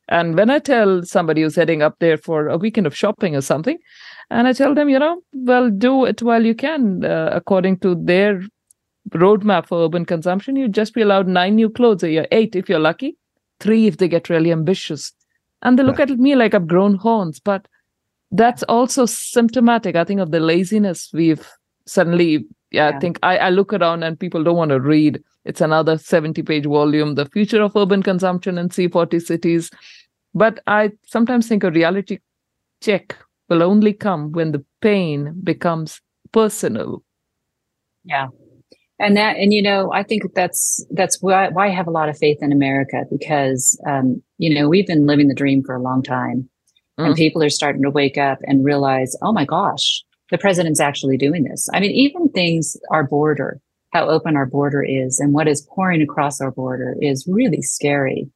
And 0.08 0.36
when 0.36 0.50
I 0.50 0.58
tell 0.58 1.02
somebody 1.02 1.42
who's 1.42 1.56
heading 1.56 1.82
up 1.82 1.96
there 1.98 2.18
for 2.18 2.48
a 2.48 2.58
weekend 2.58 2.86
of 2.86 2.96
shopping 2.96 3.34
or 3.34 3.40
something, 3.40 3.78
and 4.30 4.46
I 4.46 4.52
tell 4.52 4.74
them, 4.74 4.88
you 4.88 4.98
know, 4.98 5.22
well, 5.32 5.70
do 5.70 6.04
it 6.04 6.22
while 6.22 6.44
you 6.44 6.54
can, 6.54 7.04
uh, 7.04 7.30
according 7.32 7.78
to 7.78 7.94
their 7.94 8.42
roadmap 9.10 9.66
for 9.66 9.84
urban 9.84 10.04
consumption, 10.04 10.56
you'd 10.56 10.74
just 10.74 10.94
be 10.94 11.02
allowed 11.02 11.28
nine 11.28 11.54
new 11.54 11.70
clothes 11.70 12.02
a 12.02 12.10
year, 12.10 12.26
eight 12.32 12.56
if 12.56 12.68
you're 12.68 12.78
lucky, 12.78 13.16
three 13.60 13.86
if 13.86 13.96
they 13.96 14.08
get 14.08 14.28
really 14.28 14.52
ambitious. 14.52 15.12
And 15.62 15.78
they 15.78 15.82
look 15.82 16.00
at 16.00 16.10
me 16.10 16.34
like 16.34 16.52
I've 16.52 16.66
grown 16.66 16.96
horns. 16.96 17.40
But 17.40 17.66
that's 18.34 18.62
also 18.64 19.06
symptomatic, 19.06 19.96
I 19.96 20.04
think, 20.04 20.20
of 20.20 20.30
the 20.30 20.40
laziness 20.40 21.10
we've 21.12 21.48
suddenly. 21.86 22.46
Yeah, 22.70 22.90
yeah. 22.90 22.96
I 22.96 22.98
think 22.98 23.18
I, 23.22 23.38
I 23.38 23.50
look 23.50 23.72
around 23.72 24.02
and 24.02 24.18
people 24.18 24.42
don't 24.42 24.56
want 24.56 24.70
to 24.70 24.80
read. 24.80 25.22
It's 25.44 25.60
another 25.60 25.98
70 25.98 26.42
page 26.42 26.66
volume, 26.66 27.14
The 27.14 27.26
Future 27.26 27.62
of 27.62 27.76
Urban 27.76 28.02
Consumption 28.02 28.58
in 28.58 28.68
C40 28.68 29.22
Cities. 29.22 29.70
But 30.34 30.60
I 30.66 30.90
sometimes 31.06 31.46
think 31.46 31.62
a 31.62 31.70
reality 31.70 32.18
check 32.82 33.16
will 33.48 33.62
only 33.62 33.92
come 33.92 34.32
when 34.32 34.52
the 34.52 34.64
pain 34.80 35.34
becomes 35.44 36.00
personal. 36.32 37.04
Yeah, 38.04 38.28
and 38.98 39.16
that 39.16 39.36
and 39.36 39.52
you 39.52 39.62
know 39.62 39.92
i 39.92 40.02
think 40.02 40.22
that's 40.34 40.84
that's 40.90 41.20
why, 41.20 41.48
why 41.48 41.66
i 41.66 41.70
have 41.70 41.86
a 41.86 41.90
lot 41.90 42.08
of 42.08 42.18
faith 42.18 42.38
in 42.40 42.52
america 42.52 43.04
because 43.10 43.78
um, 43.86 44.22
you 44.38 44.54
know 44.54 44.68
we've 44.68 44.86
been 44.86 45.06
living 45.06 45.28
the 45.28 45.34
dream 45.34 45.62
for 45.62 45.74
a 45.74 45.82
long 45.82 46.02
time 46.02 46.48
mm. 46.98 47.06
and 47.06 47.14
people 47.14 47.42
are 47.42 47.50
starting 47.50 47.82
to 47.82 47.90
wake 47.90 48.18
up 48.18 48.38
and 48.42 48.64
realize 48.64 49.16
oh 49.22 49.32
my 49.32 49.44
gosh 49.44 50.02
the 50.30 50.38
president's 50.38 50.80
actually 50.80 51.16
doing 51.16 51.44
this 51.44 51.68
i 51.72 51.80
mean 51.80 51.90
even 51.90 52.28
things 52.30 52.76
our 52.90 53.04
border 53.04 53.60
how 53.92 54.08
open 54.08 54.36
our 54.36 54.46
border 54.46 54.82
is 54.82 55.18
and 55.18 55.32
what 55.32 55.48
is 55.48 55.66
pouring 55.74 56.02
across 56.02 56.40
our 56.40 56.50
border 56.50 56.96
is 57.00 57.26
really 57.28 57.62
scary 57.62 58.28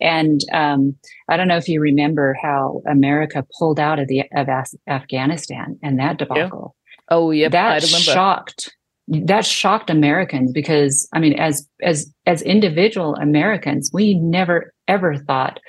and 0.00 0.40
um, 0.52 0.96
i 1.28 1.36
don't 1.36 1.48
know 1.48 1.56
if 1.56 1.68
you 1.68 1.80
remember 1.80 2.36
how 2.40 2.82
america 2.86 3.44
pulled 3.58 3.80
out 3.80 3.98
of 3.98 4.08
the 4.08 4.22
of 4.36 4.48
Af- 4.48 4.74
afghanistan 4.88 5.78
and 5.82 5.98
that 5.98 6.18
debacle 6.18 6.74
yeah. 6.86 7.16
oh 7.16 7.30
yeah 7.30 7.48
that 7.48 7.82
shocked 7.82 8.74
that 9.08 9.44
shocked 9.44 9.90
Americans 9.90 10.52
because 10.52 11.08
I 11.12 11.18
mean, 11.18 11.38
as 11.38 11.68
as 11.82 12.12
as 12.26 12.42
individual 12.42 13.14
Americans, 13.16 13.90
we 13.92 14.14
never 14.14 14.72
ever 14.88 15.16
thought 15.16 15.60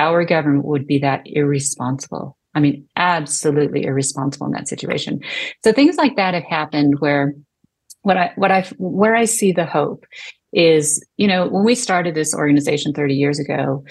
our 0.00 0.24
government 0.24 0.64
would 0.64 0.86
be 0.86 0.98
that 0.98 1.22
irresponsible. 1.26 2.36
I 2.54 2.60
mean, 2.60 2.88
absolutely 2.96 3.84
irresponsible 3.84 4.46
in 4.46 4.52
that 4.52 4.66
situation. 4.66 5.20
So 5.62 5.72
things 5.72 5.96
like 5.96 6.16
that 6.16 6.34
have 6.34 6.44
happened 6.44 6.94
where 6.98 7.34
what 8.02 8.16
I 8.16 8.32
what 8.36 8.50
I 8.50 8.62
where 8.78 9.14
I 9.14 9.26
see 9.26 9.52
the 9.52 9.66
hope 9.66 10.04
is, 10.52 11.04
you 11.16 11.28
know, 11.28 11.46
when 11.46 11.64
we 11.64 11.74
started 11.74 12.14
this 12.14 12.34
organization 12.34 12.92
30 12.92 13.14
years 13.14 13.38
ago, 13.38 13.84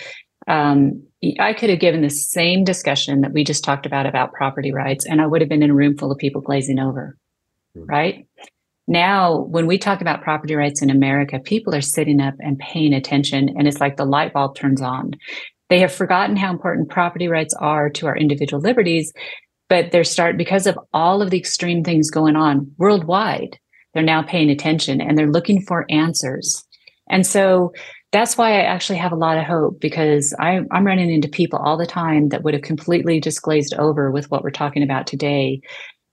um, 0.47 1.03
I 1.39 1.53
could 1.53 1.69
have 1.69 1.79
given 1.79 2.01
the 2.01 2.09
same 2.09 2.63
discussion 2.63 3.21
that 3.21 3.31
we 3.31 3.43
just 3.43 3.63
talked 3.63 3.85
about 3.85 4.05
about 4.05 4.33
property 4.33 4.73
rights, 4.73 5.05
and 5.05 5.21
I 5.21 5.27
would 5.27 5.41
have 5.41 5.49
been 5.49 5.63
in 5.63 5.69
a 5.69 5.75
room 5.75 5.95
full 5.97 6.11
of 6.11 6.17
people 6.17 6.41
glazing 6.41 6.79
over, 6.79 7.15
mm-hmm. 7.77 7.85
right? 7.85 8.25
now 8.89 9.37
when 9.37 9.67
we 9.67 9.77
talk 9.77 10.01
about 10.01 10.23
property 10.23 10.55
rights 10.55 10.81
in 10.81 10.89
America, 10.89 11.39
people 11.39 11.73
are 11.73 11.81
sitting 11.81 12.19
up 12.19 12.33
and 12.39 12.57
paying 12.57 12.93
attention 12.93 13.49
and 13.57 13.67
it's 13.67 13.79
like 13.79 13.95
the 13.95 14.05
light 14.05 14.33
bulb 14.33 14.55
turns 14.55 14.81
on. 14.81 15.11
They 15.69 15.79
have 15.79 15.93
forgotten 15.93 16.35
how 16.35 16.51
important 16.51 16.89
property 16.89 17.27
rights 17.27 17.53
are 17.59 17.89
to 17.91 18.07
our 18.07 18.17
individual 18.17 18.61
liberties, 18.61 19.13
but 19.67 19.91
they're 19.91 20.03
start 20.03 20.37
because 20.37 20.65
of 20.67 20.79
all 20.93 21.21
of 21.21 21.29
the 21.29 21.37
extreme 21.37 21.83
things 21.83 22.09
going 22.09 22.35
on 22.35 22.71
worldwide. 22.77 23.57
They're 23.93 24.03
now 24.03 24.23
paying 24.23 24.49
attention 24.49 25.01
and 25.01 25.17
they're 25.17 25.31
looking 25.31 25.61
for 25.61 25.85
answers. 25.89 26.63
And 27.09 27.25
so 27.25 27.73
that's 28.11 28.37
why 28.37 28.53
I 28.53 28.61
actually 28.61 28.97
have 28.97 29.11
a 29.11 29.15
lot 29.15 29.37
of 29.37 29.45
hope 29.45 29.79
because 29.79 30.33
I, 30.39 30.61
am 30.71 30.85
running 30.85 31.11
into 31.11 31.27
people 31.27 31.59
all 31.59 31.77
the 31.77 31.85
time 31.85 32.29
that 32.29 32.43
would 32.43 32.55
have 32.55 32.63
completely 32.63 33.21
just 33.21 33.41
glazed 33.41 33.73
over 33.75 34.11
with 34.11 34.29
what 34.31 34.43
we're 34.43 34.51
talking 34.51 34.83
about 34.83 35.05
today 35.05 35.61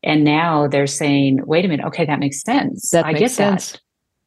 and 0.06 0.22
now 0.22 0.68
they're 0.68 0.86
saying, 0.86 1.40
wait 1.46 1.64
a 1.64 1.68
minute, 1.68 1.86
okay, 1.86 2.06
that 2.06 2.20
makes 2.20 2.40
sense. 2.42 2.90
That 2.90 3.06
I 3.06 3.12
makes 3.12 3.32
sense. 3.32 3.72
That. 3.72 3.80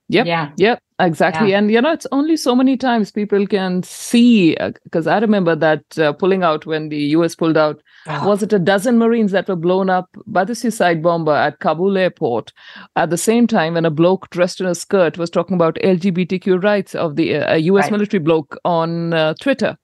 Yep. 0.09 0.25
Yeah. 0.25 0.51
Yep. 0.57 0.81
Exactly. 0.99 1.51
Yeah. 1.51 1.59
And 1.59 1.71
you 1.71 1.79
know, 1.79 1.93
it's 1.93 2.07
only 2.11 2.35
so 2.35 2.55
many 2.55 2.75
times 2.75 3.11
people 3.11 3.45
can 3.47 3.83
see 3.83 4.55
because 4.83 5.07
uh, 5.07 5.11
I 5.11 5.19
remember 5.19 5.55
that 5.55 5.99
uh, 5.99 6.13
pulling 6.13 6.43
out 6.43 6.65
when 6.65 6.89
the 6.89 6.97
US 7.15 7.35
pulled 7.35 7.57
out. 7.57 7.81
Oh. 8.07 8.27
Was 8.27 8.41
it 8.41 8.51
a 8.51 8.59
dozen 8.59 8.97
Marines 8.97 9.31
that 9.31 9.47
were 9.47 9.55
blown 9.55 9.89
up 9.89 10.09
by 10.25 10.43
the 10.43 10.55
suicide 10.55 11.03
bomber 11.03 11.33
at 11.33 11.59
Kabul 11.59 11.97
airport 11.97 12.51
at 12.95 13.11
the 13.11 13.17
same 13.17 13.45
time 13.45 13.75
when 13.75 13.85
a 13.85 13.91
bloke 13.91 14.29
dressed 14.31 14.59
in 14.59 14.65
a 14.65 14.75
skirt 14.75 15.17
was 15.17 15.29
talking 15.29 15.55
about 15.55 15.75
LGBTQ 15.75 16.63
rights 16.63 16.95
of 16.95 17.15
the 17.15 17.35
uh, 17.35 17.55
US 17.55 17.83
right. 17.83 17.91
military 17.91 18.21
bloke 18.21 18.57
on 18.65 19.13
uh, 19.13 19.35
Twitter? 19.39 19.77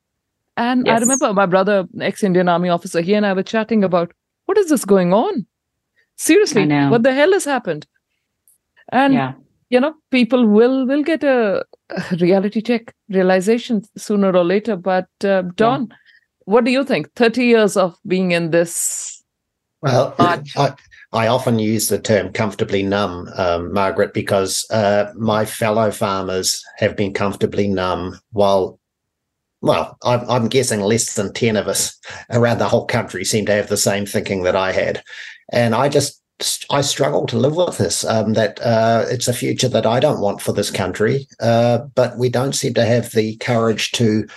And 0.58 0.88
yes. 0.88 0.98
I 0.98 1.02
remember 1.02 1.34
my 1.34 1.46
brother, 1.46 1.86
ex 2.02 2.24
Indian 2.24 2.50
Army 2.50 2.70
officer, 2.70 3.02
he 3.02 3.14
and 3.14 3.26
I 3.26 3.34
were 3.34 3.44
chatting 3.44 3.84
about 3.84 4.12
what 4.46 4.58
is 4.58 4.70
this 4.70 4.86
going 4.86 5.14
on? 5.14 5.46
Seriously, 6.18 6.66
what 6.68 7.04
the 7.04 7.14
hell 7.14 7.34
has 7.34 7.46
happened? 7.46 7.86
And 8.92 9.14
yeah. 9.14 9.34
You 9.76 9.82
know, 9.82 9.94
people 10.10 10.48
will 10.48 10.88
will 10.88 11.04
get 11.04 11.22
a, 11.24 11.66
a 11.90 12.16
reality 12.22 12.62
check, 12.62 12.94
realization 13.10 13.82
sooner 13.98 14.32
or 14.34 14.46
later. 14.46 14.78
But 14.78 15.10
uh, 15.24 15.42
Don, 15.56 15.88
yeah. 15.90 15.96
what 16.46 16.64
do 16.64 16.72
you 16.72 16.86
think? 16.86 17.14
Thirty 17.16 17.48
years 17.48 17.76
of 17.76 17.98
being 18.08 18.32
in 18.32 18.52
this. 18.52 19.22
Well, 19.82 20.16
I, 20.18 20.74
I 21.12 21.28
often 21.28 21.60
use 21.60 21.90
the 21.90 22.00
term 22.00 22.32
comfortably 22.32 22.84
numb, 22.84 23.28
um, 23.36 23.74
Margaret, 23.74 24.14
because 24.14 24.66
uh, 24.72 25.12
my 25.16 25.44
fellow 25.44 25.92
farmers 25.92 26.64
have 26.78 26.96
been 26.96 27.14
comfortably 27.14 27.68
numb 27.68 28.18
while 28.32 28.80
well, 29.62 29.98
I'm, 30.04 30.30
I'm, 30.30 30.48
guessing 30.48 30.82
less 30.82 31.16
than 31.16 31.34
10 31.34 31.58
of 31.58 31.68
us 31.68 31.98
around 32.30 32.60
the 32.60 32.70
whole 32.70 32.86
country 32.86 33.26
seem 33.26 33.46
to 33.48 33.54
have 33.54 33.68
the 33.68 33.78
same 33.78 34.06
thinking 34.06 34.44
that 34.44 34.56
I 34.56 34.72
had. 34.72 35.04
And 35.52 35.74
I 35.74 35.90
just, 35.90 36.22
I 36.70 36.82
struggle 36.82 37.26
to 37.28 37.38
live 37.38 37.56
with 37.56 37.78
this. 37.78 38.04
Um, 38.04 38.34
that 38.34 38.60
uh, 38.62 39.06
it's 39.10 39.28
a 39.28 39.34
future 39.34 39.70
that 39.70 39.86
I 39.86 40.00
don't 40.00 40.20
want 40.20 40.42
for 40.42 40.52
this 40.52 40.70
country, 40.70 41.28
uh, 41.40 41.80
but 41.96 42.18
we 42.18 42.30
don't 42.30 42.54
seem 42.54 42.74
to 42.74 42.86
have 42.86 43.12
the 43.12 43.38
courage 43.38 43.92
to 43.94 44.28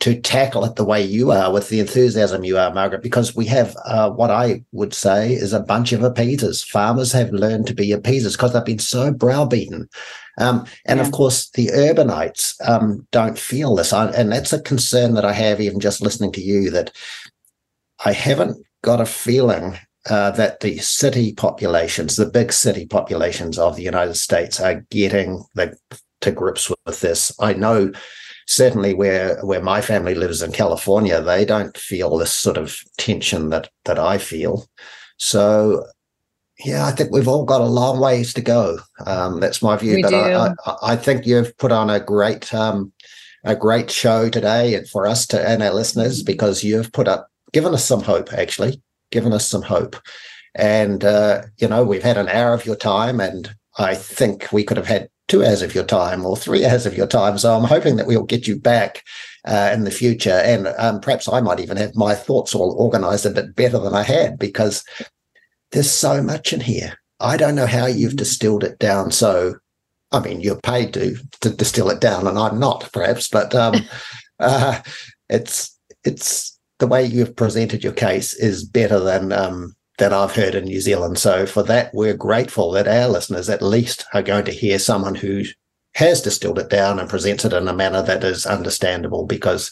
to 0.00 0.18
tackle 0.18 0.64
it 0.64 0.76
the 0.76 0.84
way 0.84 1.02
you 1.02 1.32
are 1.32 1.52
with 1.52 1.68
the 1.68 1.80
enthusiasm 1.80 2.44
you 2.44 2.56
are, 2.56 2.72
Margaret, 2.72 3.02
because 3.02 3.36
we 3.36 3.44
have 3.46 3.76
uh, 3.84 4.10
what 4.10 4.30
I 4.30 4.64
would 4.72 4.94
say 4.94 5.34
is 5.34 5.52
a 5.52 5.60
bunch 5.60 5.92
of 5.92 6.02
appeasers. 6.02 6.62
Farmers 6.62 7.12
have 7.12 7.30
learned 7.30 7.66
to 7.66 7.74
be 7.74 7.92
appeasers 7.92 8.34
because 8.34 8.54
they've 8.54 8.64
been 8.64 8.78
so 8.78 9.12
browbeaten. 9.12 9.88
Um, 10.38 10.64
and 10.86 10.98
yeah. 10.98 11.04
of 11.04 11.12
course, 11.12 11.50
the 11.50 11.66
urbanites 11.66 12.54
um, 12.66 13.06
don't 13.10 13.38
feel 13.38 13.74
this. 13.74 13.92
I, 13.92 14.10
and 14.12 14.32
that's 14.32 14.54
a 14.54 14.62
concern 14.62 15.12
that 15.14 15.26
I 15.26 15.32
have, 15.32 15.60
even 15.60 15.78
just 15.78 16.00
listening 16.00 16.32
to 16.32 16.40
you, 16.40 16.70
that 16.70 16.90
I 18.02 18.12
haven't 18.12 18.64
got 18.82 19.00
a 19.00 19.06
feeling 19.06 19.78
uh, 20.08 20.30
that 20.32 20.60
the 20.60 20.78
city 20.78 21.32
populations, 21.34 22.16
the 22.16 22.26
big 22.26 22.52
city 22.52 22.86
populations 22.86 23.58
of 23.58 23.76
the 23.76 23.82
United 23.82 24.14
States, 24.14 24.60
are 24.60 24.84
getting 24.90 25.44
the, 25.54 25.76
to 26.20 26.32
grips 26.32 26.70
with 26.86 27.00
this. 27.00 27.32
I 27.40 27.52
know 27.52 27.92
certainly 28.46 28.94
where 28.94 29.40
where 29.42 29.62
my 29.62 29.80
family 29.80 30.14
lives 30.14 30.42
in 30.42 30.52
California, 30.52 31.20
they 31.20 31.44
don't 31.44 31.76
feel 31.76 32.16
this 32.16 32.32
sort 32.32 32.56
of 32.56 32.78
tension 32.98 33.50
that 33.50 33.70
that 33.84 33.98
I 33.98 34.18
feel. 34.18 34.66
So 35.18 35.84
yeah, 36.64 36.86
I 36.86 36.92
think 36.92 37.10
we've 37.10 37.28
all 37.28 37.44
got 37.44 37.60
a 37.60 37.66
long 37.66 38.00
ways 38.00 38.34
to 38.34 38.40
go. 38.40 38.78
Um, 39.06 39.40
that's 39.40 39.62
my 39.62 39.76
view. 39.76 39.96
We 39.96 40.02
but. 40.02 40.14
I, 40.14 40.54
I, 40.66 40.76
I, 40.82 40.96
think 40.96 41.26
you've 41.26 41.56
put 41.58 41.72
on 41.72 41.90
a 41.90 41.98
great 41.98 42.52
um, 42.54 42.92
a 43.44 43.56
great 43.56 43.90
show 43.90 44.28
today, 44.28 44.74
and 44.74 44.88
for 44.88 45.06
us 45.06 45.26
to 45.28 45.48
and 45.48 45.62
our 45.62 45.72
listeners, 45.72 46.22
because 46.22 46.62
you've 46.62 46.92
put 46.92 47.08
up 47.08 47.28
given 47.52 47.74
us 47.74 47.84
some 47.84 48.02
hope. 48.02 48.32
Actually, 48.32 48.80
given 49.12 49.32
us 49.32 49.46
some 49.46 49.62
hope, 49.62 49.96
and 50.54 51.04
uh, 51.04 51.42
you 51.58 51.68
know 51.68 51.84
we've 51.84 52.02
had 52.02 52.18
an 52.18 52.28
hour 52.28 52.52
of 52.52 52.66
your 52.66 52.76
time, 52.76 53.20
and 53.20 53.54
I 53.78 53.94
think 53.94 54.50
we 54.52 54.64
could 54.64 54.76
have 54.76 54.86
had 54.86 55.08
two 55.28 55.44
hours 55.44 55.62
of 55.62 55.74
your 55.74 55.84
time 55.84 56.26
or 56.26 56.36
three 56.36 56.66
hours 56.66 56.84
of 56.84 56.96
your 56.96 57.06
time. 57.06 57.38
So 57.38 57.56
I'm 57.56 57.64
hoping 57.64 57.96
that 57.96 58.06
we'll 58.06 58.24
get 58.24 58.46
you 58.46 58.58
back 58.58 59.02
uh, 59.46 59.70
in 59.72 59.84
the 59.84 59.90
future. 59.90 60.42
And 60.44 60.68
um, 60.78 61.00
perhaps 61.00 61.28
I 61.28 61.40
might 61.40 61.60
even 61.60 61.76
have 61.76 61.94
my 61.94 62.14
thoughts 62.14 62.54
all 62.54 62.72
organized 62.78 63.26
a 63.26 63.30
bit 63.30 63.54
better 63.56 63.78
than 63.78 63.94
I 63.94 64.02
had 64.02 64.38
because 64.38 64.84
there's 65.70 65.90
so 65.90 66.22
much 66.22 66.52
in 66.52 66.60
here. 66.60 66.98
I 67.18 67.36
don't 67.36 67.54
know 67.54 67.66
how 67.66 67.86
you've 67.86 68.16
distilled 68.16 68.64
it 68.64 68.78
down. 68.78 69.10
So, 69.10 69.54
I 70.10 70.20
mean, 70.20 70.40
you're 70.40 70.60
paid 70.60 70.92
to, 70.94 71.16
to 71.40 71.50
distill 71.50 71.88
it 71.90 72.00
down, 72.00 72.26
and 72.26 72.38
I'm 72.38 72.58
not, 72.58 72.90
perhaps, 72.92 73.28
but 73.28 73.54
um, 73.54 73.76
uh, 74.38 74.82
it's 75.28 75.78
it's 76.04 76.51
the 76.82 76.88
way 76.88 77.04
you've 77.04 77.36
presented 77.36 77.84
your 77.84 77.92
case 77.92 78.34
is 78.34 78.64
better 78.64 78.98
than 78.98 79.30
um, 79.30 79.72
that 79.98 80.12
I've 80.12 80.34
heard 80.34 80.56
in 80.56 80.64
New 80.64 80.80
Zealand. 80.80 81.16
So 81.16 81.46
for 81.46 81.62
that, 81.62 81.94
we're 81.94 82.12
grateful 82.12 82.72
that 82.72 82.88
our 82.88 83.06
listeners 83.06 83.48
at 83.48 83.62
least 83.62 84.04
are 84.14 84.22
going 84.22 84.44
to 84.46 84.50
hear 84.50 84.80
someone 84.80 85.14
who 85.14 85.44
has 85.94 86.20
distilled 86.20 86.58
it 86.58 86.70
down 86.70 86.98
and 86.98 87.08
presents 87.08 87.44
it 87.44 87.52
in 87.52 87.68
a 87.68 87.72
manner 87.72 88.02
that 88.02 88.24
is 88.24 88.46
understandable 88.46 89.26
because 89.26 89.70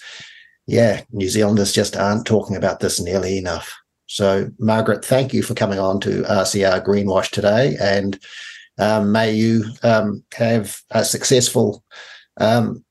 yeah, 0.68 1.02
New 1.10 1.28
Zealanders 1.28 1.72
just 1.72 1.96
aren't 1.96 2.26
talking 2.26 2.54
about 2.54 2.78
this 2.78 3.00
nearly 3.00 3.36
enough. 3.38 3.76
So, 4.06 4.48
Margaret, 4.60 5.04
thank 5.04 5.34
you 5.34 5.42
for 5.42 5.54
coming 5.54 5.80
on 5.80 5.98
to 6.02 6.22
RCR 6.22 6.84
Greenwash 6.86 7.30
today, 7.30 7.76
and 7.80 8.20
um, 8.78 9.10
may 9.10 9.32
you 9.32 9.64
um, 9.82 10.22
have 10.34 10.80
a 10.92 11.04
successful 11.04 11.82
um, 12.36 12.84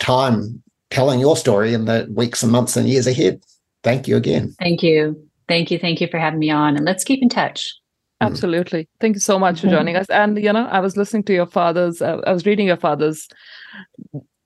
time 0.00 0.63
telling 0.90 1.20
your 1.20 1.36
story 1.36 1.74
in 1.74 1.84
the 1.84 2.08
weeks 2.10 2.42
and 2.42 2.52
months 2.52 2.76
and 2.76 2.88
years 2.88 3.06
ahead. 3.06 3.42
Thank 3.82 4.08
you 4.08 4.16
again. 4.16 4.54
Thank 4.58 4.82
you. 4.82 5.28
Thank 5.48 5.70
you. 5.70 5.78
Thank 5.78 6.00
you 6.00 6.08
for 6.08 6.18
having 6.18 6.38
me 6.38 6.50
on. 6.50 6.76
And 6.76 6.84
let's 6.84 7.04
keep 7.04 7.22
in 7.22 7.28
touch. 7.28 7.74
Mm. 8.22 8.26
Absolutely. 8.26 8.88
Thank 9.00 9.16
you 9.16 9.20
so 9.20 9.38
much 9.38 9.60
for 9.60 9.66
mm-hmm. 9.66 9.76
joining 9.76 9.96
us. 9.96 10.06
And, 10.08 10.42
you 10.42 10.52
know, 10.52 10.66
I 10.66 10.80
was 10.80 10.96
listening 10.96 11.24
to 11.24 11.34
your 11.34 11.46
father's, 11.46 12.00
uh, 12.00 12.20
I 12.26 12.32
was 12.32 12.46
reading 12.46 12.66
your 12.66 12.76
father's 12.76 13.28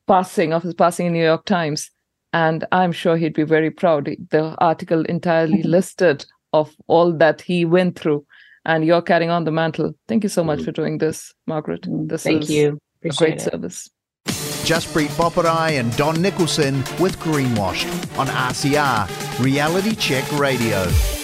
passing 0.07 0.53
of 0.53 0.63
his 0.63 0.75
passing 0.75 1.07
in 1.07 1.13
New 1.13 1.25
York 1.25 1.45
Times. 1.45 1.91
And 2.33 2.67
I'm 2.73 2.93
sure 2.93 3.17
he'd 3.17 3.35
be 3.35 3.45
very 3.45 3.71
proud. 3.71 4.11
The 4.31 4.55
article 4.59 5.03
entirely 5.05 5.59
mm-hmm. 5.59 5.69
listed 5.69 6.27
of 6.53 6.75
all 6.87 7.13
that 7.13 7.41
he 7.41 7.65
went 7.65 7.99
through. 7.99 8.27
And 8.65 8.85
you're 8.85 9.03
carrying 9.03 9.31
on 9.31 9.45
the 9.45 9.53
mantle. 9.53 9.95
Thank 10.09 10.25
you 10.25 10.29
so 10.29 10.43
much 10.43 10.61
mm. 10.61 10.65
for 10.65 10.73
doing 10.73 10.99
this, 10.99 11.33
Margaret. 11.47 11.83
Mm, 11.83 12.09
this 12.09 12.25
Thank 12.25 12.43
is 12.43 12.51
you. 12.51 12.79
Appreciate 12.99 13.27
a 13.27 13.31
great 13.31 13.41
it. 13.41 13.51
service. 13.51 13.91
Jaspreet 14.65 15.09
Boparai 15.17 15.81
and 15.81 15.97
Don 15.97 16.21
Nicholson 16.21 16.79
with 17.01 17.19
Greenwashed 17.21 18.19
on 18.19 18.27
RCR, 18.27 19.09
Reality 19.43 19.95
Check 19.95 20.31
Radio. 20.39 21.18